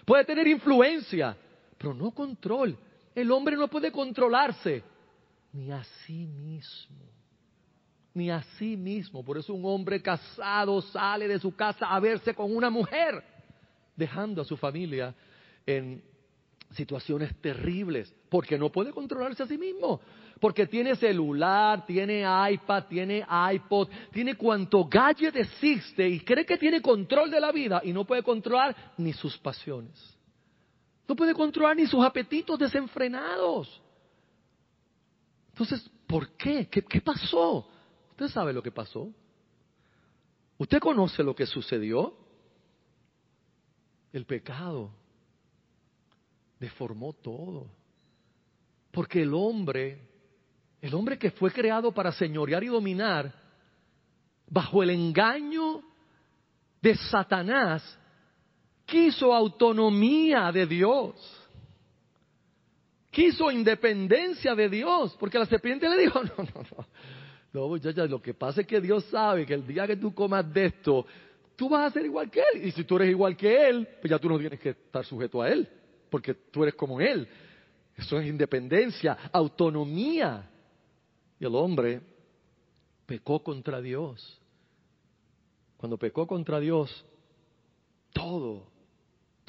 puede 0.09 0.25
tener 0.25 0.47
influencia, 0.47 1.37
pero 1.77 1.93
no 1.93 2.09
control. 2.09 2.75
El 3.13 3.31
hombre 3.31 3.55
no 3.55 3.67
puede 3.67 3.91
controlarse 3.91 4.83
ni 5.53 5.71
a 5.71 5.83
sí 5.83 6.25
mismo, 6.25 6.97
ni 8.19 8.29
a 8.29 8.43
sí 8.57 8.75
mismo. 8.75 9.23
Por 9.23 9.37
eso 9.37 9.53
un 9.53 9.65
hombre 9.65 10.01
casado 10.01 10.81
sale 10.81 11.27
de 11.27 11.39
su 11.39 11.55
casa 11.55 11.87
a 11.87 11.99
verse 12.01 12.33
con 12.33 12.53
una 12.53 12.69
mujer, 12.69 13.23
dejando 13.95 14.41
a 14.41 14.45
su 14.45 14.57
familia 14.57 15.15
en 15.65 16.03
situaciones 16.71 17.33
terribles, 17.41 18.13
porque 18.29 18.57
no 18.57 18.69
puede 18.69 18.91
controlarse 18.91 19.43
a 19.43 19.47
sí 19.47 19.57
mismo, 19.57 20.01
porque 20.41 20.67
tiene 20.67 20.95
celular, 20.97 21.85
tiene 21.85 22.25
iPad, 22.51 22.83
tiene 22.89 23.25
iPod, 23.53 23.87
tiene 24.11 24.35
cuanto 24.35 24.83
gadget 24.83 25.37
existe 25.37 26.07
y 26.07 26.19
cree 26.19 26.45
que 26.45 26.57
tiene 26.57 26.81
control 26.81 27.31
de 27.31 27.39
la 27.39 27.53
vida 27.53 27.81
y 27.85 27.93
no 27.93 28.05
puede 28.05 28.21
controlar 28.21 28.93
ni 28.97 29.13
sus 29.13 29.37
pasiones. 29.37 29.97
No 31.07 31.15
puede 31.15 31.33
controlar 31.33 31.75
ni 31.77 31.87
sus 31.87 32.03
apetitos 32.03 32.59
desenfrenados. 32.59 33.81
Entonces, 35.53 35.89
¿por 36.05 36.35
qué? 36.35 36.67
¿Qué, 36.67 36.83
qué 36.83 37.01
pasó? 37.01 37.67
Usted 38.19 38.33
sabe 38.33 38.51
lo 38.51 38.61
que 38.61 38.73
pasó. 38.73 39.09
¿Usted 40.57 40.79
conoce 40.79 41.23
lo 41.23 41.33
que 41.33 41.45
sucedió? 41.45 42.17
El 44.11 44.25
pecado 44.25 44.91
deformó 46.59 47.13
todo. 47.13 47.71
Porque 48.91 49.21
el 49.21 49.33
hombre, 49.33 50.05
el 50.81 50.93
hombre 50.95 51.17
que 51.17 51.31
fue 51.31 51.49
creado 51.53 51.93
para 51.93 52.11
señorear 52.11 52.61
y 52.61 52.67
dominar, 52.67 53.33
bajo 54.47 54.83
el 54.83 54.89
engaño 54.89 55.81
de 56.81 56.95
Satanás, 56.95 57.97
quiso 58.85 59.33
autonomía 59.33 60.51
de 60.51 60.65
Dios. 60.65 61.15
quiso 63.11 63.49
independencia 63.49 64.53
de 64.55 64.67
Dios, 64.67 65.15
porque 65.17 65.39
la 65.39 65.45
serpiente 65.45 65.87
le 65.87 65.97
dijo, 65.99 66.21
no, 66.23 66.33
no, 66.37 66.53
no, 66.53 66.85
no 67.51 67.67
muchachas, 67.67 68.09
lo 68.09 68.21
que 68.21 68.33
pasa 68.33 68.61
es 68.61 68.67
que 68.67 68.79
Dios 68.79 69.03
sabe 69.05 69.45
que 69.45 69.53
el 69.53 69.65
día 69.65 69.87
que 69.87 69.95
tú 69.95 70.13
comas 70.13 70.51
de 70.53 70.65
esto, 70.65 71.05
tú 71.55 71.67
vas 71.69 71.89
a 71.89 71.93
ser 71.93 72.05
igual 72.05 72.29
que 72.29 72.41
Él. 72.53 72.67
Y 72.67 72.71
si 72.71 72.83
tú 72.83 72.97
eres 72.97 73.09
igual 73.09 73.35
que 73.35 73.69
Él, 73.69 73.87
pues 74.01 74.09
ya 74.09 74.19
tú 74.19 74.29
no 74.29 74.37
tienes 74.37 74.59
que 74.59 74.69
estar 74.69 75.03
sujeto 75.05 75.41
a 75.41 75.49
Él, 75.49 75.67
porque 76.09 76.33
tú 76.33 76.63
eres 76.63 76.75
como 76.75 77.01
Él. 77.01 77.27
Eso 77.97 78.19
es 78.19 78.27
independencia, 78.27 79.17
autonomía. 79.31 80.49
Y 81.39 81.45
el 81.45 81.55
hombre 81.55 82.01
pecó 83.05 83.41
contra 83.41 83.81
Dios. 83.81 84.39
Cuando 85.77 85.97
pecó 85.97 86.27
contra 86.27 86.59
Dios, 86.59 87.05
todo 88.13 88.67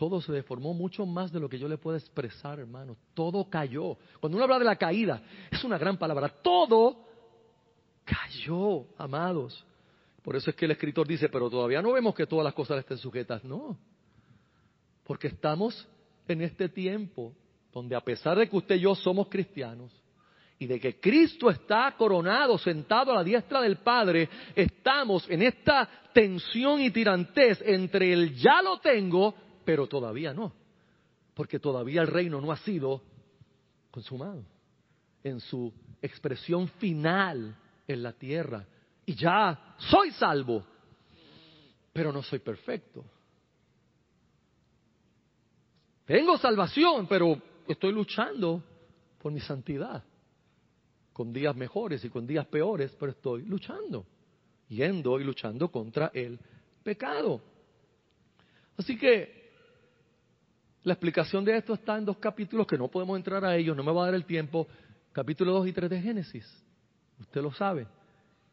todo 0.01 0.23
se 0.23 0.33
deformó 0.33 0.73
mucho 0.73 1.05
más 1.05 1.31
de 1.31 1.39
lo 1.39 1.47
que 1.47 1.59
yo 1.59 1.69
le 1.69 1.77
puedo 1.77 1.95
expresar, 1.95 2.59
hermano. 2.59 2.97
Todo 3.13 3.51
cayó. 3.51 3.99
Cuando 4.19 4.39
uno 4.39 4.45
habla 4.45 4.59
de 4.59 4.65
la 4.65 4.77
caída, 4.77 5.23
es 5.51 5.63
una 5.63 5.77
gran 5.77 5.99
palabra. 5.99 6.31
Todo 6.41 7.05
cayó, 8.11 8.87
amados. 8.99 9.65
Por 10.23 10.37
eso 10.37 10.51
es 10.51 10.57
que 10.57 10.65
el 10.65 10.73
escritor 10.73 11.07
dice, 11.07 11.29
pero 11.29 11.49
todavía 11.49 11.81
no 11.81 11.93
vemos 11.93 12.15
que 12.15 12.27
todas 12.27 12.45
las 12.45 12.55
cosas 12.55 12.79
estén 12.79 12.99
sujetas. 12.99 13.45
No. 13.45 13.79
Porque 15.05 15.29
estamos 15.29 15.89
en 16.29 16.43
este 16.43 16.69
tiempo 16.69 17.35
donde 17.73 17.95
a 17.95 18.01
pesar 18.01 18.39
de 18.39 18.49
que 18.49 18.57
usted 18.57 18.77
y 18.77 18.81
yo 18.81 18.95
somos 18.95 19.29
cristianos, 19.29 19.93
y 20.59 20.67
de 20.67 20.79
que 20.79 21.01
Cristo 21.01 21.49
está 21.49 21.95
coronado, 21.97 22.59
sentado 22.59 23.13
a 23.13 23.15
la 23.15 23.25
diestra 23.25 23.63
del 23.63 23.79
Padre, 23.79 24.29
estamos 24.55 25.29
en 25.31 25.41
esta 25.41 25.89
tensión 26.13 26.83
y 26.83 26.91
tirantez 26.91 27.63
entre 27.65 28.13
el 28.13 28.35
ya 28.35 28.61
lo 28.61 28.79
tengo 28.79 29.35
pero 29.65 29.87
todavía 29.87 30.35
no, 30.35 30.53
porque 31.35 31.59
todavía 31.59 32.03
el 32.03 32.09
reino 32.09 32.41
no 32.41 32.51
ha 32.51 32.57
sido 32.59 33.03
consumado 33.91 34.45
en 35.23 35.41
su 35.41 35.73
expresión 36.03 36.69
final 36.69 37.57
en 37.93 38.03
la 38.03 38.13
tierra. 38.13 38.67
Y 39.07 39.15
ya 39.15 39.75
soy 39.79 40.11
salvo, 40.13 40.65
pero 41.93 42.13
no 42.13 42.23
soy 42.23 42.39
perfecto. 42.39 43.05
Tengo 46.05 46.37
salvación, 46.39 47.07
pero 47.07 47.41
estoy 47.69 47.93
luchando 47.93 48.63
por 49.21 49.33
mi 49.33 49.41
santidad, 49.41 50.03
con 51.13 51.33
días 51.33 51.55
mejores 51.55 52.05
y 52.05 52.09
con 52.09 52.27
días 52.27 52.47
peores, 52.47 52.97
pero 52.99 53.13
estoy 53.13 53.43
luchando, 53.43 54.07
yendo 54.69 55.21
y 55.21 55.25
luchando 55.25 55.71
contra 55.71 56.11
el 56.15 56.39
pecado. 56.83 57.41
Así 58.77 58.97
que 58.97 59.41
la 60.83 60.95
explicación 60.95 61.45
de 61.45 61.59
esto 61.59 61.75
está 61.75 61.99
en 61.99 62.07
dos 62.07 62.17
capítulos 62.17 62.67
que 62.67 62.79
no 62.79 62.89
podemos 62.89 63.17
entrar 63.17 63.45
a 63.45 63.57
ellos, 63.57 63.77
no 63.77 63.85
me 63.85 63.93
va 63.93 64.03
a 64.03 64.07
dar 64.07 64.15
el 64.15 64.25
tiempo. 64.25 64.67
Capítulo 65.13 65.53
2 65.53 65.69
y 65.69 65.73
3 65.73 65.91
de 65.91 66.01
Génesis. 66.01 66.65
Usted 67.21 67.43
lo 67.43 67.53
sabe. 67.53 67.87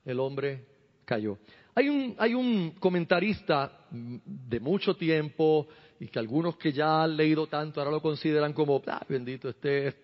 El 0.06 0.20
hombre 0.20 0.66
cayó. 1.06 1.38
Hay 1.76 1.90
un, 1.90 2.16
hay 2.18 2.34
un 2.34 2.72
comentarista 2.80 3.86
de 3.92 4.60
mucho 4.60 4.96
tiempo 4.96 5.68
y 6.00 6.08
que 6.08 6.20
algunos 6.20 6.58
que 6.58 6.72
ya 6.72 7.04
han 7.04 7.16
leído 7.16 7.48
tanto 7.48 7.80
ahora 7.80 7.92
lo 7.92 8.02
consideran 8.02 8.54
como, 8.54 8.82
ah, 8.88 9.06
bendito, 9.08 9.50
este, 9.50 9.96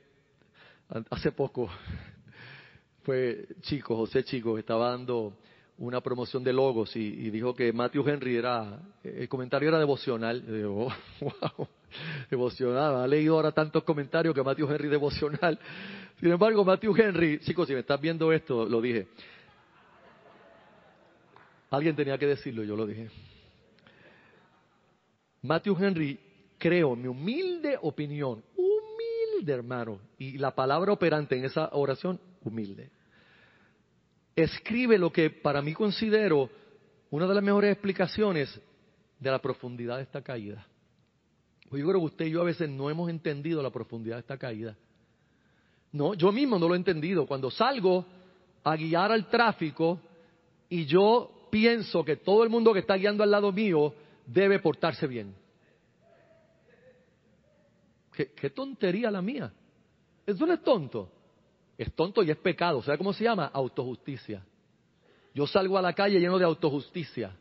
hace 1.09 1.32
poco 1.32 1.70
fue 3.03 3.47
Chico, 3.61 3.95
José 3.95 4.24
Chico, 4.24 4.57
estaba 4.57 4.89
dando 4.89 5.38
una 5.78 6.01
promoción 6.01 6.43
de 6.43 6.53
logos 6.53 6.95
y, 6.95 7.30
dijo 7.30 7.53
que 7.55 7.74
Matthew 7.74 8.07
Henry 8.07 8.36
era, 8.36 8.80
el 9.03 9.28
comentario 9.28 9.70
era 9.70 9.80
devocional. 9.80 10.43
Y 10.47 10.51
digo, 10.51 10.88
wow, 11.22 11.68
devocional. 12.30 12.95
Ha 12.97 13.07
leído 13.07 13.36
ahora 13.36 13.51
tantos 13.51 13.84
comentarios 13.84 14.36
que 14.36 14.43
Matthew 14.43 14.72
Henry 14.72 14.88
devocional. 14.88 15.59
Sin 16.24 16.32
embargo, 16.32 16.63
Matthew 16.63 16.95
Henry, 16.95 17.39
chicos, 17.39 17.67
si 17.67 17.74
me 17.74 17.82
estás 17.82 17.99
viendo 17.99 18.32
esto, 18.32 18.63
lo 18.63 18.80
dije. 18.80 19.09
Alguien 21.69 21.97
tenía 21.97 22.17
que 22.17 22.28
decirlo, 22.28 22.63
yo 22.63 22.78
lo 22.78 22.86
dije. 22.86 23.09
Matthew 25.41 25.76
Henry, 25.78 26.17
creo, 26.57 26.95
mi 26.95 27.09
humilde 27.09 27.78
opinión, 27.82 28.41
humilde 28.55 29.51
hermano, 29.51 29.99
y 30.17 30.38
la 30.38 30.55
palabra 30.55 30.93
operante 30.93 31.36
en 31.36 31.43
esa 31.43 31.67
oración, 31.74 32.17
humilde 32.45 32.89
escribe 34.34 34.97
lo 34.97 35.11
que 35.11 35.30
para 35.30 35.61
mí 35.61 35.74
considero 35.74 36.49
una 37.11 37.28
de 37.28 37.36
las 37.36 37.43
mejores 37.43 37.74
explicaciones 37.74 38.61
de 39.19 39.30
la 39.30 39.41
profundidad 39.41 39.97
de 39.97 40.03
esta 40.03 40.21
caída. 40.21 40.65
Pues 41.69 41.82
yo 41.82 41.89
creo 41.89 41.99
que 41.99 42.05
usted 42.05 42.26
y 42.28 42.32
yo 42.32 42.39
a 42.39 42.45
veces 42.45 42.69
no 42.69 42.89
hemos 42.89 43.09
entendido 43.09 43.61
la 43.61 43.71
profundidad 43.71 44.15
de 44.15 44.21
esta 44.21 44.38
caída. 44.38 44.78
No, 45.93 46.15
yo 46.15 46.31
mismo 46.31 46.59
no 46.59 46.67
lo 46.67 46.73
he 46.73 46.77
entendido. 46.77 47.25
Cuando 47.25 47.49
salgo 47.51 48.03
a 48.63 48.75
guiar 48.75 49.11
al 49.11 49.27
tráfico 49.29 49.99
y 50.67 50.85
yo 50.85 51.47
pienso 51.51 52.03
que 52.03 52.17
todo 52.17 52.43
el 52.43 52.49
mundo 52.49 52.73
que 52.73 52.79
está 52.79 52.95
guiando 52.95 53.23
al 53.23 53.29
lado 53.31 53.51
mío 53.51 53.93
debe 54.25 54.59
portarse 54.59 55.05
bien. 55.05 55.35
Qué, 58.11 58.49
tontería 58.49 59.09
la 59.09 59.21
mía. 59.21 59.51
Eso 60.25 60.45
no 60.45 60.53
es 60.53 60.63
tonto. 60.63 61.09
Es 61.77 61.93
tonto 61.93 62.23
y 62.23 62.31
es 62.31 62.37
pecado. 62.37 62.81
¿Sabe 62.81 62.97
cómo 62.97 63.13
se 63.13 63.23
llama? 63.23 63.49
Autojusticia. 63.53 64.43
Yo 65.33 65.47
salgo 65.47 65.77
a 65.77 65.81
la 65.81 65.93
calle 65.93 66.19
lleno 66.19 66.37
de 66.37 66.45
autojusticia, 66.45 67.35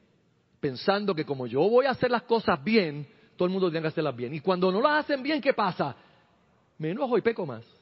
pensando 0.61 1.14
que 1.14 1.26
como 1.26 1.46
yo 1.46 1.61
voy 1.68 1.84
a 1.84 1.90
hacer 1.90 2.11
las 2.11 2.22
cosas 2.22 2.62
bien, 2.64 3.07
todo 3.36 3.46
el 3.46 3.53
mundo 3.53 3.70
tiene 3.70 3.82
que 3.82 3.88
hacerlas 3.88 4.16
bien. 4.16 4.34
Y 4.34 4.40
cuando 4.40 4.72
no 4.72 4.80
las 4.80 5.05
hacen 5.05 5.22
bien, 5.22 5.42
¿qué 5.42 5.53
pasa? 5.53 5.94
Me 6.78 6.90
enojo 6.90 7.18
y 7.18 7.22
peco 7.22 7.44
más. 7.44 7.82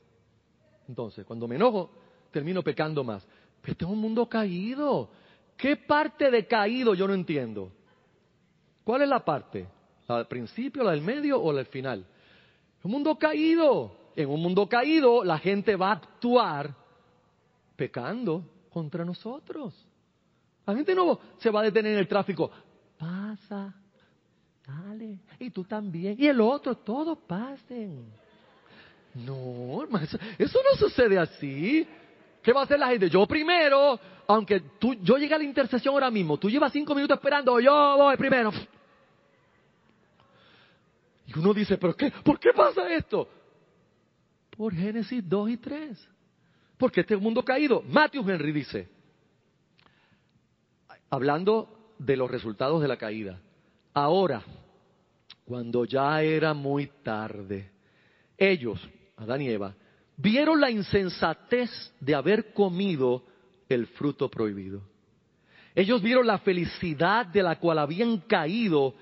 Entonces, 0.91 1.25
cuando 1.25 1.47
me 1.47 1.55
enojo, 1.55 1.89
termino 2.33 2.65
pecando 2.65 3.05
más. 3.05 3.25
Pero 3.61 3.73
este 3.73 3.85
es 3.85 3.91
un 3.91 3.99
mundo 3.99 4.29
caído. 4.29 5.09
¿Qué 5.57 5.77
parte 5.77 6.33
de 6.33 6.49
caído 6.49 6.95
yo 6.95 7.07
no 7.07 7.15
entiendo? 7.15 7.71
¿Cuál 8.83 9.03
es 9.03 9.09
la 9.09 9.25
parte? 9.25 9.69
¿La 10.09 10.17
del 10.17 10.27
principio, 10.27 10.83
la 10.83 10.91
del 10.91 11.01
medio 11.01 11.41
o 11.41 11.53
la 11.53 11.59
del 11.59 11.67
final? 11.67 12.05
Un 12.83 12.91
mundo 12.91 13.17
caído 13.17 13.93
en 14.17 14.29
un 14.29 14.43
mundo 14.43 14.69
caído, 14.69 15.23
la 15.23 15.39
gente 15.39 15.77
va 15.77 15.91
a 15.91 15.93
actuar 15.93 16.75
pecando 17.77 18.45
contra 18.69 19.05
nosotros. 19.05 19.73
La 20.67 20.75
gente 20.75 20.93
no 20.93 21.21
se 21.39 21.51
va 21.51 21.61
a 21.61 21.65
detener 21.65 21.93
en 21.93 21.99
el 22.01 22.09
tráfico. 22.09 22.51
Pasa, 22.99 23.73
dale. 24.67 25.21
Y 25.39 25.51
tú 25.51 25.63
también. 25.63 26.17
Y 26.19 26.27
el 26.27 26.41
otro, 26.41 26.77
todos 26.79 27.17
pasen. 27.29 28.13
No, 29.15 29.85
eso, 30.01 30.19
eso 30.39 30.59
no 30.63 30.79
sucede 30.79 31.19
así. 31.19 31.87
¿Qué 32.43 32.53
va 32.53 32.61
a 32.61 32.65
hacer 32.65 32.79
la 32.79 32.89
gente? 32.89 33.11
Yo 33.11 33.27
primero, 33.27 33.99
aunque 34.27 34.61
tú, 34.79 34.95
yo 34.95 35.19
llegue 35.19 35.35
a 35.35 35.39
la 35.39 35.45
intercesión 35.45 35.95
ahora 35.95 36.11
mismo, 36.11 36.39
tú 36.39 36.49
llevas 36.49 36.73
cinco 36.73 36.95
minutos 36.95 37.17
esperando, 37.17 37.59
yo 37.61 37.97
voy 37.99 38.17
primero. 38.17 38.51
Y 41.27 41.39
uno 41.39 41.53
dice, 41.53 41.77
¿pero 41.77 41.95
qué? 41.95 42.11
¿Por 42.11 42.39
qué 42.39 42.53
pasa 42.53 42.89
esto? 42.93 43.29
por 44.61 44.75
Génesis 44.75 45.27
2 45.27 45.49
y 45.49 45.57
3. 45.57 46.09
Porque 46.77 47.01
este 47.01 47.17
mundo 47.17 47.43
caído, 47.43 47.83
Matthew 47.89 48.29
Henry 48.29 48.53
dice, 48.53 48.91
hablando 51.09 51.95
de 51.99 52.15
los 52.15 52.31
resultados 52.31 52.83
de 52.83 52.89
la 52.89 52.99
caída, 52.99 53.41
ahora, 53.95 54.43
cuando 55.47 55.87
ya 55.87 56.21
era 56.21 56.53
muy 56.53 56.89
tarde, 57.03 57.71
ellos, 58.37 58.87
Adán 59.21 59.43
y 59.43 59.51
Eva, 59.51 59.75
vieron 60.17 60.61
la 60.61 60.71
insensatez 60.71 61.71
de 62.01 62.15
haber 62.15 62.55
comido 62.55 63.23
el 63.69 63.87
fruto 63.87 64.31
prohibido. 64.31 64.81
Ellos 65.75 66.01
vieron 66.03 66.27
la 66.27 66.39
felicidad 66.39 67.27
de 67.27 67.43
la 67.43 67.59
cual 67.59 67.79
habían 67.79 68.19
caído 68.23 68.95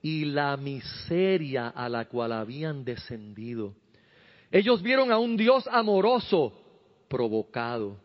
y 0.00 0.26
la 0.26 0.56
miseria 0.56 1.68
a 1.68 1.88
la 1.88 2.06
cual 2.06 2.32
habían 2.32 2.84
descendido. 2.84 3.74
Ellos 4.50 4.80
vieron 4.80 5.10
a 5.10 5.18
un 5.18 5.36
Dios 5.36 5.66
amoroso 5.66 6.52
provocado, 7.08 7.96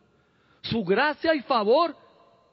su 0.64 0.84
gracia 0.84 1.36
y 1.36 1.42
favor 1.42 1.96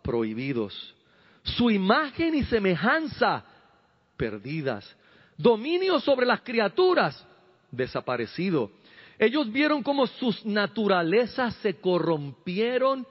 prohibidos, 0.03 0.95
su 1.43 1.71
imagen 1.71 2.35
y 2.35 2.45
semejanza 2.45 3.45
perdidas, 4.17 4.95
dominio 5.39 6.01
sobre 6.01 6.27
las 6.27 6.43
criaturas 6.43 7.27
desaparecido. 7.71 8.71
Ellos 9.19 9.51
vieron 9.51 9.83
cómo 9.83 10.07
sus 10.07 10.45
naturalezas 10.45 11.55
se 11.57 11.75
corrompieron 11.75 13.07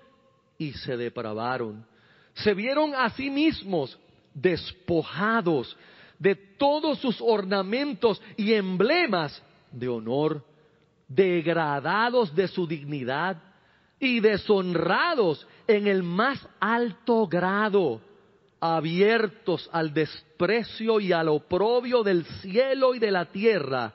y 0.57 0.73
se 0.73 0.97
depravaron. 0.97 1.85
Se 2.35 2.53
vieron 2.53 2.93
a 2.93 3.09
sí 3.09 3.29
mismos 3.29 3.97
despojados 4.33 5.75
de 6.19 6.35
todos 6.35 6.99
sus 6.99 7.19
ornamentos 7.21 8.21
y 8.37 8.53
emblemas 8.53 9.41
de 9.71 9.87
honor 9.87 10.43
degradados 11.07 12.35
de 12.35 12.47
su 12.47 12.67
dignidad 12.67 13.41
y 13.99 14.19
deshonrados 14.19 15.47
en 15.67 15.87
el 15.87 16.03
más 16.03 16.45
alto 16.59 17.27
grado, 17.27 18.01
abiertos 18.59 19.69
al 19.71 19.93
desprecio 19.93 20.99
y 20.99 21.11
al 21.11 21.29
oprobio 21.29 22.03
del 22.03 22.25
cielo 22.25 22.93
y 22.93 22.99
de 22.99 23.11
la 23.11 23.25
tierra 23.25 23.93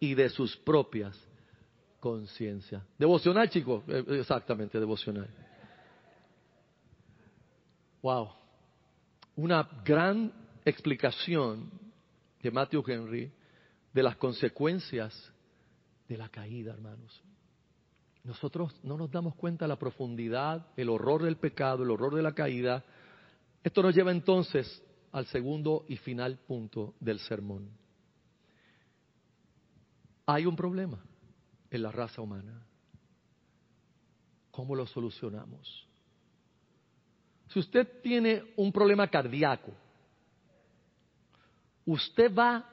y 0.00 0.14
de 0.14 0.28
sus 0.28 0.56
propias 0.56 1.18
conciencia. 2.02 2.84
Devocional, 2.98 3.48
chicos. 3.48 3.84
Eh, 3.86 4.04
exactamente, 4.18 4.80
devocional. 4.80 5.28
Wow. 8.02 8.28
Una 9.36 9.62
gran 9.84 10.32
explicación 10.64 11.70
de 12.42 12.50
Matthew 12.50 12.82
Henry 12.88 13.32
de 13.92 14.02
las 14.02 14.16
consecuencias 14.16 15.32
de 16.08 16.18
la 16.18 16.28
caída, 16.28 16.72
hermanos. 16.72 17.22
Nosotros 18.24 18.74
no 18.82 18.96
nos 18.96 19.12
damos 19.12 19.36
cuenta 19.36 19.66
de 19.66 19.68
la 19.68 19.78
profundidad, 19.78 20.66
el 20.76 20.88
horror 20.88 21.22
del 21.22 21.36
pecado, 21.36 21.84
el 21.84 21.90
horror 21.92 22.16
de 22.16 22.22
la 22.22 22.34
caída. 22.34 22.84
Esto 23.62 23.80
nos 23.80 23.94
lleva 23.94 24.10
entonces 24.10 24.82
al 25.12 25.26
segundo 25.26 25.84
y 25.88 25.96
final 25.98 26.40
punto 26.48 26.94
del 26.98 27.20
sermón. 27.20 27.70
Hay 30.26 30.46
un 30.46 30.56
problema 30.56 31.00
en 31.72 31.82
la 31.82 31.90
raza 31.90 32.20
humana. 32.20 32.66
¿Cómo 34.50 34.76
lo 34.76 34.86
solucionamos? 34.86 35.88
Si 37.48 37.58
usted 37.58 38.00
tiene 38.02 38.44
un 38.56 38.70
problema 38.70 39.08
cardíaco, 39.08 39.72
¿usted 41.86 42.32
va 42.34 42.64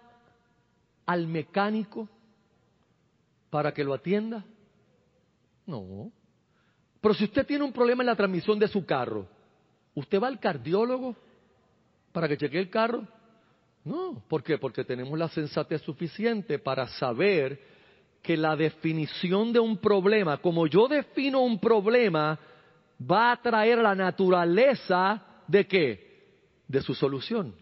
al 1.05 1.27
mecánico 1.27 2.07
para 3.49 3.73
que 3.73 3.83
lo 3.83 3.93
atienda? 3.93 4.43
No. 5.65 6.11
Pero 6.99 7.13
si 7.13 7.23
usted 7.23 7.45
tiene 7.45 7.63
un 7.63 7.71
problema 7.71 8.03
en 8.03 8.07
la 8.07 8.15
transmisión 8.15 8.59
de 8.59 8.67
su 8.67 8.85
carro, 8.85 9.27
¿usted 9.95 10.21
va 10.21 10.27
al 10.27 10.39
cardiólogo 10.39 11.15
para 12.11 12.27
que 12.27 12.37
chequee 12.37 12.59
el 12.59 12.69
carro? 12.69 13.07
No. 13.85 14.21
¿Por 14.27 14.43
qué? 14.43 14.57
Porque 14.57 14.83
tenemos 14.83 15.17
la 15.17 15.29
sensatez 15.29 15.81
suficiente 15.83 16.59
para 16.59 16.87
saber 16.87 17.78
que 18.22 18.38
la 18.38 18.55
definición 18.55 19.53
de 19.53 19.59
un 19.59 19.78
problema, 19.78 20.38
como 20.38 20.67
yo 20.67 20.88
defino 20.88 21.41
un 21.41 21.59
problema, 21.59 22.38
va 22.99 23.32
a 23.32 23.41
traer 23.41 23.80
la 23.80 23.95
naturaleza 23.95 25.24
de 25.47 25.67
qué? 25.67 26.09
De 26.67 26.82
su 26.82 26.93
solución. 26.93 27.55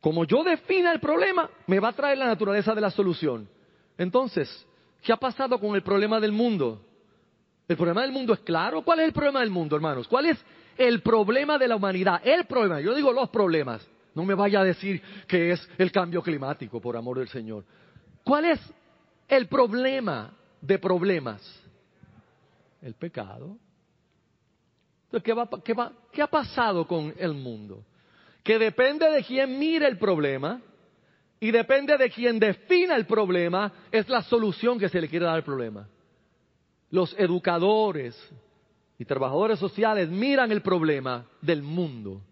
Como 0.00 0.24
yo 0.24 0.42
defina 0.42 0.90
el 0.92 1.00
problema, 1.00 1.48
me 1.66 1.78
va 1.78 1.88
a 1.88 1.92
traer 1.92 2.18
la 2.18 2.26
naturaleza 2.26 2.74
de 2.74 2.80
la 2.80 2.90
solución. 2.90 3.48
Entonces, 3.96 4.66
¿qué 5.02 5.12
ha 5.12 5.16
pasado 5.16 5.60
con 5.60 5.76
el 5.76 5.82
problema 5.82 6.18
del 6.18 6.32
mundo? 6.32 6.84
El 7.68 7.76
problema 7.76 8.02
del 8.02 8.10
mundo 8.10 8.32
es 8.32 8.40
claro. 8.40 8.82
¿Cuál 8.82 9.00
es 9.00 9.06
el 9.06 9.12
problema 9.12 9.40
del 9.40 9.50
mundo, 9.50 9.76
hermanos? 9.76 10.08
¿Cuál 10.08 10.26
es 10.26 10.44
el 10.76 11.02
problema 11.02 11.56
de 11.56 11.68
la 11.68 11.76
humanidad? 11.76 12.20
El 12.24 12.46
problema, 12.46 12.80
yo 12.80 12.94
digo 12.94 13.12
los 13.12 13.28
problemas. 13.28 13.86
No 14.14 14.24
me 14.24 14.34
vaya 14.34 14.60
a 14.60 14.64
decir 14.64 15.00
que 15.28 15.52
es 15.52 15.70
el 15.78 15.92
cambio 15.92 16.22
climático, 16.22 16.80
por 16.80 16.96
amor 16.96 17.18
del 17.18 17.28
Señor. 17.28 17.64
¿Cuál 18.24 18.46
es 18.46 18.60
el 19.28 19.48
problema 19.48 20.36
de 20.60 20.78
problemas? 20.78 21.42
El 22.80 22.94
pecado. 22.94 23.56
Entonces, 25.12 25.34
¿qué, 26.12 26.22
ha 26.22 26.26
pasado 26.26 26.86
con 26.86 27.14
el 27.18 27.34
mundo? 27.34 27.84
Que 28.42 28.58
depende 28.58 29.10
de 29.10 29.22
quién 29.22 29.58
mire 29.58 29.86
el 29.86 29.98
problema 29.98 30.60
y 31.38 31.50
depende 31.50 31.96
de 31.98 32.10
quién 32.10 32.38
defina 32.38 32.96
el 32.96 33.04
problema, 33.04 33.72
es 33.90 34.08
la 34.08 34.22
solución 34.22 34.78
que 34.78 34.88
se 34.88 35.00
le 35.00 35.08
quiere 35.08 35.26
dar 35.26 35.34
al 35.34 35.44
problema. 35.44 35.88
Los 36.90 37.14
educadores 37.18 38.16
y 38.98 39.04
trabajadores 39.04 39.58
sociales 39.58 40.08
miran 40.08 40.52
el 40.52 40.62
problema 40.62 41.26
del 41.40 41.62
mundo 41.62 42.22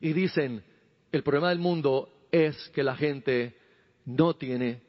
y 0.00 0.12
dicen, 0.12 0.62
el 1.10 1.22
problema 1.22 1.48
del 1.48 1.58
mundo 1.58 2.08
es 2.30 2.56
que 2.70 2.82
la 2.82 2.96
gente 2.96 3.56
no 4.04 4.34
tiene 4.34 4.80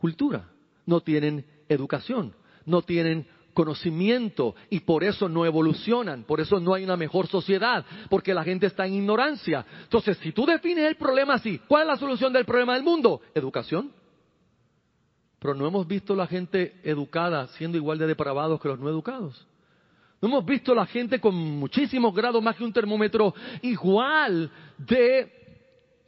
cultura, 0.00 0.48
no 0.86 1.00
tienen 1.00 1.44
educación, 1.68 2.34
no 2.64 2.82
tienen 2.82 3.26
conocimiento 3.52 4.54
y 4.70 4.80
por 4.80 5.04
eso 5.04 5.28
no 5.28 5.44
evolucionan, 5.44 6.24
por 6.24 6.40
eso 6.40 6.58
no 6.58 6.74
hay 6.74 6.84
una 6.84 6.96
mejor 6.96 7.26
sociedad, 7.26 7.84
porque 8.08 8.32
la 8.34 8.44
gente 8.44 8.66
está 8.66 8.86
en 8.86 8.94
ignorancia. 8.94 9.64
Entonces, 9.82 10.16
si 10.18 10.32
tú 10.32 10.46
defines 10.46 10.84
el 10.84 10.96
problema 10.96 11.34
así, 11.34 11.60
¿cuál 11.68 11.82
es 11.82 11.88
la 11.88 11.96
solución 11.96 12.32
del 12.32 12.44
problema 12.44 12.74
del 12.74 12.82
mundo? 12.82 13.20
Educación. 13.34 13.92
Pero 15.38 15.54
no 15.54 15.66
hemos 15.66 15.86
visto 15.86 16.14
la 16.14 16.26
gente 16.26 16.80
educada 16.82 17.48
siendo 17.48 17.76
igual 17.76 17.98
de 17.98 18.06
depravados 18.06 18.60
que 18.60 18.68
los 18.68 18.78
no 18.78 18.88
educados. 18.88 19.46
No 20.20 20.28
hemos 20.28 20.44
visto 20.44 20.74
la 20.74 20.84
gente 20.86 21.18
con 21.18 21.34
muchísimos 21.34 22.14
grados 22.14 22.42
más 22.42 22.56
que 22.56 22.64
un 22.64 22.72
termómetro 22.72 23.34
igual 23.62 24.50
de 24.76 25.32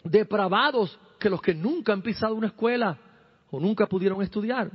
depravados 0.05 0.99
que 1.19 1.31
los 1.31 1.41
que 1.41 1.55
nunca 1.55 1.93
han 1.93 2.03
pisado 2.03 2.35
una 2.35 2.49
escuela 2.49 2.99
o 3.53 3.61
nunca 3.61 3.87
pudieron 3.87 4.21
estudiar. 4.23 4.71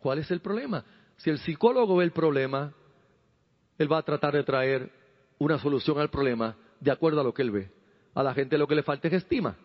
¿Cuál 0.00 0.18
es 0.18 0.30
el 0.30 0.40
problema? 0.40 0.84
Si 1.16 1.30
el 1.30 1.38
psicólogo 1.38 1.96
ve 1.96 2.04
el 2.04 2.10
problema, 2.10 2.74
él 3.78 3.90
va 3.90 3.98
a 3.98 4.02
tratar 4.02 4.34
de 4.34 4.42
traer 4.42 4.90
una 5.38 5.58
solución 5.58 5.98
al 6.00 6.10
problema 6.10 6.56
de 6.80 6.90
acuerdo 6.90 7.20
a 7.20 7.24
lo 7.24 7.32
que 7.32 7.42
él 7.42 7.52
ve. 7.52 7.70
A 8.12 8.22
la 8.24 8.34
gente 8.34 8.58
lo 8.58 8.66
que 8.66 8.74
le 8.74 8.82
falta 8.82 9.06
es 9.06 9.14
estima. 9.14 9.56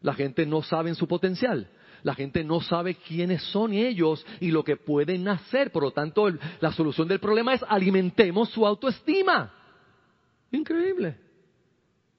La 0.00 0.14
gente 0.14 0.46
no 0.46 0.62
sabe 0.62 0.88
en 0.88 0.94
su 0.94 1.08
potencial. 1.08 1.68
La 2.04 2.14
gente 2.14 2.44
no 2.44 2.60
sabe 2.60 2.94
quiénes 2.94 3.42
son 3.50 3.72
ellos 3.72 4.24
y 4.40 4.52
lo 4.52 4.62
que 4.62 4.76
pueden 4.76 5.26
hacer. 5.26 5.72
Por 5.72 5.82
lo 5.82 5.90
tanto, 5.90 6.30
la 6.60 6.72
solución 6.72 7.08
del 7.08 7.18
problema 7.18 7.54
es 7.54 7.64
alimentemos 7.68 8.50
su 8.50 8.64
autoestima. 8.64 9.52
Increíble. 10.52 11.18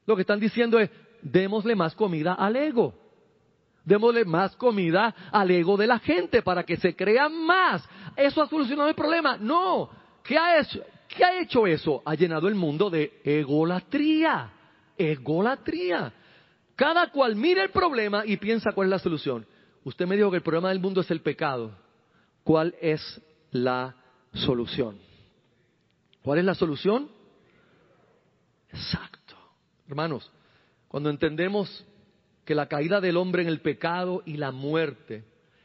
Lo 0.05 0.15
que 0.15 0.21
están 0.21 0.39
diciendo 0.41 0.79
es, 0.79 0.89
démosle 1.21 1.75
más 1.75 1.95
comida 1.95 2.33
al 2.33 2.57
ego. 2.57 3.02
Démosle 3.85 4.23
más 4.25 4.55
comida 4.55 5.13
al 5.31 5.51
ego 5.51 5.75
de 5.75 5.87
la 5.87 5.99
gente 5.99 6.41
para 6.41 6.63
que 6.63 6.77
se 6.77 6.95
crean 6.95 7.45
más. 7.45 7.87
¿Eso 8.15 8.41
ha 8.41 8.47
solucionado 8.47 8.89
el 8.89 8.95
problema? 8.95 9.37
No. 9.37 9.89
¿Qué 10.23 10.37
ha 10.37 10.59
hecho? 10.59 10.81
¿Qué 11.09 11.23
ha 11.23 11.39
hecho 11.41 11.67
eso? 11.67 12.01
Ha 12.05 12.15
llenado 12.15 12.47
el 12.47 12.55
mundo 12.55 12.89
de 12.89 13.21
egolatría. 13.23 14.51
Egolatría. 14.97 16.13
Cada 16.75 17.11
cual 17.11 17.35
mira 17.35 17.61
el 17.61 17.69
problema 17.69 18.25
y 18.25 18.37
piensa 18.37 18.71
cuál 18.71 18.87
es 18.87 18.91
la 18.91 18.99
solución. 18.99 19.45
Usted 19.83 20.07
me 20.07 20.15
dijo 20.15 20.31
que 20.31 20.37
el 20.37 20.43
problema 20.43 20.69
del 20.69 20.79
mundo 20.79 21.01
es 21.01 21.11
el 21.11 21.21
pecado. 21.21 21.77
¿Cuál 22.43 22.73
es 22.81 23.21
la 23.51 23.95
solución? 24.33 24.97
¿Cuál 26.23 26.39
es 26.39 26.45
la 26.45 26.55
solución? 26.55 27.09
Exacto. 28.69 29.35
Hermanos, 29.87 30.31
cuando 30.87 31.09
entendemos 31.09 31.85
que 32.45 32.55
la 32.55 32.67
caída 32.67 32.99
del 32.99 33.17
hombre 33.17 33.41
en 33.41 33.47
el 33.47 33.61
pecado 33.61 34.21
y 34.25 34.37
la 34.37 34.51
muerte 34.51 35.23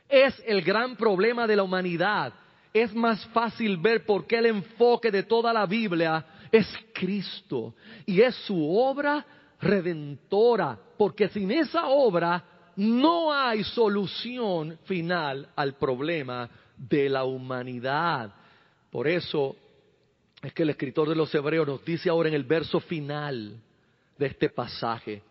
es 0.09 0.41
el 0.47 0.63
gran 0.63 0.97
problema 0.97 1.47
de 1.47 1.57
la 1.57 1.63
humanidad, 1.63 2.33
es 2.73 2.95
más 2.95 3.25
fácil 3.27 3.77
ver 3.77 4.07
por 4.07 4.27
qué 4.27 4.39
el 4.39 4.47
enfoque 4.47 5.11
de 5.11 5.23
toda 5.23 5.53
la 5.53 5.67
Biblia 5.67 6.25
es 6.51 6.67
Cristo 6.95 7.75
y 8.07 8.21
es 8.21 8.35
su 8.47 8.77
obra 8.77 9.25
redentora, 9.61 10.79
porque 10.97 11.29
sin 11.29 11.51
esa 11.51 11.89
obra 11.89 12.45
no 12.77 13.33
hay 13.33 13.65
solución 13.65 14.79
final 14.85 15.49
al 15.57 15.75
problema 15.75 16.49
de 16.77 17.09
la 17.09 17.25
humanidad. 17.25 18.33
Por 18.91 19.09
eso 19.09 19.57
es 20.43 20.53
que 20.53 20.63
el 20.63 20.71
escritor 20.71 21.09
de 21.09 21.17
los 21.17 21.35
Hebreos 21.35 21.67
nos 21.67 21.85
dice 21.85 22.09
ahora 22.09 22.29
en 22.29 22.37
el 22.37 22.45
verso 22.45 22.79
final 22.81 23.61
de 24.17 24.27
este 24.27 24.49
pasaje, 24.49 25.23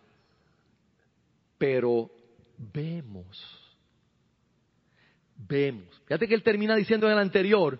pero 1.58 2.10
vemos, 2.58 3.78
vemos. 5.36 6.01
Fíjate 6.05 6.28
que 6.28 6.36
él 6.36 6.43
termina 6.43 6.76
diciendo 6.76 7.08
en 7.08 7.14
el 7.14 7.20
anterior, 7.20 7.80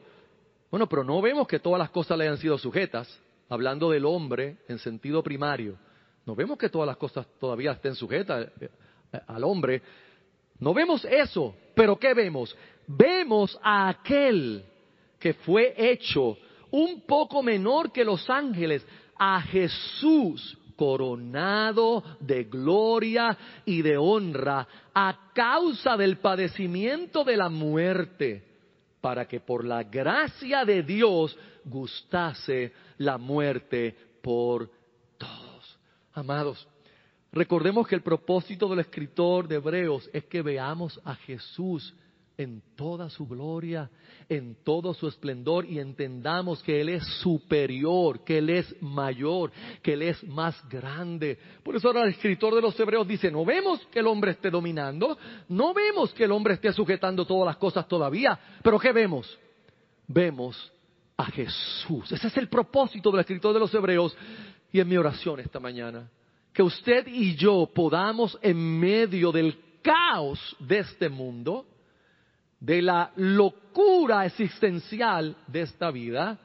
bueno, 0.70 0.88
pero 0.88 1.04
no 1.04 1.22
vemos 1.22 1.48
que 1.48 1.60
todas 1.60 1.80
las 1.80 1.90
cosas 1.90 2.18
le 2.18 2.26
hayan 2.26 2.38
sido 2.38 2.58
sujetas, 2.58 3.22
hablando 3.50 3.90
del 3.90 4.06
hombre 4.06 4.58
en 4.68 4.80
sentido 4.80 5.24
primario. 5.24 5.78
No 6.26 6.36
vemos 6.36 6.58
que 6.58 6.70
todas 6.70 6.88
las 6.88 6.98
cosas 6.98 7.26
todavía 7.40 7.72
estén 7.72 7.96
sujetas 7.96 8.50
eh, 8.60 8.70
al 9.28 9.44
hombre. 9.44 9.82
No 10.60 10.74
vemos 10.74 11.06
eso, 11.06 11.56
pero 11.74 11.98
¿qué 11.98 12.14
vemos? 12.14 12.56
Vemos 12.86 13.58
a 13.62 13.90
aquel 13.90 14.66
que 15.20 15.34
fue 15.34 15.74
hecho 15.78 16.38
un 16.72 17.02
poco 17.02 17.42
menor 17.42 17.92
que 17.92 18.04
los 18.04 18.30
ángeles, 18.30 18.86
a 19.18 19.42
Jesús 19.42 20.58
coronado 20.78 22.04
de 22.22 22.46
gloria 22.46 23.38
y 23.66 23.82
de 23.82 23.98
honra 23.98 24.66
a 24.94 25.32
causa 25.34 25.98
del 25.98 26.18
padecimiento 26.20 27.26
de 27.26 27.36
la 27.36 27.50
muerte, 27.50 28.44
para 29.02 29.28
que 29.28 29.42
por 29.42 29.66
la 29.66 29.84
gracia 29.84 30.64
de 30.64 30.84
Dios 30.84 31.38
gustase 31.66 32.72
la 33.00 33.18
muerte 33.18 33.96
por 34.22 34.70
todos. 35.18 35.80
Amados, 36.14 36.68
recordemos 37.32 37.88
que 37.88 37.96
el 37.96 38.02
propósito 38.02 38.70
del 38.70 38.80
escritor 38.80 39.48
de 39.48 39.56
Hebreos 39.56 40.10
es 40.14 40.24
que 40.26 40.42
veamos 40.42 41.02
a 41.04 41.16
Jesús 41.16 41.94
en 42.38 42.62
toda 42.76 43.10
su 43.10 43.28
gloria, 43.28 43.90
en 44.30 44.58
todo 44.64 44.94
su 44.94 45.08
esplendor 45.08 45.66
y 45.66 45.80
entendamos 45.80 46.62
que 46.62 46.80
Él 46.80 46.90
es 46.90 47.04
superior, 47.22 48.24
que 48.24 48.38
Él 48.38 48.52
es 48.52 48.76
mayor, 48.82 49.52
que 49.82 49.94
Él 49.94 50.04
es 50.04 50.24
más 50.24 50.56
grande. 50.70 51.38
Por 51.64 51.76
eso 51.76 51.88
ahora 51.88 52.04
el 52.04 52.10
escritor 52.10 52.54
de 52.54 52.62
los 52.62 52.80
Hebreos 52.80 53.08
dice, 53.08 53.32
no 53.32 53.44
vemos 53.44 53.86
que 53.88 54.00
el 54.00 54.08
hombre 54.08 54.32
esté 54.32 54.52
dominando, 54.52 55.18
no 55.50 55.74
vemos 55.74 56.14
que 56.14 56.26
el 56.26 56.32
hombre 56.32 56.54
esté 56.54 56.72
sujetando 56.74 57.26
todas 57.26 57.48
las 57.48 57.58
cosas 57.58 57.88
todavía, 57.88 58.40
pero 58.62 58.80
¿qué 58.80 58.92
vemos? 58.92 59.38
Vemos 60.08 60.72
a 61.18 61.26
Jesús. 61.26 62.12
Ese 62.12 62.28
es 62.28 62.38
el 62.38 62.48
propósito 62.48 63.10
del 63.10 63.22
escritor 63.22 63.54
de 63.54 63.60
los 63.60 63.74
Hebreos 63.74 64.16
y 64.72 64.80
en 64.80 64.88
mi 64.88 64.98
oración 64.98 65.40
esta 65.40 65.60
mañana. 65.60 66.10
Que 66.54 66.62
usted 66.62 67.08
y 67.08 67.36
yo 67.36 67.70
podamos 67.74 68.38
en 68.42 68.80
medio 68.80 69.32
del 69.32 69.58
caos 69.82 70.56
de 70.60 70.80
este 70.80 71.10
mundo, 71.10 71.66
de 72.60 72.82
la 72.82 73.12
locura 73.16 74.26
existencial 74.26 75.36
de 75.48 75.62
esta 75.62 75.92
vida, 75.92 76.38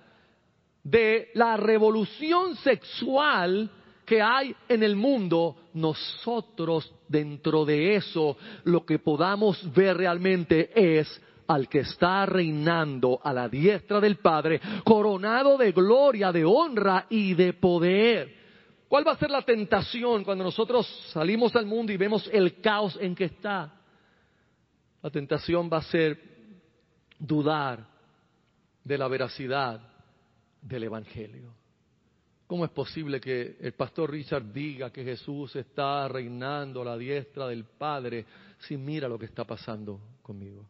de 0.82 1.30
la 1.34 1.56
revolución 1.56 2.56
sexual 2.56 3.70
que 4.04 4.20
hay 4.20 4.54
en 4.68 4.82
el 4.82 4.96
mundo, 4.96 5.56
nosotros 5.74 6.92
dentro 7.08 7.64
de 7.64 7.96
eso 7.96 8.36
lo 8.64 8.84
que 8.84 8.98
podamos 8.98 9.72
ver 9.72 9.96
realmente 9.96 10.98
es 10.98 11.20
al 11.46 11.68
que 11.68 11.80
está 11.80 12.26
reinando 12.26 13.20
a 13.22 13.32
la 13.32 13.48
diestra 13.48 14.00
del 14.00 14.16
Padre, 14.16 14.60
coronado 14.84 15.56
de 15.56 15.72
gloria, 15.72 16.32
de 16.32 16.44
honra 16.44 17.06
y 17.10 17.34
de 17.34 17.52
poder. 17.52 18.42
¿Cuál 18.88 19.06
va 19.06 19.12
a 19.12 19.18
ser 19.18 19.30
la 19.30 19.42
tentación 19.42 20.24
cuando 20.24 20.44
nosotros 20.44 20.86
salimos 21.12 21.54
al 21.56 21.66
mundo 21.66 21.92
y 21.92 21.96
vemos 21.96 22.28
el 22.32 22.60
caos 22.60 22.98
en 23.00 23.14
que 23.14 23.24
está? 23.24 23.81
La 25.02 25.10
tentación 25.10 25.68
va 25.72 25.78
a 25.78 25.82
ser 25.82 26.18
dudar 27.18 27.86
de 28.84 28.98
la 28.98 29.08
veracidad 29.08 29.80
del 30.60 30.84
Evangelio. 30.84 31.54
¿Cómo 32.46 32.64
es 32.64 32.70
posible 32.70 33.20
que 33.20 33.56
el 33.60 33.72
pastor 33.72 34.10
Richard 34.10 34.52
diga 34.52 34.92
que 34.92 35.02
Jesús 35.02 35.56
está 35.56 36.06
reinando 36.06 36.82
a 36.82 36.84
la 36.84 36.98
diestra 36.98 37.46
del 37.48 37.64
Padre 37.64 38.26
si 38.58 38.76
mira 38.76 39.08
lo 39.08 39.18
que 39.18 39.26
está 39.26 39.44
pasando 39.44 40.00
conmigo? 40.22 40.66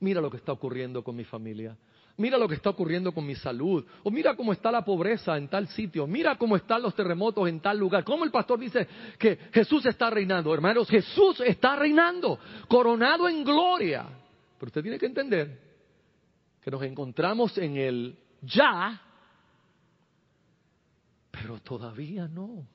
Mira 0.00 0.20
lo 0.20 0.30
que 0.30 0.38
está 0.38 0.52
ocurriendo 0.52 1.02
con 1.02 1.16
mi 1.16 1.24
familia. 1.24 1.76
Mira 2.18 2.38
lo 2.38 2.48
que 2.48 2.54
está 2.54 2.70
ocurriendo 2.70 3.12
con 3.12 3.26
mi 3.26 3.34
salud. 3.34 3.84
O 4.02 4.10
mira 4.10 4.34
cómo 4.34 4.52
está 4.52 4.70
la 4.70 4.84
pobreza 4.84 5.36
en 5.36 5.48
tal 5.48 5.68
sitio. 5.68 6.06
Mira 6.06 6.36
cómo 6.36 6.56
están 6.56 6.80
los 6.80 6.94
terremotos 6.94 7.46
en 7.48 7.60
tal 7.60 7.78
lugar. 7.78 8.04
¿Cómo 8.04 8.24
el 8.24 8.30
pastor 8.30 8.58
dice 8.58 8.88
que 9.18 9.36
Jesús 9.52 9.84
está 9.84 10.08
reinando? 10.08 10.54
Hermanos, 10.54 10.88
Jesús 10.88 11.40
está 11.40 11.76
reinando, 11.76 12.38
coronado 12.68 13.28
en 13.28 13.44
gloria. 13.44 14.06
Pero 14.58 14.68
usted 14.68 14.82
tiene 14.82 14.98
que 14.98 15.06
entender 15.06 15.60
que 16.62 16.70
nos 16.70 16.82
encontramos 16.82 17.56
en 17.58 17.76
el 17.76 18.18
ya, 18.40 19.00
pero 21.30 21.60
todavía 21.60 22.26
no. 22.26 22.66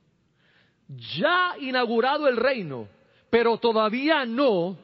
Ya 0.87 1.55
inaugurado 1.59 2.27
el 2.27 2.37
reino, 2.37 2.87
pero 3.31 3.57
todavía 3.57 4.23
no 4.23 4.77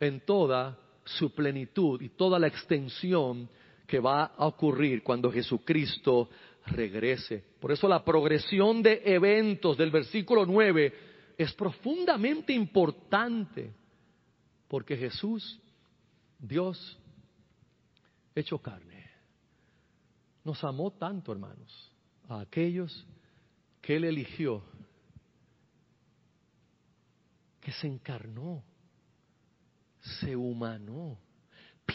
en 0.00 0.20
toda 0.20 0.78
su 1.04 1.34
plenitud 1.34 2.00
y 2.00 2.10
toda 2.10 2.38
la 2.38 2.46
extensión 2.46 3.48
que 3.88 3.98
va 4.00 4.24
a 4.36 4.46
ocurrir 4.46 5.02
cuando 5.02 5.32
Jesucristo 5.32 6.28
regrese. 6.66 7.42
Por 7.58 7.72
eso 7.72 7.88
la 7.88 8.04
progresión 8.04 8.82
de 8.82 9.00
eventos 9.02 9.78
del 9.78 9.90
versículo 9.90 10.44
9 10.44 10.92
es 11.38 11.54
profundamente 11.54 12.52
importante, 12.52 13.72
porque 14.68 14.94
Jesús, 14.94 15.58
Dios, 16.38 16.98
hecho 18.34 18.58
carne, 18.58 19.10
nos 20.44 20.62
amó 20.64 20.90
tanto, 20.92 21.32
hermanos, 21.32 21.90
a 22.28 22.40
aquellos 22.40 23.06
que 23.80 23.96
Él 23.96 24.04
eligió, 24.04 24.62
que 27.62 27.72
se 27.72 27.86
encarnó, 27.86 28.62
se 30.20 30.36
humanó 30.36 31.18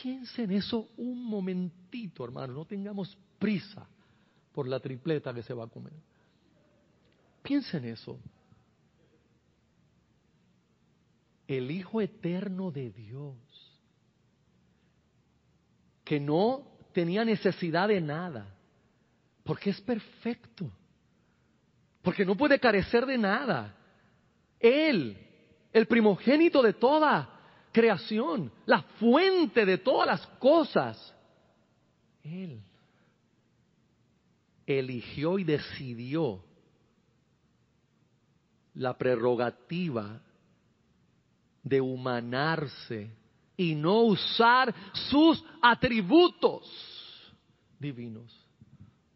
Piensa 0.02 0.41
en 0.41 0.52
eso 0.52 0.89
un 0.98 1.24
momentito, 1.24 2.26
hermano. 2.26 2.54
No 2.54 2.66
tengamos 2.66 3.16
prisa 3.38 3.88
por 4.52 4.68
la 4.68 4.80
tripleta 4.80 5.32
que 5.34 5.44
se 5.44 5.54
va 5.54 5.66
a 5.66 5.68
comer. 5.68 5.94
Piensa 7.44 7.78
en 7.78 7.86
eso. 7.86 8.20
El 11.48 11.70
Hijo 11.70 12.02
Eterno 12.02 12.72
de 12.72 12.89
Dios, 12.89 13.36
que 16.04 16.20
no 16.20 16.68
tenía 16.91 17.24
necesidad 17.24 17.88
de 17.88 18.02
nada, 18.02 18.52
porque 19.44 19.70
es 19.70 19.82
perfecto, 19.82 20.72
porque 22.02 22.26
no 22.26 22.36
puede 22.36 22.60
carecer 22.60 23.06
de 23.06 23.20
nada. 23.20 23.78
Él, 24.60 25.18
el 25.72 25.86
primogénito 25.86 26.64
de 26.64 26.74
toda 26.74 27.33
creación, 27.74 28.50
la 28.66 28.84
fuente 29.00 29.66
de 29.66 29.80
todas 29.80 30.08
las 30.08 30.28
cosas. 30.40 31.14
Él 32.24 32.62
eligió 34.66 35.38
y 35.40 35.44
decidió 35.44 36.42
la 38.76 38.98
prerrogativa 38.98 40.22
de 41.62 41.82
humanarse 41.82 43.12
y 43.58 43.76
no 43.76 44.02
usar 44.02 44.74
sus 45.10 45.44
atributos 45.62 46.70
divinos. 47.80 48.34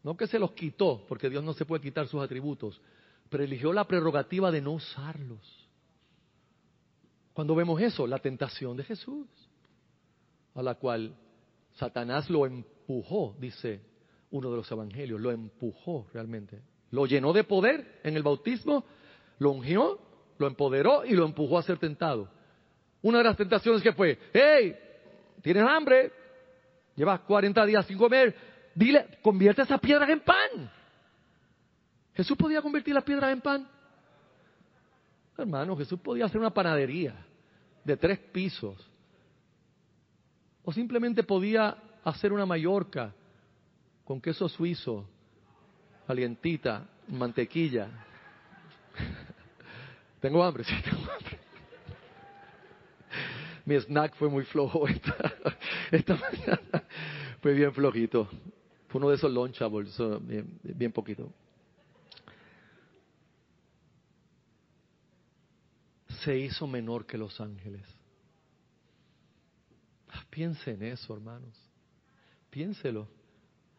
No 0.02 0.16
que 0.16 0.26
se 0.26 0.38
los 0.38 0.52
quitó, 0.52 1.04
porque 1.08 1.28
Dios 1.28 1.42
no 1.42 1.52
se 1.54 1.64
puede 1.64 1.82
quitar 1.82 2.06
sus 2.06 2.22
atributos, 2.22 2.80
pero 3.28 3.44
eligió 3.44 3.72
la 3.72 3.86
prerrogativa 3.86 4.50
de 4.50 4.60
no 4.60 4.72
usarlos. 4.72 5.57
Cuando 7.38 7.54
vemos 7.54 7.80
eso, 7.80 8.04
la 8.04 8.18
tentación 8.18 8.76
de 8.76 8.82
Jesús, 8.82 9.28
a 10.56 10.60
la 10.60 10.74
cual 10.74 11.14
Satanás 11.74 12.28
lo 12.28 12.44
empujó, 12.46 13.36
dice 13.38 13.80
uno 14.32 14.50
de 14.50 14.56
los 14.56 14.68
evangelios, 14.72 15.20
lo 15.20 15.30
empujó 15.30 16.08
realmente. 16.12 16.60
Lo 16.90 17.06
llenó 17.06 17.32
de 17.32 17.44
poder 17.44 18.00
en 18.02 18.16
el 18.16 18.24
bautismo, 18.24 18.84
lo 19.38 19.52
ungió, 19.52 20.00
lo 20.36 20.48
empoderó 20.48 21.04
y 21.04 21.12
lo 21.12 21.24
empujó 21.24 21.58
a 21.58 21.62
ser 21.62 21.78
tentado. 21.78 22.28
Una 23.02 23.18
de 23.18 23.24
las 23.24 23.36
tentaciones 23.36 23.82
que 23.82 23.92
fue, 23.92 24.18
hey, 24.32 24.74
tienes 25.40 25.62
hambre, 25.62 26.10
llevas 26.96 27.20
40 27.20 27.66
días 27.66 27.86
sin 27.86 27.98
comer, 27.98 28.34
dile, 28.74 29.06
convierte 29.22 29.62
esas 29.62 29.78
piedras 29.78 30.10
en 30.10 30.18
pan. 30.18 30.72
Jesús 32.14 32.36
podía 32.36 32.60
convertir 32.60 32.96
las 32.96 33.04
piedras 33.04 33.32
en 33.32 33.40
pan. 33.40 33.68
Hermano, 35.36 35.76
Jesús 35.76 36.00
podía 36.00 36.24
hacer 36.24 36.40
una 36.40 36.52
panadería 36.52 37.26
de 37.88 37.96
tres 37.96 38.18
pisos. 38.18 38.76
O 40.62 40.72
simplemente 40.72 41.22
podía 41.22 41.74
hacer 42.04 42.34
una 42.34 42.44
mallorca 42.44 43.14
con 44.04 44.20
queso 44.20 44.46
suizo, 44.46 45.08
calientita, 46.06 46.86
mantequilla. 47.08 47.88
tengo 50.20 50.44
hambre, 50.44 50.64
sí, 50.64 50.74
tengo 50.84 51.00
hambre. 51.10 51.38
Mi 53.64 53.80
snack 53.80 54.14
fue 54.16 54.28
muy 54.28 54.44
flojo 54.44 54.86
esta, 55.90 56.14
mañana. 56.14 56.84
Fue 57.40 57.54
bien 57.54 57.72
flojito. 57.72 58.28
Fue 58.88 58.98
uno 58.98 59.08
de 59.08 59.16
esos 59.16 59.32
lunchables, 59.32 59.96
bien 60.62 60.92
poquito. 60.92 61.32
Se 66.28 66.36
hizo 66.36 66.66
menor 66.66 67.06
que 67.06 67.16
los 67.16 67.40
ángeles. 67.40 67.86
Ah, 70.10 70.22
piense 70.28 70.72
en 70.72 70.82
eso, 70.82 71.14
hermanos. 71.14 71.58
Piénselo. 72.50 73.08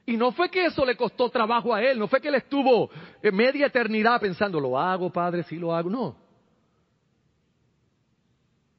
Y 0.03 0.17
no 0.17 0.31
fue 0.31 0.49
que 0.49 0.65
eso 0.65 0.83
le 0.83 0.97
costó 0.97 1.29
trabajo 1.29 1.75
a 1.75 1.83
él, 1.83 1.99
no 1.99 2.07
fue 2.07 2.19
que 2.19 2.29
él 2.29 2.33
estuvo 2.33 2.89
media 3.31 3.67
eternidad 3.67 4.19
pensando, 4.19 4.59
lo 4.59 4.79
hago, 4.79 5.11
Padre, 5.11 5.43
sí 5.43 5.57
lo 5.57 5.75
hago. 5.75 5.91
No. 5.91 6.17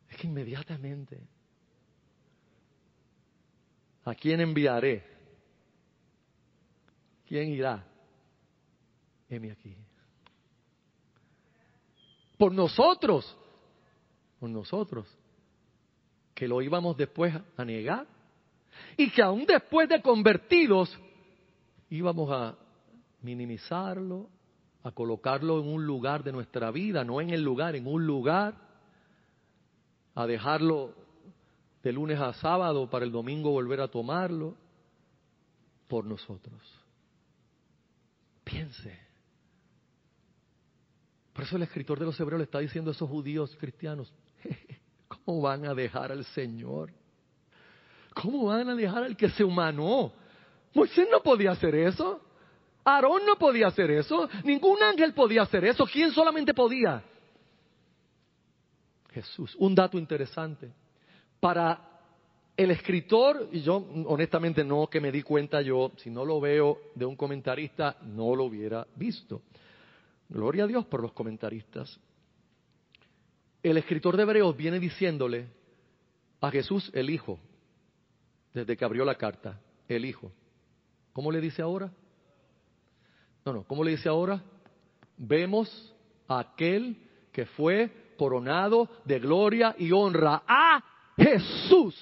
Es 0.09 0.17
que 0.17 0.27
inmediatamente, 0.27 1.21
¿a 4.05 4.17
quién 4.17 4.41
enviaré? 4.41 5.05
¿Quién 7.25 7.51
irá? 7.51 7.87
Heme 9.29 9.53
aquí. 9.53 9.77
Por 12.37 12.53
nosotros 12.53 13.37
con 14.41 14.53
nosotros, 14.53 15.07
que 16.35 16.49
lo 16.49 16.63
íbamos 16.63 16.97
después 16.97 17.35
a 17.57 17.65
negar 17.65 18.07
y 18.97 19.11
que 19.11 19.23
aún 19.23 19.45
después 19.45 19.89
de 19.89 20.01
convertidos 20.01 20.99
íbamos 21.91 22.31
a 22.33 22.57
minimizarlo, 23.21 24.29
a 24.83 24.91
colocarlo 24.93 25.61
en 25.61 25.69
un 25.69 25.87
lugar 25.87 26.25
de 26.25 26.33
nuestra 26.33 26.71
vida, 26.71 27.05
no 27.05 27.21
en 27.21 27.31
el 27.31 27.43
lugar, 27.43 27.77
en 27.77 27.87
un 27.87 28.07
lugar, 28.07 28.55
a 30.15 30.27
dejarlo 30.27 30.95
de 31.83 31.93
lunes 31.93 32.19
a 32.19 32.33
sábado 32.33 32.89
para 32.89 33.05
el 33.05 33.13
domingo 33.13 33.51
volver 33.51 33.81
a 33.83 33.89
tomarlo 33.89 34.57
por 35.87 36.07
nosotros. 36.07 36.61
Piense. 38.45 38.99
Por 41.33 41.45
eso 41.45 41.57
el 41.57 41.63
escritor 41.63 41.99
de 41.99 42.07
los 42.07 42.19
Hebreos 42.19 42.39
le 42.39 42.45
está 42.45 42.59
diciendo 42.59 42.91
a 42.91 42.95
esos 42.95 43.09
judíos 43.09 43.57
cristianos, 43.59 44.13
¿cómo 45.09 45.43
van 45.43 45.67
a 45.67 45.75
dejar 45.75 46.13
al 46.13 46.25
Señor? 46.27 46.93
¿Cómo 48.15 48.47
van 48.47 48.69
a 48.69 48.75
dejar 48.75 49.05
al 49.05 49.17
que 49.17 49.31
se 49.31 49.45
humanó? 49.45 50.13
Moisés 50.75 51.09
no 51.11 51.23
podía 51.23 51.53
hacer 51.53 51.75
eso. 51.75 52.21
Aarón 52.85 53.25
no 53.27 53.37
podía 53.37 53.69
hacer 53.69 53.91
eso. 53.91 54.29
Ningún 54.45 54.83
ángel 54.83 55.15
podía 55.15 55.43
hacer 55.43 55.65
eso. 55.65 55.85
¿Quién 55.87 56.13
solamente 56.13 56.55
podía? 56.55 57.03
Jesús. 59.13 59.55
Un 59.59 59.75
dato 59.75 59.99
interesante. 59.99 60.73
Para 61.39 61.91
el 62.57 62.71
escritor, 62.71 63.49
y 63.53 63.63
yo 63.63 63.77
honestamente 64.07 64.65
no 64.65 64.87
que 64.89 65.01
me 65.01 65.11
di 65.11 65.23
cuenta 65.23 65.63
yo, 65.63 65.93
si 65.97 66.11
no 66.11 66.25
lo 66.25 66.41
veo 66.41 66.79
de 66.95 67.07
un 67.07 67.17
comentarista, 67.17 67.97
no 68.03 68.35
lo 68.35 68.45
hubiera 68.45 68.87
visto. 68.97 69.43
Gloria 70.29 70.65
a 70.65 70.67
Dios 70.67 70.85
por 70.87 71.01
los 71.01 71.13
comentaristas. 71.13 71.99
El 73.63 73.77
escritor 73.77 74.17
de 74.17 74.23
Hebreos 74.23 74.57
viene 74.57 74.79
diciéndole 74.79 75.49
a 76.41 76.51
Jesús 76.51 76.91
el 76.95 77.11
Hijo, 77.11 77.39
desde 78.55 78.77
que 78.77 78.85
abrió 78.85 79.05
la 79.05 79.17
carta, 79.17 79.61
el 79.89 80.05
Hijo. 80.05 80.33
¿Cómo 81.13 81.31
le 81.31 81.41
dice 81.41 81.61
ahora? 81.61 81.93
No, 83.45 83.53
no, 83.53 83.65
¿cómo 83.65 83.85
le 83.85 83.93
dice 83.93 84.09
ahora? 84.09 84.43
Vemos 85.17 85.95
a 86.29 86.41
aquel 86.41 86.97
que 87.33 87.47
fue 87.47 88.15
coronado 88.17 88.89
de 89.05 89.19
gloria 89.19 89.75
y 89.79 89.93
honra 89.93 90.43
a 90.47 90.83
Jesús. 91.17 91.95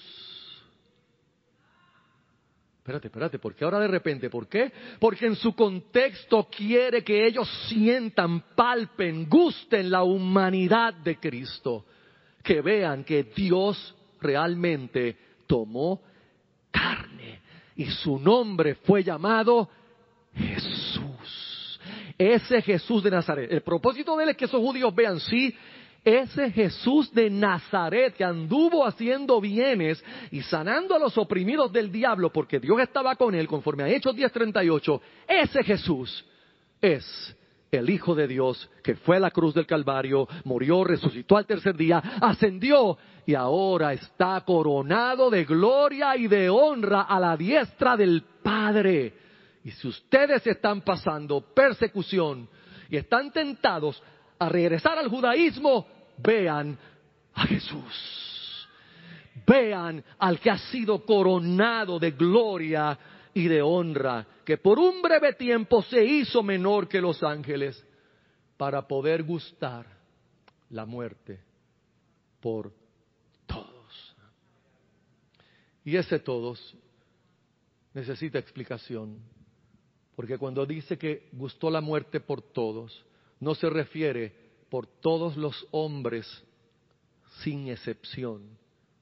Espérate, 2.89 3.09
espérate, 3.09 3.39
¿por 3.39 3.55
qué 3.55 3.67
ahora 3.67 3.81
de 3.81 3.89
repente? 3.89 4.31
¿Por 4.31 4.49
qué? 4.49 4.73
Porque 4.99 5.27
en 5.27 5.37
su 5.37 5.55
contexto 5.55 6.45
quiere 6.45 7.05
que 7.05 7.27
ellos 7.27 7.47
sientan, 7.69 8.41
palpen, 8.57 9.29
gusten 9.29 9.91
la 9.91 10.05
humanidad 10.05 10.95
de 10.95 11.19
Cristo. 11.19 11.85
Que 12.43 12.63
vean 12.63 13.05
que 13.05 13.25
Dios 13.25 13.95
realmente 14.23 15.19
tomó 15.47 16.01
carne 16.71 17.43
y 17.77 17.91
su 17.91 18.19
nombre 18.19 18.77
fue 18.77 19.05
llamado 19.05 19.69
Jesús. 20.35 21.81
Ese 22.17 22.63
Jesús 22.63 23.03
de 23.03 23.11
Nazaret. 23.11 23.53
El 23.53 23.61
propósito 23.61 24.17
de 24.17 24.25
él 24.25 24.31
es 24.31 24.37
que 24.39 24.47
esos 24.47 24.63
judíos 24.63 24.95
vean, 24.95 25.21
sí, 25.21 25.55
ese 26.09 26.51
Jesús 26.51 27.13
de 27.13 27.29
Nazaret 27.29 28.15
que 28.15 28.25
anduvo 28.25 28.87
haciendo 28.87 29.41
bienes 29.41 30.03
y 30.31 30.41
sanando 30.43 30.95
a 30.95 30.99
los 30.99 31.19
oprimidos 31.19 31.73
del 31.73 31.93
diablo 31.93 32.33
porque 32.33 32.59
Dios 32.59 32.81
estaba 32.81 33.15
con 33.17 33.35
él 33.35 33.47
conforme 33.47 33.83
a 33.85 33.89
Hechos 33.89 34.17
10:38, 34.17 35.01
ese 35.27 35.63
Jesús 35.63 36.25
es 36.81 37.37
el 37.71 37.91
Hijo 37.91 38.15
de 38.15 38.27
Dios 38.27 38.71
que 38.83 38.97
fue 38.97 39.19
a 39.19 39.21
la 39.21 39.31
cruz 39.31 39.55
del 39.55 39.67
Calvario, 39.67 40.27
murió, 40.45 40.85
resucitó 40.85 41.37
al 41.37 41.47
tercer 41.47 41.77
día, 41.77 41.99
ascendió 42.21 42.97
y 43.27 43.35
ahora 43.35 43.93
está 43.93 44.41
coronado 44.47 45.29
de 45.29 45.45
gloria 45.45 46.17
y 46.17 46.29
de 46.29 46.49
honra 46.49 47.03
a 47.03 47.21
la 47.21 47.37
diestra 47.37 47.97
del 47.97 48.23
Padre. 48.43 49.13
Y 49.65 49.71
si 49.73 49.89
ustedes 49.89 50.47
están 50.47 50.81
pasando 50.81 51.43
persecución 51.55 52.49
y 52.89 52.97
están 52.97 53.31
tentados 53.31 54.03
a 54.39 54.49
regresar 54.49 54.99
al 54.99 55.09
judaísmo, 55.09 55.87
vean 56.19 56.79
a 57.35 57.47
Jesús. 57.47 58.69
Vean 59.47 60.05
al 60.19 60.41
que 60.41 60.51
ha 60.51 60.59
sido 60.59 61.05
coronado 61.05 61.99
de 61.99 62.11
gloria 62.11 62.99
y 63.33 63.47
de 63.47 63.63
honra, 63.63 64.27
que 64.45 64.59
por 64.59 64.79
un 64.79 65.01
breve 65.01 65.35
tiempo 65.35 65.83
se 65.83 66.05
hizo 66.05 66.43
menor 66.43 66.89
que 66.89 67.01
los 67.01 67.23
ángeles 67.23 67.83
para 68.57 68.87
poder 68.87 69.23
gustar 69.23 69.87
la 70.71 70.85
muerte 70.85 71.41
por 72.41 72.73
todos. 73.47 74.17
Y 75.85 75.97
ese 75.97 76.19
todos 76.19 76.77
necesita 77.95 78.39
explicación, 78.39 79.19
porque 80.17 80.37
cuando 80.37 80.67
dice 80.67 80.99
que 80.99 81.29
gustó 81.33 81.71
la 81.71 81.81
muerte 81.81 82.21
por 82.21 82.43
todos, 82.43 83.05
no 83.41 83.55
se 83.55 83.71
refiere 83.71 84.48
por 84.71 84.87
todos 84.87 85.37
los 85.37 85.67
hombres 85.71 86.27
sin 87.43 87.69
excepción, 87.69 88.43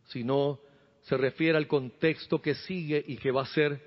sino 0.08 0.60
se 1.02 1.16
refiere 1.16 1.56
al 1.56 1.66
contexto 1.66 2.40
que 2.40 2.54
sigue 2.54 3.04
y 3.06 3.16
que 3.16 3.30
va 3.30 3.42
a 3.42 3.46
ser 3.46 3.80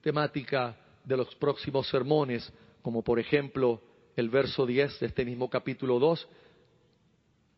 temática 0.00 0.76
de 1.04 1.16
los 1.16 1.34
próximos 1.36 1.88
sermones, 1.88 2.52
como 2.82 3.02
por 3.02 3.18
ejemplo 3.18 3.80
el 4.16 4.30
verso 4.30 4.66
10 4.66 5.00
de 5.00 5.06
este 5.06 5.24
mismo 5.24 5.48
capítulo 5.48 5.98
2. 5.98 6.28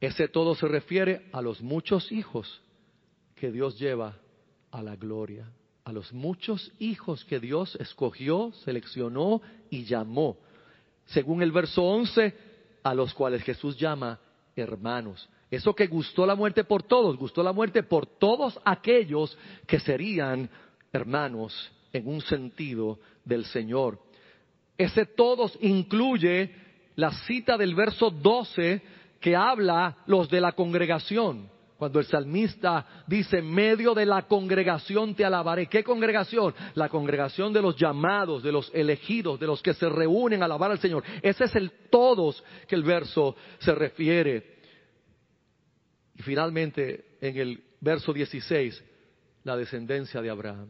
Ese 0.00 0.28
todo 0.28 0.54
se 0.54 0.68
refiere 0.68 1.26
a 1.32 1.40
los 1.40 1.60
muchos 1.60 2.10
hijos 2.12 2.60
que 3.34 3.50
Dios 3.50 3.78
lleva 3.78 4.18
a 4.70 4.82
la 4.82 4.96
gloria, 4.96 5.50
a 5.84 5.92
los 5.92 6.12
muchos 6.12 6.72
hijos 6.78 7.24
que 7.24 7.40
Dios 7.40 7.76
escogió, 7.76 8.52
seleccionó 8.64 9.40
y 9.70 9.84
llamó 9.84 10.38
según 11.06 11.42
el 11.42 11.52
verso 11.52 11.82
11, 11.82 12.34
a 12.90 12.94
los 12.94 13.12
cuales 13.14 13.42
Jesús 13.42 13.76
llama 13.76 14.18
hermanos. 14.54 15.28
Eso 15.50 15.74
que 15.74 15.88
gustó 15.88 16.24
la 16.24 16.36
muerte 16.36 16.62
por 16.62 16.84
todos, 16.84 17.16
gustó 17.16 17.42
la 17.42 17.52
muerte 17.52 17.82
por 17.82 18.06
todos 18.06 18.58
aquellos 18.64 19.36
que 19.66 19.80
serían 19.80 20.48
hermanos 20.92 21.72
en 21.92 22.06
un 22.06 22.20
sentido 22.20 23.00
del 23.24 23.44
Señor. 23.46 23.98
Ese 24.78 25.04
todos 25.04 25.58
incluye 25.60 26.54
la 26.94 27.10
cita 27.26 27.56
del 27.56 27.74
verso 27.74 28.10
12 28.10 28.82
que 29.20 29.34
habla 29.34 29.98
los 30.06 30.28
de 30.28 30.40
la 30.40 30.52
congregación. 30.52 31.50
Cuando 31.76 31.98
el 31.98 32.06
salmista 32.06 33.04
dice, 33.06 33.42
medio 33.42 33.92
de 33.92 34.06
la 34.06 34.22
congregación 34.22 35.14
te 35.14 35.26
alabaré. 35.26 35.66
¿Qué 35.66 35.84
congregación? 35.84 36.54
La 36.74 36.88
congregación 36.88 37.52
de 37.52 37.60
los 37.60 37.76
llamados, 37.76 38.42
de 38.42 38.50
los 38.50 38.70
elegidos, 38.74 39.38
de 39.38 39.46
los 39.46 39.60
que 39.62 39.74
se 39.74 39.88
reúnen 39.88 40.40
a 40.40 40.46
alabar 40.46 40.70
al 40.70 40.78
Señor. 40.78 41.04
Ese 41.20 41.44
es 41.44 41.54
el 41.54 41.70
todos 41.90 42.42
que 42.66 42.74
el 42.74 42.82
verso 42.82 43.36
se 43.58 43.74
refiere. 43.74 44.56
Y 46.14 46.22
finalmente, 46.22 47.18
en 47.20 47.36
el 47.36 47.62
verso 47.78 48.10
16, 48.10 48.82
la 49.44 49.54
descendencia 49.54 50.22
de 50.22 50.30
Abraham. 50.30 50.68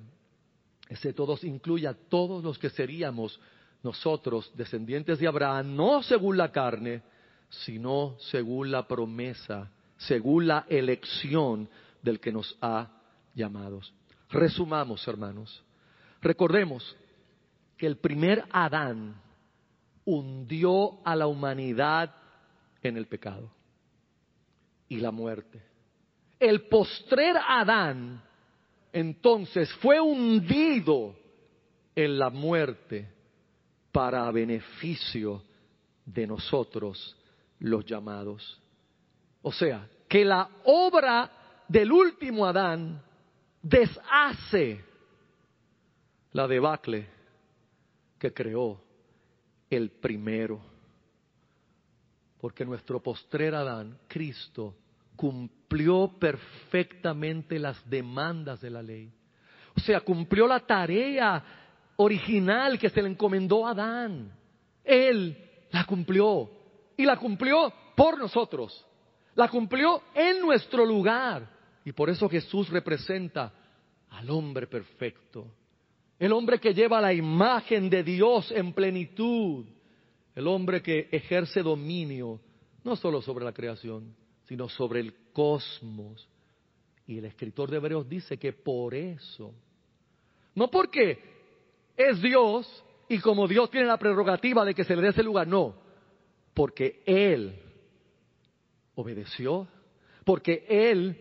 Ese 0.88 1.12
todos 1.12 1.44
incluye 1.44 1.86
a 1.86 1.94
todos 1.94 2.42
los 2.42 2.58
que 2.58 2.70
seríamos 2.70 3.40
nosotros, 3.84 4.50
descendientes 4.56 5.20
de 5.20 5.28
Abraham, 5.28 5.76
no 5.76 6.02
según 6.02 6.36
la 6.36 6.50
carne, 6.50 7.02
sino 7.48 8.16
según 8.18 8.72
la 8.72 8.88
promesa 8.88 9.70
según 9.96 10.46
la 10.46 10.66
elección 10.68 11.68
del 12.02 12.20
que 12.20 12.32
nos 12.32 12.56
ha 12.60 12.90
llamados. 13.34 13.92
Resumamos, 14.30 15.06
hermanos. 15.06 15.62
Recordemos 16.20 16.96
que 17.76 17.86
el 17.86 17.98
primer 17.98 18.44
Adán 18.50 19.20
hundió 20.04 21.04
a 21.04 21.14
la 21.14 21.26
humanidad 21.26 22.14
en 22.82 22.96
el 22.96 23.06
pecado 23.06 23.50
y 24.88 24.96
la 24.96 25.10
muerte. 25.10 25.62
El 26.38 26.62
postrer 26.68 27.36
Adán 27.36 28.22
entonces 28.92 29.72
fue 29.74 30.00
hundido 30.00 31.14
en 31.94 32.18
la 32.18 32.30
muerte 32.30 33.08
para 33.92 34.30
beneficio 34.30 35.42
de 36.04 36.26
nosotros 36.26 37.16
los 37.58 37.84
llamados. 37.84 38.60
O 39.48 39.52
sea, 39.52 39.88
que 40.08 40.24
la 40.24 40.48
obra 40.64 41.30
del 41.68 41.92
último 41.92 42.46
Adán 42.46 43.00
deshace 43.62 44.84
la 46.32 46.48
debacle 46.48 47.06
que 48.18 48.34
creó 48.34 48.82
el 49.70 49.92
primero. 49.92 50.60
Porque 52.40 52.64
nuestro 52.64 53.00
postrer 53.00 53.54
Adán, 53.54 53.96
Cristo, 54.08 54.74
cumplió 55.14 56.08
perfectamente 56.18 57.60
las 57.60 57.88
demandas 57.88 58.60
de 58.60 58.70
la 58.70 58.82
ley. 58.82 59.12
O 59.76 59.80
sea, 59.80 60.00
cumplió 60.00 60.48
la 60.48 60.58
tarea 60.58 61.44
original 61.94 62.80
que 62.80 62.90
se 62.90 63.00
le 63.00 63.10
encomendó 63.10 63.64
a 63.64 63.70
Adán. 63.70 64.28
Él 64.82 65.68
la 65.70 65.84
cumplió. 65.84 66.50
Y 66.96 67.04
la 67.04 67.16
cumplió 67.16 67.72
por 67.94 68.18
nosotros 68.18 68.85
la 69.36 69.48
cumplió 69.48 70.02
en 70.14 70.40
nuestro 70.40 70.84
lugar. 70.84 71.48
Y 71.84 71.92
por 71.92 72.10
eso 72.10 72.28
Jesús 72.28 72.68
representa 72.70 73.52
al 74.10 74.28
hombre 74.30 74.66
perfecto, 74.66 75.46
el 76.18 76.32
hombre 76.32 76.58
que 76.58 76.72
lleva 76.72 77.00
la 77.00 77.12
imagen 77.12 77.90
de 77.90 78.02
Dios 78.02 78.50
en 78.50 78.72
plenitud, 78.72 79.66
el 80.34 80.46
hombre 80.46 80.82
que 80.82 81.08
ejerce 81.12 81.62
dominio 81.62 82.40
no 82.82 82.96
solo 82.96 83.20
sobre 83.20 83.44
la 83.44 83.52
creación, 83.52 84.16
sino 84.48 84.68
sobre 84.68 85.00
el 85.00 85.14
cosmos. 85.32 86.26
Y 87.06 87.18
el 87.18 87.26
escritor 87.26 87.70
de 87.70 87.76
Hebreos 87.76 88.08
dice 88.08 88.38
que 88.38 88.52
por 88.52 88.94
eso, 88.94 89.52
no 90.54 90.70
porque 90.70 91.18
es 91.96 92.20
Dios 92.22 92.84
y 93.08 93.18
como 93.18 93.46
Dios 93.46 93.70
tiene 93.70 93.86
la 93.86 93.98
prerrogativa 93.98 94.64
de 94.64 94.74
que 94.74 94.84
se 94.84 94.96
le 94.96 95.02
dé 95.02 95.08
ese 95.08 95.22
lugar, 95.22 95.46
no, 95.46 95.74
porque 96.54 97.02
Él 97.04 97.65
obedeció, 98.96 99.68
porque 100.24 100.66
Él 100.68 101.16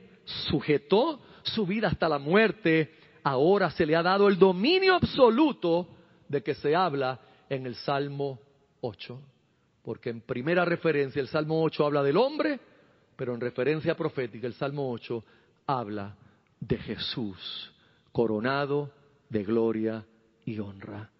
sujetó 0.49 1.21
su 1.43 1.65
vida 1.65 1.89
hasta 1.89 2.09
la 2.09 2.17
muerte, 2.17 2.95
ahora 3.23 3.69
se 3.69 3.85
le 3.85 3.95
ha 3.95 4.01
dado 4.01 4.27
el 4.27 4.39
dominio 4.39 4.95
absoluto 4.95 5.87
de 6.27 6.41
que 6.41 6.55
se 6.55 6.75
habla 6.75 7.19
en 7.49 7.65
el 7.67 7.75
Salmo 7.75 8.39
8. 8.81 9.21
Porque 9.83 10.09
en 10.09 10.21
primera 10.21 10.65
referencia 10.65 11.21
el 11.21 11.27
Salmo 11.27 11.61
8 11.61 11.85
habla 11.85 12.01
del 12.01 12.17
hombre, 12.17 12.59
pero 13.15 13.35
en 13.35 13.41
referencia 13.41 13.95
profética 13.95 14.47
el 14.47 14.53
Salmo 14.53 14.91
8 14.91 15.23
habla 15.67 16.15
de 16.59 16.77
Jesús, 16.77 17.71
coronado 18.11 18.91
de 19.29 19.43
gloria 19.43 20.05
y 20.45 20.59
honra. 20.59 21.11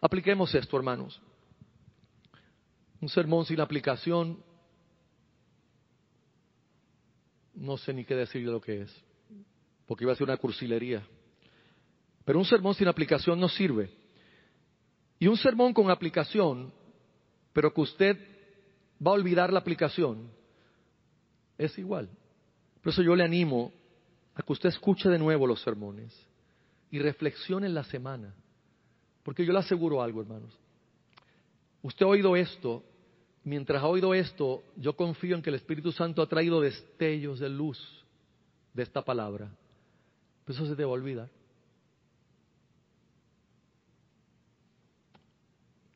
Apliquemos 0.00 0.54
esto, 0.54 0.76
hermanos. 0.76 1.20
Un 3.00 3.08
sermón 3.08 3.46
sin 3.46 3.60
aplicación, 3.60 4.42
no 7.54 7.76
sé 7.76 7.92
ni 7.92 8.04
qué 8.04 8.14
decir 8.14 8.44
de 8.44 8.52
lo 8.52 8.60
que 8.60 8.82
es, 8.82 9.04
porque 9.86 10.04
iba 10.04 10.12
a 10.12 10.16
ser 10.16 10.24
una 10.24 10.36
cursilería. 10.36 11.06
Pero 12.24 12.38
un 12.38 12.44
sermón 12.44 12.74
sin 12.74 12.88
aplicación 12.88 13.38
no 13.38 13.48
sirve. 13.48 13.90
Y 15.18 15.26
un 15.26 15.36
sermón 15.36 15.72
con 15.72 15.90
aplicación, 15.90 16.72
pero 17.52 17.72
que 17.72 17.80
usted 17.80 18.18
va 19.04 19.12
a 19.12 19.14
olvidar 19.14 19.52
la 19.52 19.60
aplicación, 19.60 20.30
es 21.58 21.78
igual. 21.78 22.08
Por 22.82 22.92
eso 22.92 23.02
yo 23.02 23.14
le 23.14 23.24
animo 23.24 23.72
a 24.34 24.42
que 24.42 24.52
usted 24.52 24.68
escuche 24.70 25.08
de 25.08 25.18
nuevo 25.18 25.46
los 25.46 25.62
sermones 25.62 26.14
y 26.90 26.98
reflexione 26.98 27.66
en 27.66 27.74
la 27.74 27.84
semana. 27.84 28.34
Porque 29.22 29.44
yo 29.44 29.52
le 29.52 29.60
aseguro 29.60 30.02
algo, 30.02 30.20
hermanos. 30.20 30.52
Usted 31.82 32.04
ha 32.04 32.08
oído 32.08 32.36
esto, 32.36 32.82
mientras 33.44 33.82
ha 33.82 33.86
oído 33.86 34.14
esto, 34.14 34.62
yo 34.76 34.96
confío 34.96 35.36
en 35.36 35.42
que 35.42 35.50
el 35.50 35.56
Espíritu 35.56 35.92
Santo 35.92 36.22
ha 36.22 36.26
traído 36.26 36.60
destellos 36.60 37.38
de 37.38 37.48
luz 37.48 37.78
de 38.72 38.82
esta 38.82 39.02
palabra. 39.02 39.50
Pero 40.44 40.58
eso 40.58 40.66
se 40.66 40.74
te 40.74 40.84
va 40.84 40.90
a 40.90 40.94
olvidar. 40.94 41.28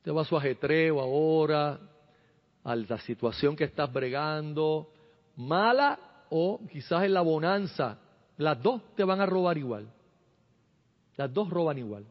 Te 0.02 0.10
va 0.10 0.22
a 0.22 0.24
su 0.24 0.36
ajetreo 0.36 1.00
ahora, 1.00 1.80
a 2.64 2.76
la 2.76 2.98
situación 3.00 3.56
que 3.56 3.64
estás 3.64 3.92
bregando, 3.92 4.92
mala 5.36 5.98
o 6.30 6.60
quizás 6.70 7.04
en 7.04 7.14
la 7.14 7.22
bonanza. 7.22 7.98
Las 8.36 8.62
dos 8.62 8.82
te 8.94 9.04
van 9.04 9.20
a 9.20 9.26
robar 9.26 9.58
igual. 9.58 9.88
Las 11.16 11.32
dos 11.32 11.50
roban 11.50 11.78
igual. 11.78 12.06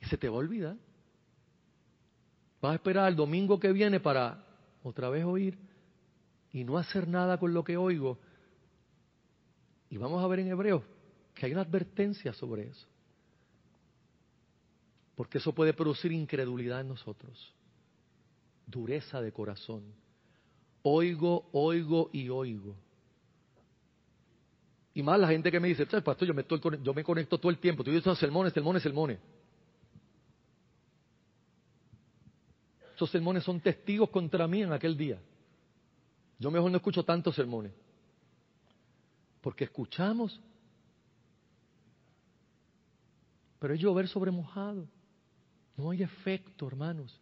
Y 0.00 0.06
se 0.06 0.16
te 0.18 0.28
va 0.28 0.36
a 0.36 0.38
olvidar. 0.38 0.76
Vas 2.62 2.72
a 2.72 2.74
esperar 2.76 3.10
el 3.10 3.16
domingo 3.16 3.60
que 3.60 3.72
viene 3.72 4.00
para 4.00 4.42
otra 4.82 5.10
vez 5.10 5.24
oír 5.24 5.58
y 6.52 6.64
no 6.64 6.78
hacer 6.78 7.06
nada 7.06 7.36
con 7.36 7.52
lo 7.52 7.62
que 7.62 7.76
oigo. 7.76 8.18
Y 9.90 9.98
vamos 9.98 10.24
a 10.24 10.28
ver 10.28 10.38
en 10.38 10.48
Hebreo 10.48 10.82
que 11.34 11.44
hay 11.44 11.52
una 11.52 11.62
advertencia 11.62 12.32
sobre 12.32 12.68
eso 12.68 12.86
porque 15.14 15.38
eso 15.38 15.52
puede 15.52 15.72
producir 15.72 16.12
incredulidad 16.12 16.80
en 16.80 16.88
nosotros, 16.88 17.54
dureza 18.66 19.20
de 19.20 19.32
corazón. 19.32 19.82
Oigo, 20.82 21.48
oigo 21.52 22.10
y 22.12 22.28
oigo. 22.28 22.74
Y 24.94 25.02
más 25.02 25.18
la 25.20 25.28
gente 25.28 25.50
que 25.50 25.60
me 25.60 25.68
dice, 25.68 25.86
pastor, 25.86 26.26
yo 26.26 26.34
me, 26.34 26.42
estoy, 26.42 26.60
yo 26.82 26.92
me 26.92 27.04
conecto 27.04 27.38
todo 27.38 27.50
el 27.50 27.58
tiempo, 27.58 27.82
estoy 27.82 27.94
diciendo 27.94 28.18
sermones, 28.18 28.52
sermones, 28.52 28.82
sermones. 28.82 29.18
Sermones 33.10 33.44
son 33.44 33.60
testigos 33.60 34.10
contra 34.10 34.46
mí 34.46 34.62
en 34.62 34.72
aquel 34.72 34.96
día. 34.96 35.20
Yo 36.38 36.50
mejor 36.50 36.70
no 36.70 36.76
escucho 36.76 37.04
tantos 37.04 37.34
sermones. 37.34 37.72
Porque 39.40 39.64
escuchamos, 39.64 40.40
pero 43.58 43.74
es 43.74 43.80
llover 43.80 44.08
sobre 44.08 44.30
mojado. 44.30 44.86
No 45.76 45.90
hay 45.90 46.02
efecto, 46.02 46.66
hermanos. 46.66 47.20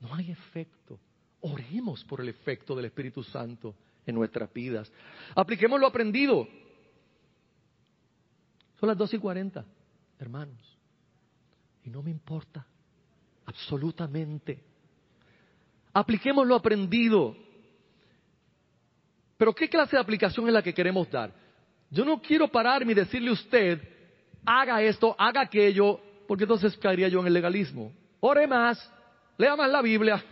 No 0.00 0.14
hay 0.14 0.30
efecto. 0.30 0.98
Oremos 1.40 2.04
por 2.04 2.20
el 2.20 2.28
efecto 2.28 2.74
del 2.74 2.86
Espíritu 2.86 3.22
Santo 3.22 3.74
en 4.06 4.14
nuestras 4.14 4.52
vidas. 4.52 4.90
Apliquemos 5.34 5.80
lo 5.80 5.86
aprendido. 5.86 6.46
Son 8.78 8.88
las 8.88 8.98
dos 8.98 9.12
y 9.14 9.18
cuarenta, 9.18 9.64
hermanos. 10.18 10.78
Y 11.84 11.90
no 11.90 12.02
me 12.02 12.10
importa. 12.10 12.66
Absolutamente. 13.46 14.73
Apliquemos 15.94 16.46
lo 16.46 16.56
aprendido. 16.56 17.36
Pero 19.38 19.54
¿qué 19.54 19.68
clase 19.68 19.96
de 19.96 20.02
aplicación 20.02 20.46
es 20.48 20.52
la 20.52 20.62
que 20.62 20.74
queremos 20.74 21.08
dar? 21.10 21.32
Yo 21.88 22.04
no 22.04 22.20
quiero 22.20 22.48
pararme 22.48 22.92
y 22.92 22.96
decirle 22.96 23.30
a 23.30 23.34
usted, 23.34 23.80
haga 24.44 24.82
esto, 24.82 25.14
haga 25.16 25.42
aquello, 25.42 26.00
porque 26.26 26.44
entonces 26.44 26.76
caería 26.76 27.08
yo 27.08 27.20
en 27.20 27.28
el 27.28 27.32
legalismo. 27.32 27.92
Ore 28.18 28.46
más, 28.46 28.92
lea 29.38 29.54
más 29.54 29.70
la 29.70 29.80
Biblia. 29.80 30.24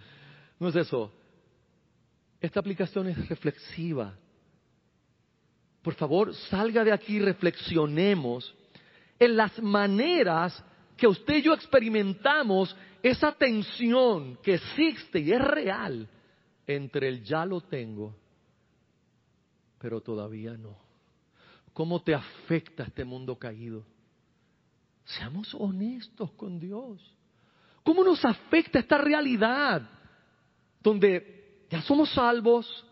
no 0.58 0.68
es 0.68 0.76
eso. 0.76 1.12
Esta 2.40 2.60
aplicación 2.60 3.08
es 3.08 3.28
reflexiva. 3.28 4.14
Por 5.82 5.94
favor, 5.94 6.34
salga 6.34 6.84
de 6.84 6.92
aquí 6.92 7.16
y 7.16 7.20
reflexionemos 7.20 8.54
en 9.18 9.36
las 9.36 9.60
maneras 9.60 10.64
que 11.02 11.08
usted 11.08 11.38
y 11.38 11.42
yo 11.42 11.52
experimentamos 11.52 12.76
esa 13.02 13.32
tensión 13.32 14.38
que 14.40 14.54
existe 14.54 15.18
y 15.18 15.32
es 15.32 15.40
real 15.40 16.08
entre 16.64 17.08
el 17.08 17.24
ya 17.24 17.44
lo 17.44 17.60
tengo, 17.60 18.14
pero 19.80 20.00
todavía 20.00 20.56
no. 20.56 20.76
¿Cómo 21.72 22.00
te 22.02 22.14
afecta 22.14 22.84
este 22.84 23.04
mundo 23.04 23.36
caído? 23.36 23.84
Seamos 25.04 25.52
honestos 25.54 26.30
con 26.34 26.60
Dios. 26.60 27.02
¿Cómo 27.82 28.04
nos 28.04 28.24
afecta 28.24 28.78
esta 28.78 28.96
realidad 28.96 29.82
donde 30.80 31.64
ya 31.68 31.82
somos 31.82 32.12
salvos, 32.12 32.86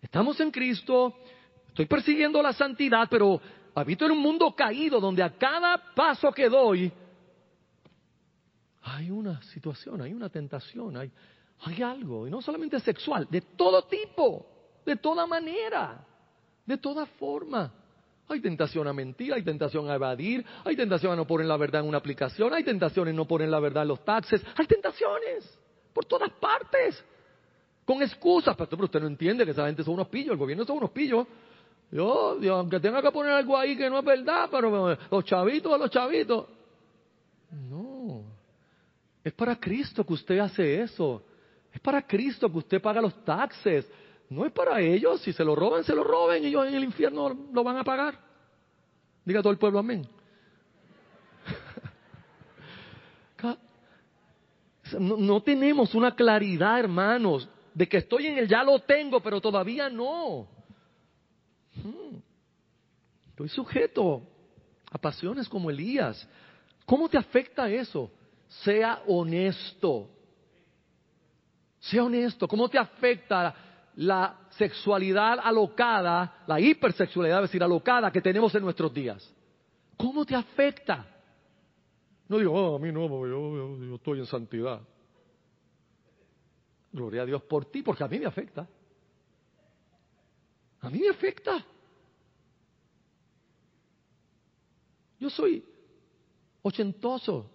estamos 0.00 0.40
en 0.40 0.50
Cristo, 0.50 1.14
estoy 1.66 1.84
persiguiendo 1.84 2.40
la 2.40 2.54
santidad, 2.54 3.06
pero 3.10 3.38
habito 3.74 4.06
en 4.06 4.12
un 4.12 4.22
mundo 4.22 4.50
caído 4.56 4.98
donde 4.98 5.22
a 5.22 5.36
cada 5.36 5.92
paso 5.94 6.32
que 6.32 6.48
doy 6.48 6.90
hay 8.88 9.10
una 9.10 9.40
situación, 9.42 10.00
hay 10.00 10.12
una 10.12 10.28
tentación, 10.28 10.96
hay, 10.96 11.10
hay 11.60 11.82
algo, 11.82 12.26
y 12.26 12.30
no 12.30 12.40
solamente 12.40 12.80
sexual, 12.80 13.26
de 13.30 13.40
todo 13.40 13.82
tipo, 13.82 14.46
de 14.84 14.96
toda 14.96 15.26
manera, 15.26 16.04
de 16.64 16.78
toda 16.78 17.06
forma. 17.06 17.72
Hay 18.28 18.40
tentación 18.40 18.86
a 18.86 18.92
mentir, 18.92 19.32
hay 19.32 19.42
tentación 19.42 19.90
a 19.90 19.94
evadir, 19.94 20.44
hay 20.64 20.76
tentación 20.76 21.12
a 21.12 21.16
no 21.16 21.26
poner 21.26 21.46
la 21.46 21.56
verdad 21.56 21.80
en 21.80 21.88
una 21.88 21.98
aplicación, 21.98 22.52
hay 22.52 22.62
tentación 22.62 23.08
en 23.08 23.16
no 23.16 23.26
poner 23.26 23.48
la 23.48 23.58
verdad 23.58 23.82
en 23.84 23.88
los 23.88 24.04
taxes, 24.04 24.44
hay 24.56 24.66
tentaciones 24.66 25.58
por 25.94 26.04
todas 26.04 26.30
partes, 26.32 27.02
con 27.84 28.02
excusas. 28.02 28.54
pero 28.54 28.84
usted 28.84 29.00
no 29.00 29.06
entiende 29.06 29.44
que 29.44 29.52
esa 29.52 29.66
gente 29.66 29.82
son 29.82 29.94
unos 29.94 30.08
pillos, 30.08 30.32
el 30.32 30.38
gobierno 30.38 30.64
son 30.64 30.76
unos 30.76 30.90
pillos. 30.90 31.26
Yo, 31.90 32.38
aunque 32.50 32.80
tenga 32.80 33.00
que 33.00 33.10
poner 33.10 33.32
algo 33.32 33.56
ahí 33.56 33.74
que 33.74 33.88
no 33.88 34.00
es 34.00 34.04
verdad, 34.04 34.48
pero 34.50 34.94
los 35.10 35.24
chavitos, 35.24 35.80
los 35.80 35.90
chavitos. 35.90 36.57
No, 39.28 39.30
es 39.30 39.34
para 39.34 39.56
Cristo 39.56 40.04
que 40.06 40.14
usted 40.14 40.38
hace 40.38 40.80
eso. 40.80 41.22
Es 41.70 41.80
para 41.80 42.00
Cristo 42.06 42.50
que 42.50 42.58
usted 42.58 42.80
paga 42.80 43.02
los 43.02 43.24
taxes. 43.24 43.86
No 44.30 44.46
es 44.46 44.52
para 44.52 44.80
ellos. 44.80 45.20
Si 45.20 45.34
se 45.34 45.44
lo 45.44 45.54
roban, 45.54 45.84
se 45.84 45.94
lo 45.94 46.02
roben. 46.02 46.44
Ellos 46.44 46.66
en 46.66 46.74
el 46.74 46.84
infierno 46.84 47.36
lo 47.52 47.62
van 47.62 47.76
a 47.76 47.84
pagar. 47.84 48.18
Diga 49.24 49.42
todo 49.42 49.52
el 49.52 49.58
pueblo 49.58 49.78
amén. 49.78 50.06
No, 54.98 55.42
tenemos 55.42 55.94
una 55.94 56.14
claridad, 56.14 56.80
hermanos, 56.80 57.46
de 57.74 57.86
que 57.86 57.98
estoy 57.98 58.26
en 58.26 58.38
el 58.38 58.48
ya 58.48 58.64
lo 58.64 58.78
tengo, 58.78 59.20
pero 59.20 59.38
todavía 59.38 59.90
no. 59.90 60.48
Hmm. 61.74 62.16
Estoy 63.28 63.50
sujeto 63.50 64.22
a 64.90 64.96
pasiones 64.96 65.46
como 65.46 65.68
Elías. 65.68 66.26
¿Cómo 66.86 67.06
te 67.06 67.18
afecta 67.18 67.68
eso? 67.68 68.10
Sea 68.48 69.02
honesto. 69.06 70.10
Sea 71.78 72.04
honesto. 72.04 72.48
¿Cómo 72.48 72.68
te 72.68 72.78
afecta 72.78 73.54
la 73.98 74.48
sexualidad 74.50 75.40
alocada, 75.42 76.44
la 76.46 76.60
hipersexualidad, 76.60 77.42
es 77.42 77.50
decir, 77.50 77.62
alocada 77.62 78.12
que 78.12 78.20
tenemos 78.20 78.54
en 78.54 78.62
nuestros 78.62 78.94
días. 78.94 79.34
¿Cómo 79.96 80.24
te 80.24 80.36
afecta? 80.36 81.04
No 82.28 82.38
digo, 82.38 82.52
oh, 82.52 82.76
a 82.76 82.78
mí 82.78 82.92
no, 82.92 83.08
yo, 83.08 83.76
yo 83.84 83.94
estoy 83.96 84.20
en 84.20 84.26
santidad. 84.26 84.80
Gloria 86.92 87.22
a 87.22 87.26
Dios 87.26 87.42
por 87.42 87.64
ti, 87.64 87.82
porque 87.82 88.04
a 88.04 88.08
mí 88.08 88.20
me 88.20 88.26
afecta. 88.26 88.68
A 90.80 90.90
mí 90.90 91.00
me 91.00 91.08
afecta. 91.08 91.64
Yo 95.18 95.28
soy 95.28 95.64
ochentoso. 96.62 97.50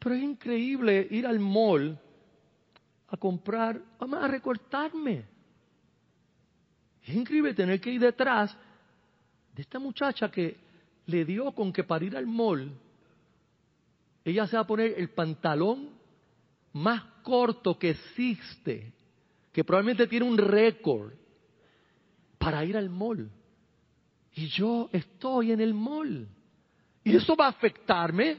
Pero 0.00 0.14
es 0.14 0.22
increíble 0.22 1.06
ir 1.10 1.26
al 1.26 1.38
mall 1.38 1.98
a 3.08 3.16
comprar, 3.16 3.80
a 3.98 4.28
recortarme. 4.28 5.24
Es 7.04 7.14
increíble 7.14 7.54
tener 7.54 7.80
que 7.80 7.90
ir 7.90 8.00
detrás 8.00 8.56
de 9.54 9.62
esta 9.62 9.78
muchacha 9.78 10.30
que 10.30 10.56
le 11.06 11.24
dio 11.24 11.52
con 11.52 11.72
que 11.72 11.84
para 11.84 12.04
ir 12.04 12.16
al 12.16 12.26
mall, 12.26 12.72
ella 14.24 14.46
se 14.46 14.56
va 14.56 14.62
a 14.62 14.66
poner 14.66 14.94
el 14.96 15.10
pantalón 15.10 15.90
más 16.72 17.02
corto 17.22 17.78
que 17.78 17.90
existe, 17.90 18.92
que 19.52 19.64
probablemente 19.64 20.06
tiene 20.06 20.26
un 20.26 20.38
récord 20.38 21.12
para 22.38 22.64
ir 22.64 22.76
al 22.76 22.88
mall. 22.88 23.30
Y 24.34 24.46
yo 24.46 24.88
estoy 24.92 25.52
en 25.52 25.60
el 25.60 25.74
mall. 25.74 26.28
Y 27.02 27.16
eso 27.16 27.34
va 27.34 27.46
a 27.46 27.50
afectarme. 27.50 28.38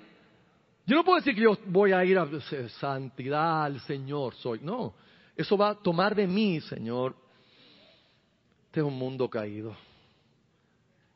Yo 0.86 0.96
no 0.96 1.04
puedo 1.04 1.18
decir 1.18 1.36
que 1.36 1.42
yo 1.42 1.58
voy 1.68 1.92
a 1.92 2.04
ir 2.04 2.18
a 2.18 2.28
santidad 2.80 3.66
al 3.66 3.80
Señor, 3.82 4.36
soy. 4.36 4.60
No, 4.62 4.94
eso 5.36 5.58
va 5.58 5.70
a 5.70 5.76
tomar 5.76 6.16
de 6.16 6.28
mí, 6.28 6.60
Señor. 6.62 7.16
Este 8.66 8.80
es 8.80 8.86
un 8.86 8.98
mundo 8.98 9.30
caído. 9.30 9.76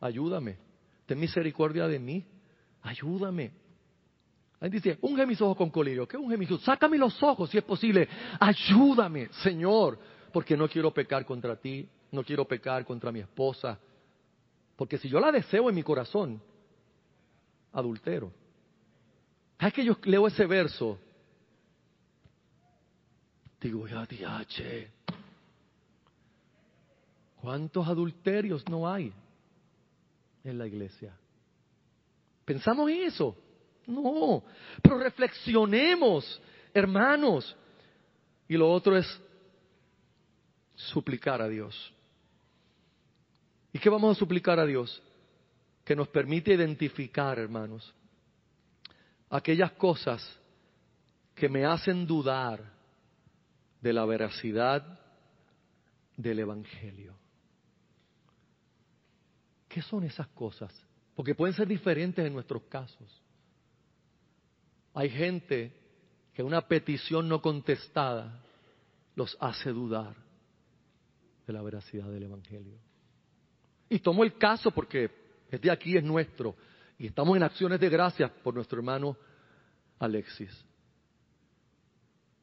Ayúdame. 0.02 0.58
Ten 1.06 1.20
misericordia 1.20 1.88
de 1.88 2.00
mí. 2.00 2.26
Ayúdame. 2.82 3.52
Ahí 4.60 4.70
dice, 4.70 4.98
unge 5.02 5.26
mis 5.26 5.42
ojos 5.42 5.58
con 5.58 5.70
colirio. 5.70 6.08
¿Qué 6.08 6.18
unge 6.18 6.38
mis 6.38 6.50
ojos? 6.52 6.64
Sácame 6.64 6.98
los 6.98 7.22
ojos 7.24 7.50
si 7.50 7.58
es 7.58 7.64
posible. 7.64 8.08
Ayúdame, 8.40 9.30
Señor, 9.44 10.00
porque 10.32 10.56
no 10.56 10.68
quiero 10.68 10.94
pecar 10.94 11.26
contra 11.26 11.56
ti. 11.56 11.88
No 12.12 12.24
quiero 12.24 12.46
pecar 12.46 12.86
contra 12.86 13.12
mi 13.12 13.20
esposa. 13.20 13.78
Porque 14.76 14.98
si 14.98 15.10
yo 15.10 15.20
la 15.20 15.32
deseo 15.32 15.70
en 15.70 15.76
mi 15.76 15.84
corazón, 15.84 16.42
adultero. 17.74 18.32
¿Sabes 19.60 19.74
que 19.74 19.86
yo 19.86 19.98
leo 20.04 20.28
ese 20.28 20.46
verso? 20.46 21.00
Digo, 23.62 23.88
ya, 23.88 24.06
diache. 24.06 24.92
¿Cuántos 27.42 27.88
adulterios 27.88 28.68
no 28.70 28.92
hay 28.92 29.14
en 30.44 30.58
la 30.58 30.68
iglesia? 30.68 31.18
¿Pensamos 32.44 32.90
en 32.90 33.04
eso? 33.04 33.36
No, 33.88 34.44
pero 34.82 35.00
reflexionemos, 35.00 36.42
hermanos. 36.74 37.56
Y 38.48 38.56
lo 38.58 38.70
otro 38.72 38.98
es 38.98 39.06
suplicar 40.76 41.42
a 41.42 41.48
Dios. 41.48 41.94
¿Y 43.74 43.80
qué 43.80 43.90
vamos 43.90 44.16
a 44.16 44.20
suplicar 44.20 44.60
a 44.60 44.66
Dios? 44.66 45.02
Que 45.84 45.96
nos 45.96 46.08
permite 46.08 46.54
identificar, 46.54 47.40
hermanos, 47.40 47.94
aquellas 49.36 49.72
cosas 49.74 50.24
que 51.34 51.50
me 51.50 51.66
hacen 51.66 52.08
dudar 52.08 52.62
de 53.82 53.94
la 53.94 54.06
veracidad 54.06 55.00
del 56.16 56.40
Evangelio. 56.40 57.14
¿Qué 59.68 59.82
son 59.82 60.04
esas 60.06 60.28
cosas? 60.30 60.74
Porque 61.16 61.36
pueden 61.36 61.54
ser 61.54 61.68
diferentes 61.68 62.26
en 62.26 62.34
nuestros 62.34 62.64
casos. 62.64 63.22
Hay 64.94 65.10
gente 65.10 65.74
que 66.34 66.42
una 66.42 66.62
petición 66.62 67.28
no 67.28 67.42
contestada 67.42 68.42
los 69.16 69.38
hace 69.40 69.72
dudar 69.72 70.16
de 71.46 71.54
la 71.54 71.62
veracidad 71.62 72.10
del 72.10 72.24
Evangelio. 72.24 72.78
Y 73.90 74.00
tomo 74.00 74.24
el 74.24 74.38
caso 74.38 74.72
porque 74.72 75.12
este 75.52 75.70
aquí 75.70 75.98
es 75.98 76.04
nuestro 76.04 76.56
y 76.98 77.08
estamos 77.08 77.36
en 77.36 77.44
acciones 77.44 77.80
de 77.80 77.90
gracias 77.90 78.32
por 78.44 78.54
nuestro 78.54 78.78
hermano 78.78 79.18
Alexis. 80.00 80.66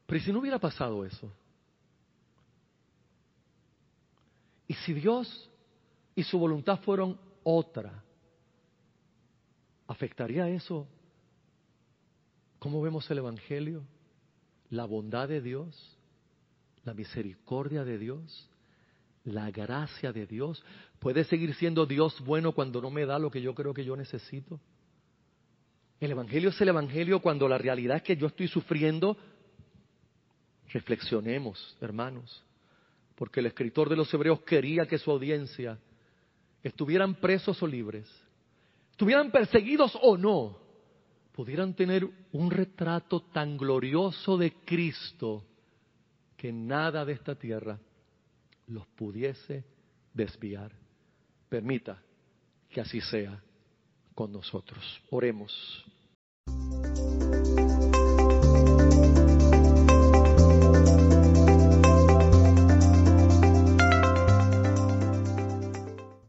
Pero 0.05 0.17
¿y 0.17 0.21
si 0.21 0.31
no 0.31 0.39
hubiera 0.39 0.59
pasado 0.59 1.05
eso? 1.05 1.31
¿Y 4.67 4.73
si 4.75 4.93
Dios 4.93 5.49
y 6.15 6.23
su 6.23 6.37
voluntad 6.37 6.79
fueron 6.81 7.19
otra? 7.43 8.03
¿Afectaría 9.87 10.47
eso 10.49 10.87
cómo 12.59 12.81
vemos 12.81 13.09
el 13.11 13.17
Evangelio? 13.17 13.83
La 14.69 14.85
bondad 14.85 15.27
de 15.27 15.41
Dios, 15.41 15.97
la 16.83 16.93
misericordia 16.93 17.83
de 17.83 17.97
Dios, 17.97 18.49
la 19.25 19.51
gracia 19.51 20.11
de 20.11 20.25
Dios. 20.25 20.63
¿Puede 20.99 21.23
seguir 21.23 21.53
siendo 21.55 21.85
Dios 21.85 22.19
bueno 22.21 22.51
cuando 22.51 22.81
no 22.81 22.89
me 22.89 23.05
da 23.05 23.19
lo 23.19 23.31
que 23.31 23.41
yo 23.41 23.53
creo 23.53 23.73
que 23.73 23.85
yo 23.85 23.95
necesito? 23.95 24.59
El 25.99 26.11
Evangelio 26.11 26.49
es 26.49 26.59
el 26.59 26.69
Evangelio 26.69 27.21
cuando 27.21 27.47
la 27.47 27.57
realidad 27.57 27.97
es 27.97 28.03
que 28.03 28.17
yo 28.17 28.27
estoy 28.27 28.47
sufriendo. 28.47 29.17
Reflexionemos, 30.69 31.77
hermanos, 31.79 32.43
porque 33.15 33.39
el 33.39 33.45
escritor 33.45 33.89
de 33.89 33.95
los 33.95 34.13
Hebreos 34.13 34.41
quería 34.41 34.85
que 34.85 34.97
su 34.97 35.11
audiencia 35.11 35.79
estuvieran 36.61 37.15
presos 37.15 37.61
o 37.61 37.67
libres, 37.67 38.09
estuvieran 38.91 39.31
perseguidos 39.31 39.97
o 40.01 40.17
no, 40.17 40.57
pudieran 41.31 41.73
tener 41.73 42.07
un 42.31 42.51
retrato 42.51 43.21
tan 43.21 43.55
glorioso 43.55 44.37
de 44.37 44.53
Cristo 44.65 45.45
que 46.35 46.51
nada 46.51 47.05
de 47.05 47.13
esta 47.13 47.35
tierra 47.35 47.79
los 48.67 48.87
pudiese 48.87 49.63
desviar. 50.13 50.71
Permita 51.49 52.01
que 52.69 52.81
así 52.81 53.01
sea 53.01 53.41
con 54.15 54.31
nosotros. 54.31 55.01
Oremos. 55.09 55.85